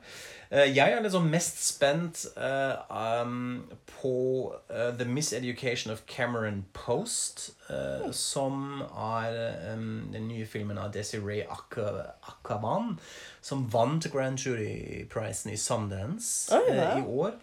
Eh, 0.51 0.77
jeg 0.77 0.91
er 0.91 1.01
liksom 1.01 1.29
mest 1.31 1.61
spent 1.67 2.25
uh, 2.37 3.21
um, 3.21 3.71
på 4.01 4.53
uh, 4.69 4.97
The 4.99 5.05
Miseducation 5.05 5.93
of 5.93 5.99
Cameron 6.07 6.65
Post, 6.73 7.49
eh, 7.69 8.11
som 8.11 8.81
er 8.81 9.73
um, 9.73 10.09
den 10.13 10.27
nye 10.27 10.45
filmen 10.45 10.77
av 10.77 10.93
Desiree 10.93 11.47
Akaban, 11.49 12.99
som 13.41 13.65
vant 13.73 14.11
Grand 14.11 14.37
Jury-prisen 14.37 15.51
i 15.53 15.57
Sundance 15.57 16.55
oh, 16.55 16.75
ja. 16.75 16.97
i 16.97 17.01
år. 17.01 17.33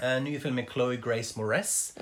Eh, 0.00 0.22
nye 0.22 0.40
film 0.40 0.54
med 0.54 0.68
Chloé 0.70 0.96
Grace 0.96 1.38
Moretz, 1.38 1.92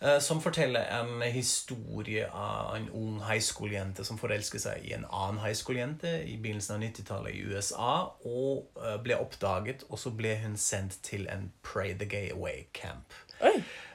eh, 0.00 0.18
som 0.18 0.40
forteller 0.42 0.80
en 0.80 1.22
historie 1.22 2.26
av 2.32 2.76
en 2.76 2.88
ung 2.90 3.20
high 3.22 3.40
school-jente 3.40 4.04
som 4.04 4.18
forelsker 4.18 4.58
seg 4.58 4.86
i 4.88 4.94
en 4.96 5.06
annen 5.06 5.38
high 5.38 5.54
school-jente 5.54 6.10
i 6.26 6.34
begynnelsen 6.42 6.76
av 6.76 6.82
90-tallet 6.82 7.36
i 7.36 7.44
USA, 7.46 7.92
og 8.26 8.82
eh, 8.82 8.96
ble 9.04 9.20
oppdaget, 9.22 9.86
og 9.88 10.02
så 10.02 10.10
ble 10.10 10.34
hun 10.42 10.56
sendt 10.58 10.98
til 11.06 11.28
en 11.30 11.52
Pray 11.62 11.94
the 11.94 12.08
Gay 12.10 12.32
Away-camp. 12.34 13.14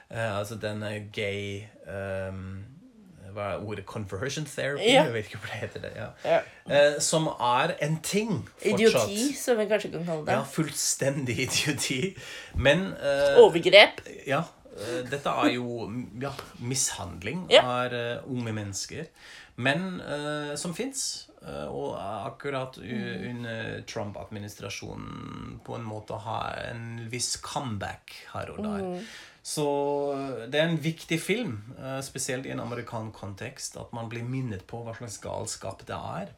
Altså 0.06 0.54
denne 0.62 1.08
gay 1.12 1.66
ehm, 1.90 2.62
Hva 3.36 3.46
er 3.54 3.62
ordet? 3.68 3.84
Conversion 3.86 4.46
therapy? 4.48 4.88
Ja. 4.88 5.04
Jeg 5.06 5.12
vet 5.14 5.28
ikke 5.30 5.40
hva 5.44 5.52
det 5.52 5.60
heter. 5.62 5.84
det, 5.86 5.92
ja. 5.96 6.08
Ja. 6.24 6.40
Eh, 6.72 6.98
som 7.04 7.28
er 7.36 7.76
en 7.84 7.98
ting 8.02 8.32
fortsatt. 8.56 8.80
Idioti, 8.80 9.28
som 9.36 9.60
vi 9.60 9.68
kanskje 9.70 9.92
kan 9.94 10.06
kalle 10.08 10.24
det. 10.26 10.32
Ja, 10.38 10.42
fullstendig 10.56 11.38
idioti. 11.46 12.00
Men 12.56 12.88
eh, 12.96 13.36
Overgrep. 13.44 14.00
ja, 14.26 14.40
eh, 14.74 15.02
dette 15.12 15.28
er 15.44 15.52
jo 15.58 15.86
ja, 16.24 16.32
mishandling 16.64 17.46
Ja. 17.52 17.62
av 17.84 17.92
eh, 17.94 18.24
unge 18.32 18.52
mennesker. 18.56 19.06
Men 19.56 20.00
eh, 20.00 20.54
som 20.60 20.74
fins. 20.76 21.06
og 21.46 21.92
akkurat 22.00 22.74
under 22.82 23.82
Trump-administrasjonen 23.86 25.60
på 25.64 25.74
en 25.76 25.84
måte 25.86 26.16
har 26.24 26.56
en 26.72 27.08
viss 27.12 27.36
comeback 27.42 28.14
her 28.32 28.50
og 28.54 28.62
der. 28.64 29.04
Så 29.46 29.64
det 30.50 30.58
er 30.58 30.66
en 30.66 30.80
viktig 30.82 31.20
film, 31.22 31.58
eh, 31.78 32.00
spesielt 32.02 32.48
i 32.48 32.50
en 32.50 32.64
amerikansk 32.64 33.14
kontekst, 33.20 33.76
at 33.78 33.92
man 33.94 34.08
blir 34.10 34.26
minnet 34.26 34.64
på 34.66 34.80
hva 34.82 34.96
slags 34.96 35.20
galskap 35.22 35.84
det 35.86 35.94
er. 35.94 36.32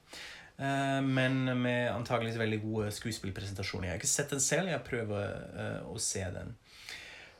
Eh, 0.59 1.01
Men 1.01 1.45
med 1.63 1.89
antakeligvis 1.95 2.39
veldig 2.39 2.61
gode 2.63 2.91
skuespillpresentasjoner. 2.93 3.89
Jeg 3.89 3.95
har 3.95 4.03
ikke 4.03 4.17
sett 4.17 4.35
den 4.35 4.41
selv, 4.45 4.69
jeg 4.69 4.85
prøver 4.85 5.25
eh, 5.57 5.81
å 5.89 5.97
se 5.99 6.21
den. 6.35 6.53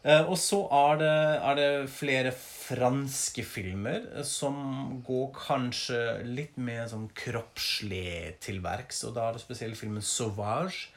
Eh, 0.05 0.23
Og 0.25 0.39
så 0.39 0.63
er 0.73 0.97
det, 1.03 1.13
er 1.51 1.55
det 1.59 1.91
flere 1.91 2.33
franske 2.33 3.45
filmer 3.45 4.07
eh, 4.17 4.25
som 4.25 5.03
går 5.05 5.33
kanskje 5.37 6.01
litt 6.25 6.57
mer 6.57 6.87
sånn 6.89 7.11
kroppslig 7.13 8.39
til 8.41 8.63
verks. 8.65 9.05
Og 9.05 9.15
da 9.19 9.29
er 9.29 9.37
det 9.37 9.45
spesielt 9.45 9.77
filmen 9.77 10.01
'Sauvage', 10.01 10.89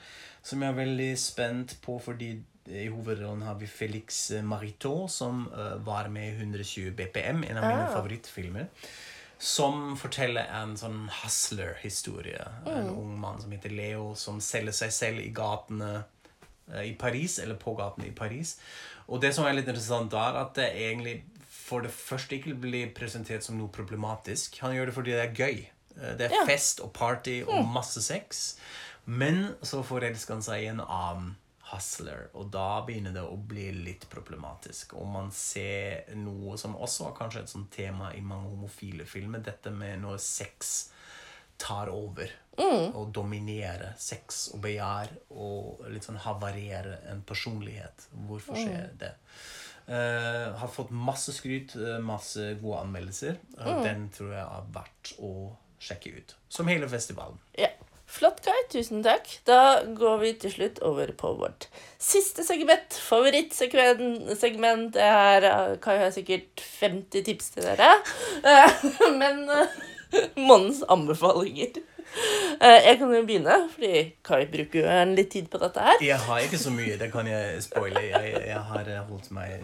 som 0.43 0.61
jeg 0.61 0.71
er 0.71 0.79
veldig 0.85 1.11
spent 1.19 1.75
på 1.81 1.99
fordi 2.01 2.31
i 2.71 2.87
hovedrollen 2.89 3.41
har 3.45 3.55
vi 3.59 3.67
Felix 3.67 4.31
Maritot, 4.43 5.11
som 5.11 5.47
eh, 5.53 5.75
var 5.85 6.07
med 6.09 6.29
i 6.29 6.35
120 6.39 6.91
BPM, 6.95 7.43
en 7.43 7.57
av 7.57 7.63
mine 7.67 7.87
Ah. 7.89 7.93
favorittfilmer. 7.95 8.67
Som 9.41 9.95
forteller 9.97 10.45
en 10.53 10.75
sånn 10.77 11.09
hustler-historie. 11.09 12.43
En 12.69 12.89
ung 12.93 13.15
mann 13.19 13.41
som 13.41 13.51
heter 13.51 13.69
Leo, 13.73 14.13
som 14.15 14.39
selger 14.41 14.71
seg 14.71 14.91
selv 14.93 15.19
i 15.23 15.29
gatene 15.33 16.03
eh, 16.73 16.83
i 16.91 16.93
Paris, 16.95 17.39
eller 17.39 17.55
på 17.59 17.73
gatene 17.75 18.07
i 18.07 18.15
Paris. 18.15 18.55
Og 19.09 19.19
det 19.21 19.33
som 19.35 19.45
er 19.49 19.53
litt 19.57 19.67
interessant, 19.67 20.13
er 20.13 20.37
at 20.43 20.53
det 20.55 20.69
egentlig 20.77 21.23
for 21.51 21.81
det 21.81 21.91
første 21.91 22.37
ikke 22.37 22.53
blir 22.59 22.91
presentert 22.95 23.43
som 23.43 23.57
noe 23.57 23.71
problematisk. 23.73 24.59
Han 24.61 24.75
gjør 24.75 24.85
det 24.91 24.95
fordi 24.95 25.11
det 25.17 25.25
er 25.25 25.35
gøy. 25.35 25.59
Eh, 25.97 26.15
Det 26.17 26.29
er 26.29 26.35
Ja. 26.35 26.45
fest 26.45 26.79
og 26.79 26.93
party 26.93 27.41
og 27.47 27.65
masse 27.67 28.01
sex. 28.01 28.55
Men 29.05 29.55
så 29.63 29.83
forelsker 29.83 30.33
han 30.35 30.41
seg 30.43 30.63
i 30.63 30.67
en 30.67 30.79
annen 30.81 31.35
Hustler. 31.71 32.27
Og 32.35 32.49
da 32.51 32.81
begynner 32.87 33.13
det 33.15 33.23
å 33.23 33.37
bli 33.37 33.69
litt 33.85 34.07
problematisk. 34.11 34.95
Og 34.99 35.07
man 35.07 35.31
ser 35.35 36.11
noe 36.19 36.57
som 36.59 36.75
også 36.75 37.09
er 37.09 37.17
kanskje 37.17 37.45
et 37.45 37.53
sånt 37.53 37.71
tema 37.73 38.11
i 38.15 38.23
mange 38.25 38.51
homofile 38.51 39.07
filmer. 39.07 39.43
Dette 39.45 39.71
med 39.73 40.03
når 40.03 40.19
sex 40.23 40.75
tar 41.61 41.91
over 41.93 42.31
og 42.61 43.11
dominerer 43.13 43.93
sex 44.01 44.47
og 44.55 44.63
begjær 44.65 45.11
og 45.29 45.83
litt 45.93 46.05
sånn 46.05 46.19
havarerer 46.21 47.07
en 47.11 47.21
personlighet. 47.27 48.07
Hvorfor 48.27 48.57
skjer 48.57 48.91
det? 49.01 49.13
Uh, 49.91 50.53
har 50.61 50.69
fått 50.71 50.91
masse 50.93 51.33
skryt, 51.35 51.73
eh, 51.75 51.97
masse 52.05 52.51
gode 52.61 52.83
anmeldelser. 52.85 53.39
og 53.57 53.81
Den 53.83 54.05
tror 54.13 54.35
jeg 54.35 54.43
er 54.45 54.67
verdt 54.75 55.13
å 55.19 55.31
sjekke 55.81 56.13
ut. 56.19 56.35
Som 56.49 56.69
hele 56.71 56.87
festivalen. 56.89 57.39
Ja. 57.57 57.71
Flott, 58.11 58.41
Kai. 58.43 58.57
Tusen 58.73 59.03
takk. 59.05 59.29
Da 59.47 59.83
går 59.97 60.17
vi 60.19 60.33
til 60.41 60.51
slutt 60.51 60.81
over 60.83 61.13
på 61.15 61.31
vårt 61.39 61.69
siste 62.01 62.43
segment. 62.43 62.97
Favorittsegment. 63.07 64.97
Her 64.99 65.77
Kai 65.83 65.97
har 66.03 66.11
sikkert 66.11 66.59
50 66.81 67.23
tips 67.29 67.53
til 67.55 67.63
dere. 67.69 67.93
Men 69.21 69.45
eh, 69.47 69.79
månedens 70.35 70.83
anbefalinger. 70.91 71.79
Eh, 72.61 72.83
Jeg 72.85 72.97
kan 72.99 73.09
jo 73.15 73.21
begynne, 73.25 73.53
fordi 73.73 74.01
Kai 74.27 74.43
bruker 74.45 74.83
jo 74.83 74.89
en 74.91 75.15
litt 75.17 75.31
tid 75.33 75.47
på 75.49 75.57
dette 75.57 75.81
her. 75.81 76.01
Jeg 76.05 76.17
har 76.21 76.43
ikke 76.45 76.59
så 76.61 76.69
mye, 76.69 76.97
det 76.99 77.07
kan 77.13 77.25
jeg 77.25 77.61
spoile. 77.65 78.03
Jeg, 78.05 78.33
jeg 78.51 78.59
har 78.67 78.89
holdt 79.07 79.31
meg 79.33 79.53
jeg, 79.55 79.61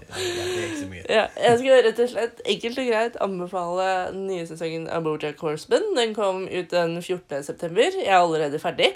ikke 0.64 0.80
så 0.80 0.88
mye. 0.90 1.04
Ja, 1.12 1.26
jeg 1.44 1.60
skal 1.60 1.84
rett 1.86 2.02
og 2.02 2.10
slett 2.10 2.42
enkelt 2.56 2.80
og 2.82 2.88
greit 2.90 3.20
anbefale 3.28 3.90
den 4.16 4.24
nye 4.32 4.48
sesongen 4.50 4.88
av 4.90 5.06
Bojack 5.06 5.44
Horseman. 5.46 5.86
Den 6.00 6.16
kom 6.18 6.48
ut 6.48 6.72
den 6.74 6.98
14. 7.04 7.44
september. 7.52 7.86
Jeg 8.00 8.08
er 8.10 8.18
allerede 8.18 8.64
ferdig. 8.64 8.90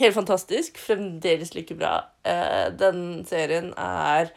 Helt 0.00 0.16
fantastisk. 0.16 0.80
Fremdeles 0.80 1.52
like 1.58 1.76
bra. 1.76 1.98
Eh, 2.24 2.70
Den 2.80 3.26
serien 3.28 3.74
er 3.76 4.32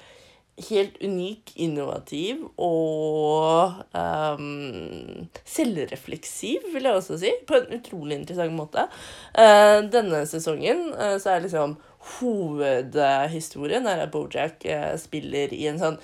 helt 0.70 0.98
unik, 1.02 1.54
innovativ 1.66 2.44
og 2.62 3.74
um, 3.98 5.26
selvrefleksiv, 5.50 6.68
vil 6.74 6.90
jeg 6.90 7.00
også 7.00 7.18
si. 7.24 7.32
På 7.48 7.58
en 7.58 7.80
utrolig 7.80 8.20
interessant 8.20 8.54
måte. 8.54 8.86
Uh, 9.34 9.82
denne 9.94 10.24
sesongen 10.30 10.92
uh, 10.94 11.18
så 11.22 11.34
er 11.34 11.48
liksom 11.48 11.78
hovedhistorien 12.20 13.88
er 13.90 14.06
at 14.06 14.14
Bojack 14.14 14.68
uh, 14.68 14.94
spiller 15.02 15.54
i 15.56 15.66
en 15.72 15.82
sånn 15.82 15.98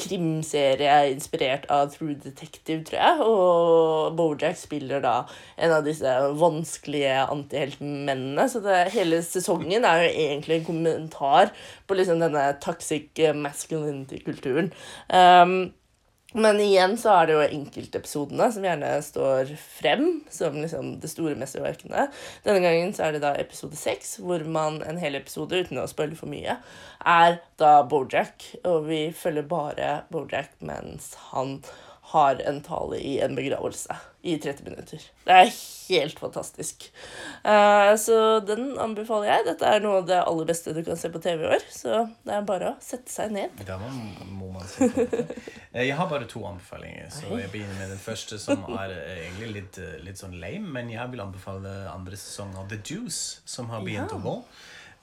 krimserie 0.00 0.94
inspirert 1.12 1.68
av 1.72 1.92
True 1.92 2.16
Detective, 2.18 2.82
tror 2.86 2.98
jeg. 2.98 3.28
Og 3.28 4.16
Bojack 4.18 4.58
spiller 4.58 5.02
da 5.04 5.14
en 5.56 5.76
av 5.76 5.86
disse 5.86 6.10
vanskelige 6.40 7.20
antiheltmennene. 7.22 8.48
Så 8.50 8.62
det, 8.64 8.80
hele 8.94 9.22
sesongen 9.26 9.86
er 9.86 10.04
jo 10.04 10.10
egentlig 10.26 10.58
en 10.58 10.68
kommentar 10.68 11.54
på 11.86 11.98
liksom 11.98 12.22
denne 12.22 12.48
toxic 12.64 13.22
masculinity-kulturen. 13.38 14.72
Um, 15.08 15.72
men 16.34 16.58
igjen 16.58 16.96
så 16.98 17.12
er 17.14 17.28
det 17.28 17.34
jo 17.36 17.44
enkeltepisodene 17.44 18.48
som 18.50 18.64
gjerne 18.66 18.90
står 19.06 19.52
frem 19.60 20.06
som 20.34 20.56
liksom 20.58 20.96
det 21.02 21.10
store 21.12 21.36
mesterverkene. 21.38 22.08
Denne 22.46 22.62
gangen 22.64 22.90
så 22.96 23.06
er 23.06 23.14
det 23.14 23.22
da 23.22 23.34
episode 23.38 23.78
seks, 23.78 24.16
hvor 24.18 24.42
man 24.42 24.80
en 24.82 24.98
hel 24.98 25.14
episode, 25.20 25.62
uten 25.62 25.78
å 25.78 25.86
spoile 25.90 26.18
for 26.18 26.30
mye, 26.32 26.58
er 27.06 27.38
da 27.60 27.76
Bojack. 27.86 28.48
Og 28.66 28.88
vi 28.88 29.00
følger 29.14 29.46
bare 29.46 29.94
Bojack 30.10 30.56
mens 30.66 31.12
han 31.30 31.60
har 32.14 32.40
en 32.46 32.60
tale 32.64 32.98
i 33.02 33.16
en 33.24 33.34
begravelse 33.36 33.94
i 34.24 34.38
30 34.40 34.64
minutter. 34.64 35.02
Det 35.26 35.34
er 35.36 35.50
helt 35.90 36.20
fantastisk. 36.22 36.86
Uh, 37.44 37.92
så 38.00 38.40
den 38.46 38.70
anbefaler 38.80 39.28
jeg. 39.28 39.44
Dette 39.50 39.68
er 39.68 39.82
noe 39.84 39.98
av 40.00 40.06
det 40.08 40.20
aller 40.22 40.46
beste 40.48 40.72
du 40.72 40.80
kan 40.86 40.96
se 40.96 41.10
på 41.12 41.20
TV 41.20 41.42
i 41.44 41.50
år, 41.58 41.66
så 41.74 42.04
det 42.24 42.32
er 42.38 42.46
bare 42.48 42.70
å 42.72 42.76
sette 42.80 43.12
seg 43.12 43.34
ned. 43.36 43.52
Da 43.68 43.76
må, 43.82 43.90
man 44.54 44.64
se 44.70 44.88
på 44.94 45.04
det. 45.12 45.26
Eh, 45.74 45.84
Jeg 45.90 45.98
har 45.98 46.08
bare 46.08 46.28
to 46.30 46.40
anbefalinger, 46.48 47.10
så 47.12 47.34
jeg 47.36 47.50
begynner 47.52 47.76
med 47.82 47.92
den 47.96 48.00
første, 48.00 48.38
som 48.40 48.64
er 48.78 48.94
eh, 48.94 49.24
egentlig 49.26 49.50
litt, 49.58 49.80
litt 50.06 50.22
sånn 50.22 50.38
lame, 50.40 50.70
men 50.78 50.94
jeg 50.94 51.12
vil 51.12 51.24
anbefale 51.26 51.74
andre 51.92 52.16
sesong 52.16 52.54
av 52.62 52.70
The 52.72 52.80
Juice, 52.80 53.42
som 53.44 53.68
har 53.74 53.84
begynt 53.84 54.14
Ja. 54.14 54.22
å 54.22 54.24
gå. 54.24 54.38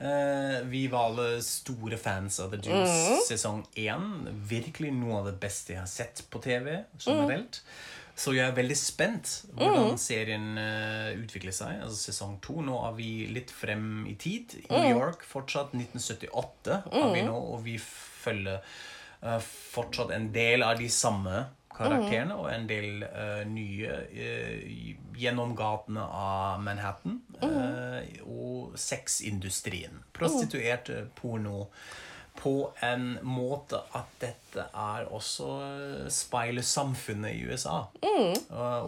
Eh, 0.02 0.60
vi 0.64 0.88
var 0.88 1.04
alle 1.04 1.42
store 1.42 1.96
fans 1.96 2.40
av 2.40 2.50
The 2.50 2.58
Juice 2.58 3.22
sesong 3.28 3.62
1. 3.78 4.28
Virkelig 4.50 4.90
noe 4.96 5.20
av 5.20 5.28
det 5.30 5.36
beste 5.42 5.76
jeg 5.76 5.82
har 5.84 5.90
sett 5.90 6.24
på 6.30 6.40
TV 6.42 6.80
generelt. 6.98 7.60
Så 8.18 8.34
jeg 8.34 8.44
er 8.44 8.56
veldig 8.56 8.76
spent 8.76 9.30
hvordan 9.56 9.94
serien 10.00 10.58
uh, 10.58 11.14
utvikler 11.16 11.54
seg. 11.54 11.78
Altså 11.80 12.10
sesong 12.10 12.34
to. 12.44 12.58
Nå 12.64 12.76
er 12.88 12.96
vi 12.98 13.10
litt 13.32 13.54
frem 13.54 14.02
i 14.10 14.16
tid. 14.20 14.58
I 14.66 14.66
New 14.68 14.98
York 14.98 15.24
fortsatt 15.26 15.72
1978 15.78 16.82
er 16.92 17.08
vi 17.14 17.22
nå, 17.24 17.38
og 17.54 17.62
vi 17.64 17.78
følger 17.80 18.60
uh, 19.22 19.38
fortsatt 19.40 20.12
en 20.18 20.28
del 20.34 20.66
av 20.66 20.76
de 20.82 20.90
samme 20.92 21.46
karakterene 21.76 22.36
og 22.38 22.48
en 22.52 22.68
del 22.70 23.04
uh, 23.06 23.42
nye 23.48 23.96
uh, 24.12 25.02
gjennom 25.18 25.56
gatene 25.58 26.04
av 26.04 26.62
Manhattan. 26.64 27.20
Uh, 27.42 28.00
og 28.26 28.78
sexindustrien. 28.78 30.02
Prostituerte 30.12 31.06
porno. 31.18 31.68
På 32.34 32.72
en 32.80 33.18
måte 33.22 33.76
at 33.92 34.08
dette 34.22 34.64
er 34.72 35.08
også 35.12 35.48
eh, 35.66 36.06
speiler 36.08 36.64
samfunnet 36.64 37.36
i 37.36 37.42
USA. 37.44 37.82
Eh, 38.00 38.38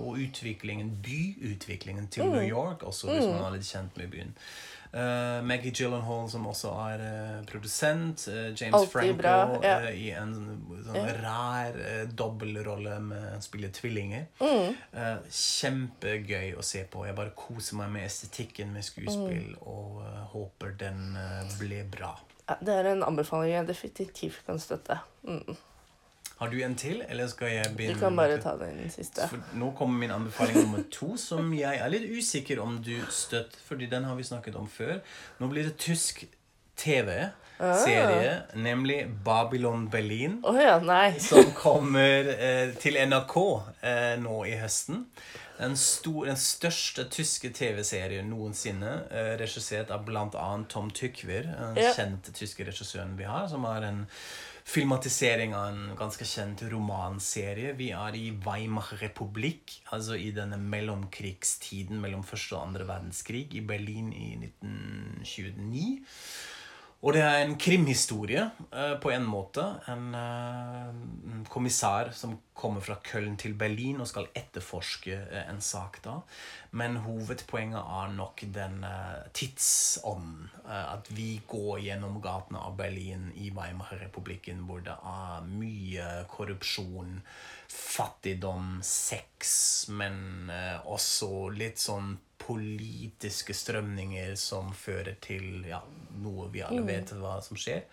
og 0.01 0.17
utviklingen, 0.17 0.95
byutviklingen 1.05 2.09
til 2.09 2.25
New 2.33 2.41
York 2.49 2.83
også, 2.83 3.11
hvis 3.13 3.29
man 3.29 3.45
er 3.45 3.59
litt 3.59 3.69
kjent 3.69 4.01
med 4.01 4.09
byen. 4.15 4.33
Eh, 4.95 5.43
Maggie 5.43 5.73
Gyllenhaal, 5.75 6.29
som 6.31 6.45
også 6.47 6.71
er 6.85 7.01
uh, 7.03 7.39
produsent. 7.51 8.29
Uh, 8.31 8.53
James 8.55 8.77
Altid 8.79 8.93
Franco 8.93 9.17
bra, 9.19 9.33
ja. 9.65 9.91
i 9.91 10.13
en 10.15 10.35
sånn 10.87 10.95
Ja. 10.95 11.17
rar 11.19 11.75
uh, 11.81 12.05
dobbeltrolle 12.15 13.01
med 13.03 13.25
å 13.35 13.41
spille 13.43 13.73
tvillinger. 13.75 14.29
Mm. 14.39 14.77
Kjempegøy 15.35 16.55
å 16.55 16.63
se 16.63 16.85
på. 16.91 17.03
Jeg 17.09 17.19
bare 17.19 17.35
koser 17.35 17.81
meg 17.81 17.91
med 17.97 18.07
estetikken 18.07 18.71
med 18.77 18.87
skuespill 18.87 19.57
Mm. 19.57 19.67
og 19.67 20.03
håper 20.31 20.77
den 20.79 21.19
blir 21.59 21.85
bra. 21.91 22.15
Ja, 22.49 22.57
det 22.61 22.75
er 22.79 22.93
en 22.93 23.03
anbefaling 23.03 23.51
jeg 23.51 23.67
definitivt 23.67 24.47
kan 24.47 24.59
støtte. 24.63 25.01
Mm. 25.27 25.57
Har 26.45 26.51
du 26.53 26.59
en 26.61 26.75
til, 26.77 26.99
eller 27.09 27.29
skal 27.33 27.49
jeg 27.55 27.71
Du 27.79 28.01
kan 28.01 28.17
bare 28.17 28.37
ta 28.43 28.53
den 28.61 28.83
siste. 28.93 29.25
For 29.31 29.41
nå 29.57 29.71
kommer 29.79 29.97
min 30.03 30.13
anbefaling 30.13 30.59
nummer 30.61 30.83
to, 30.93 31.15
som 31.17 31.53
jeg 31.57 31.81
er 31.81 31.89
litt 31.89 32.05
usikker 32.13 32.61
om 32.61 32.83
du 32.85 32.93
støtter, 33.09 33.63
fordi 33.65 33.89
den 33.89 34.05
har 34.05 34.19
vi 34.19 34.27
snakket 34.29 34.59
om 34.61 34.69
før. 34.69 34.99
Nå 35.41 35.49
blir 35.49 35.71
det 35.71 35.79
tysk 35.81 36.27
TV-serie, 36.77 38.35
nemlig 38.61 38.99
Babylon 39.25 39.89
Berlin. 39.89 40.43
Oh 40.45 40.61
ja, 40.61 40.77
som 41.19 41.49
kommer 41.57 42.29
eh, 42.35 42.75
til 42.77 43.01
NRK 43.09 43.37
eh, 43.81 44.15
nå 44.21 44.45
i 44.45 44.59
høsten. 44.61 45.07
Den, 45.57 45.77
stor, 45.79 46.25
den 46.27 46.37
største 46.37 47.07
tyske 47.09 47.53
TV-serien 47.55 48.27
noensinne, 48.29 48.97
eh, 49.09 49.35
regissert 49.41 49.93
av 49.95 50.05
bl.a. 50.05 50.49
Tom 50.69 50.91
Tykwer, 50.91 51.47
den 51.47 51.79
Ja. 51.81 51.93
kjente 51.97 52.35
tyske 52.35 52.67
regissøren 52.67 53.17
vi 53.17 53.25
har, 53.25 53.47
som 53.49 53.65
har 53.65 53.87
en 53.87 54.05
filmatisering 54.65 55.53
av 55.55 55.67
en 55.69 55.97
ganske 55.99 56.25
kjent 56.25 56.63
romanserie. 56.73 57.75
Vi 57.77 57.91
er 57.93 58.17
i 58.17 58.31
Weimar 58.45 58.95
republikk, 59.03 59.77
altså 59.93 60.17
i 60.17 60.31
denne 60.35 60.57
mellomkrigstiden 60.61 62.01
mellom 62.01 62.25
første 62.27 62.57
og 62.57 62.71
andre 62.71 62.89
verdenskrig, 62.89 63.47
i 63.53 63.63
Berlin 63.65 64.11
i 64.17 64.33
1929. 64.41 65.85
Og 67.05 67.13
det 67.13 67.21
er 67.21 67.43
en 67.43 67.59
krimhistorie 67.61 68.47
eh, 68.73 68.95
på 69.01 69.11
en 69.13 69.27
måte. 69.29 69.65
En 69.93 70.15
eh, 70.17 71.43
kommissær 71.53 72.15
som 72.17 72.39
kommer 72.57 72.81
fra 72.81 72.97
Köln 73.05 73.37
til 73.37 73.53
Berlin 73.61 74.01
og 74.01 74.09
skal 74.09 74.31
etterforske 74.33 75.13
eh, 75.13 75.43
en 75.53 75.61
sak 75.61 75.99
da. 76.07 76.15
Men 76.73 76.97
hovedpoenget 77.05 77.83
er 77.83 78.15
nok 78.17 78.47
den 78.55 78.87
tidsånden. 79.37 80.49
at 80.65 81.11
vi 81.13 81.43
går 81.47 81.79
gjennom 81.85 82.17
gatene 82.25 82.59
av 82.59 82.77
Berlin 82.77 83.29
i 83.37 83.51
Weimar-republikken 83.53 84.65
hvor 84.65 84.81
det 84.81 84.97
er 84.97 85.45
mye 85.45 86.25
korrupsjon, 86.33 87.21
fattigdom, 87.75 88.79
sex, 88.87 89.87
men 89.91 90.51
eh, 90.53 90.79
også 90.87 91.49
litt 91.55 91.83
sånn 91.83 92.15
politiske 92.45 93.55
strømninger 93.57 94.35
som 94.37 94.69
fører 94.77 95.15
til 95.25 95.65
ja, 95.65 95.79
noe 96.21 96.51
vi 96.53 96.61
alle 96.65 96.83
vet 96.85 97.13
hva 97.17 97.39
som 97.45 97.57
skjer. 97.57 97.87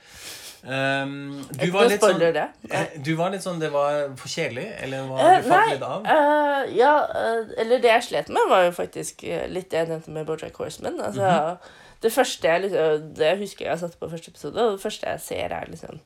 Um, 0.61 1.39
du, 1.55 1.69
var 1.71 1.87
litt 1.87 2.03
sånn, 2.03 2.19
det. 2.19 2.47
du 3.05 3.13
var 3.17 3.31
litt 3.33 3.41
sånn 3.41 3.61
Det 3.63 3.71
var 3.73 4.11
for 4.19 4.29
kjedelig? 4.29 4.67
Eller 4.83 5.07
var 5.07 5.23
Eh, 5.23 5.37
du 5.39 5.47
falt 5.49 5.71
litt 5.71 5.85
av? 5.87 6.05
Uh, 6.05 6.65
ja, 6.75 6.91
uh, 7.07 7.53
eller 7.63 7.81
det 7.81 7.93
jeg 7.95 8.07
slet 8.09 8.33
med, 8.33 8.43
var 8.51 8.67
jo 8.67 8.75
faktisk 8.75 9.23
litt 9.23 9.71
det 9.71 9.85
jeg 9.85 9.91
nevnte 9.93 10.17
med 10.17 10.27
Bojack 10.27 10.59
Horseman. 10.61 10.99
Altså, 10.99 11.31
Mhm. 11.31 11.71
Det 12.01 12.09
første 12.09 12.47
jeg 12.49 12.61
liksom, 12.63 13.09
det 13.13 13.35
husker 13.37 13.67
jeg 13.67 13.79
satte 13.79 13.97
på 14.01 14.07
første 14.09 14.31
episode, 14.33 14.63
og 14.63 14.71
det 14.73 14.81
første 14.81 15.11
jeg 15.11 15.21
ser, 15.21 15.53
er 15.53 15.67
liksom 15.69 15.99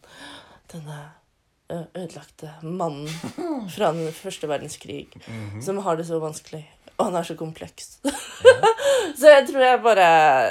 denne 0.73 0.97
ødelagte 1.71 2.51
mannen 2.63 3.07
fra 3.75 3.91
den 3.93 4.11
første 4.13 4.47
verdenskrig 4.47 5.07
Mhm. 5.27 5.61
som 5.61 5.77
har 5.77 5.95
det 5.95 6.05
så 6.07 6.19
vanskelig. 6.19 6.65
Og 6.97 7.05
han 7.09 7.15
er 7.19 7.23
så 7.27 7.35
kompleks. 7.39 7.97
så 8.03 8.11
Så 9.19 9.29
jeg 9.29 9.45
tror 9.47 9.61
jeg 9.63 9.79
bare 9.83 10.05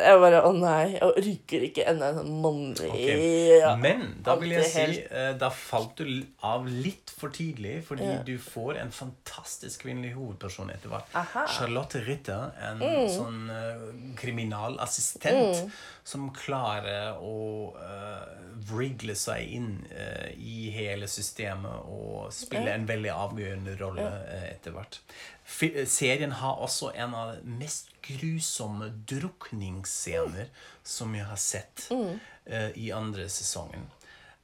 Jeg 0.05 0.19
bare 0.23 0.41
Å 0.47 0.51
nei, 0.57 0.93
jeg 0.95 1.03
orker 1.05 1.65
ikke 1.67 1.85
enda 1.91 2.11
en 2.13 2.19
sånn 2.21 2.37
mannlig 2.45 2.91
okay. 2.91 3.65
Men 3.83 4.05
da 4.25 4.37
vil 4.41 4.53
jeg 4.55 4.69
si 4.71 4.85
eh, 5.05 5.33
Da 5.41 5.49
falt 5.53 5.99
du 5.99 6.05
av 6.47 6.69
litt 6.69 7.13
for 7.19 7.33
tidlig, 7.35 7.81
fordi 7.89 8.05
Ja. 8.07 8.19
du 8.27 8.35
får 8.41 8.79
en 8.83 8.91
fantastisk 8.95 9.85
kvinnelig 9.87 10.13
hovedperson 10.17 10.71
etter 10.75 10.91
hvert. 10.93 11.09
Aha. 11.17 11.45
Charlotte 11.57 12.01
Ritter, 12.07 12.51
en 12.69 12.83
Mm. 12.85 13.09
sånn 13.09 13.39
uh, 13.49 13.85
kriminalassistent 14.19 15.71
som 16.05 16.27
klarer 16.37 17.17
å 17.23 17.73
uh, 17.77 18.27
vrigle 18.69 19.15
seg 19.19 19.55
inn 19.57 19.71
uh, 19.93 20.29
i 20.37 20.69
hele 20.75 21.09
systemet 21.11 21.87
og 21.89 22.29
spille 22.35 22.75
en 22.75 22.87
veldig 22.89 23.13
avgjørende 23.15 23.77
rolle 23.81 24.05
uh, 24.05 24.45
etter 24.51 24.75
hvert. 24.77 25.01
Serien 25.45 26.33
har 26.41 26.63
også 26.65 26.93
en 26.97 27.15
av 27.15 27.35
de 27.35 27.57
mest 27.61 27.91
grusomme 28.05 28.89
drukningsscener 29.09 30.49
som 30.83 31.13
jeg 31.17 31.27
har 31.29 31.41
sett 31.41 31.89
eh, 31.93 32.71
i 32.81 32.91
andre 32.97 33.29
sesongen. 33.33 33.87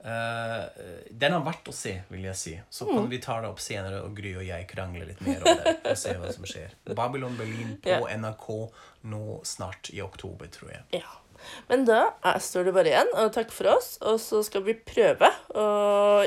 Uh, 0.01 0.65
den 1.13 1.35
har 1.35 1.43
vært 1.45 1.67
å 1.69 1.75
se, 1.77 1.91
vil 2.09 2.25
jeg 2.25 2.39
si. 2.41 2.53
Så 2.73 2.87
kan 2.89 3.09
vi 3.11 3.19
ta 3.21 3.35
det 3.45 3.51
opp 3.51 3.61
senere, 3.61 3.99
og 4.07 4.15
Gry 4.17 4.33
og 4.39 4.47
jeg 4.47 4.65
krangler 4.71 5.11
litt 5.11 5.21
mer 5.27 5.43
om 5.45 5.59
det. 5.61 5.75
Og 5.93 5.99
se 6.01 6.15
hva 6.17 6.31
som 6.33 6.47
skjer. 6.49 6.73
Babylon 6.89 7.37
Berlin 7.37 7.75
på 7.85 7.93
Ja. 7.93 8.01
NRK 8.17 8.47
nå 9.13 9.41
snart 9.45 9.93
i 9.93 10.01
oktober, 10.01 10.49
tror 10.53 10.73
jeg. 10.73 11.03
Ja. 11.03 11.19
Men 11.69 11.85
da 11.89 12.01
er, 12.25 12.41
står 12.41 12.69
det 12.69 12.75
bare 12.77 12.93
igjen 12.93 13.13
å 13.17 13.29
takke 13.33 13.53
for 13.53 13.75
oss, 13.75 13.95
og 14.01 14.17
så 14.21 14.43
skal 14.45 14.65
vi 14.65 14.77
prøve 14.77 15.29
å 15.57 15.69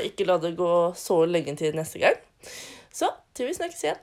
ikke 0.06 0.26
la 0.26 0.38
det 0.42 0.54
gå 0.58 0.72
så 0.98 1.20
lenge 1.26 1.54
til 1.58 1.74
neste 1.74 2.02
gang. 2.02 2.18
Så 2.94 3.10
til 3.34 3.50
vi 3.50 3.58
snakkes 3.58 3.86
igjen. 3.88 4.02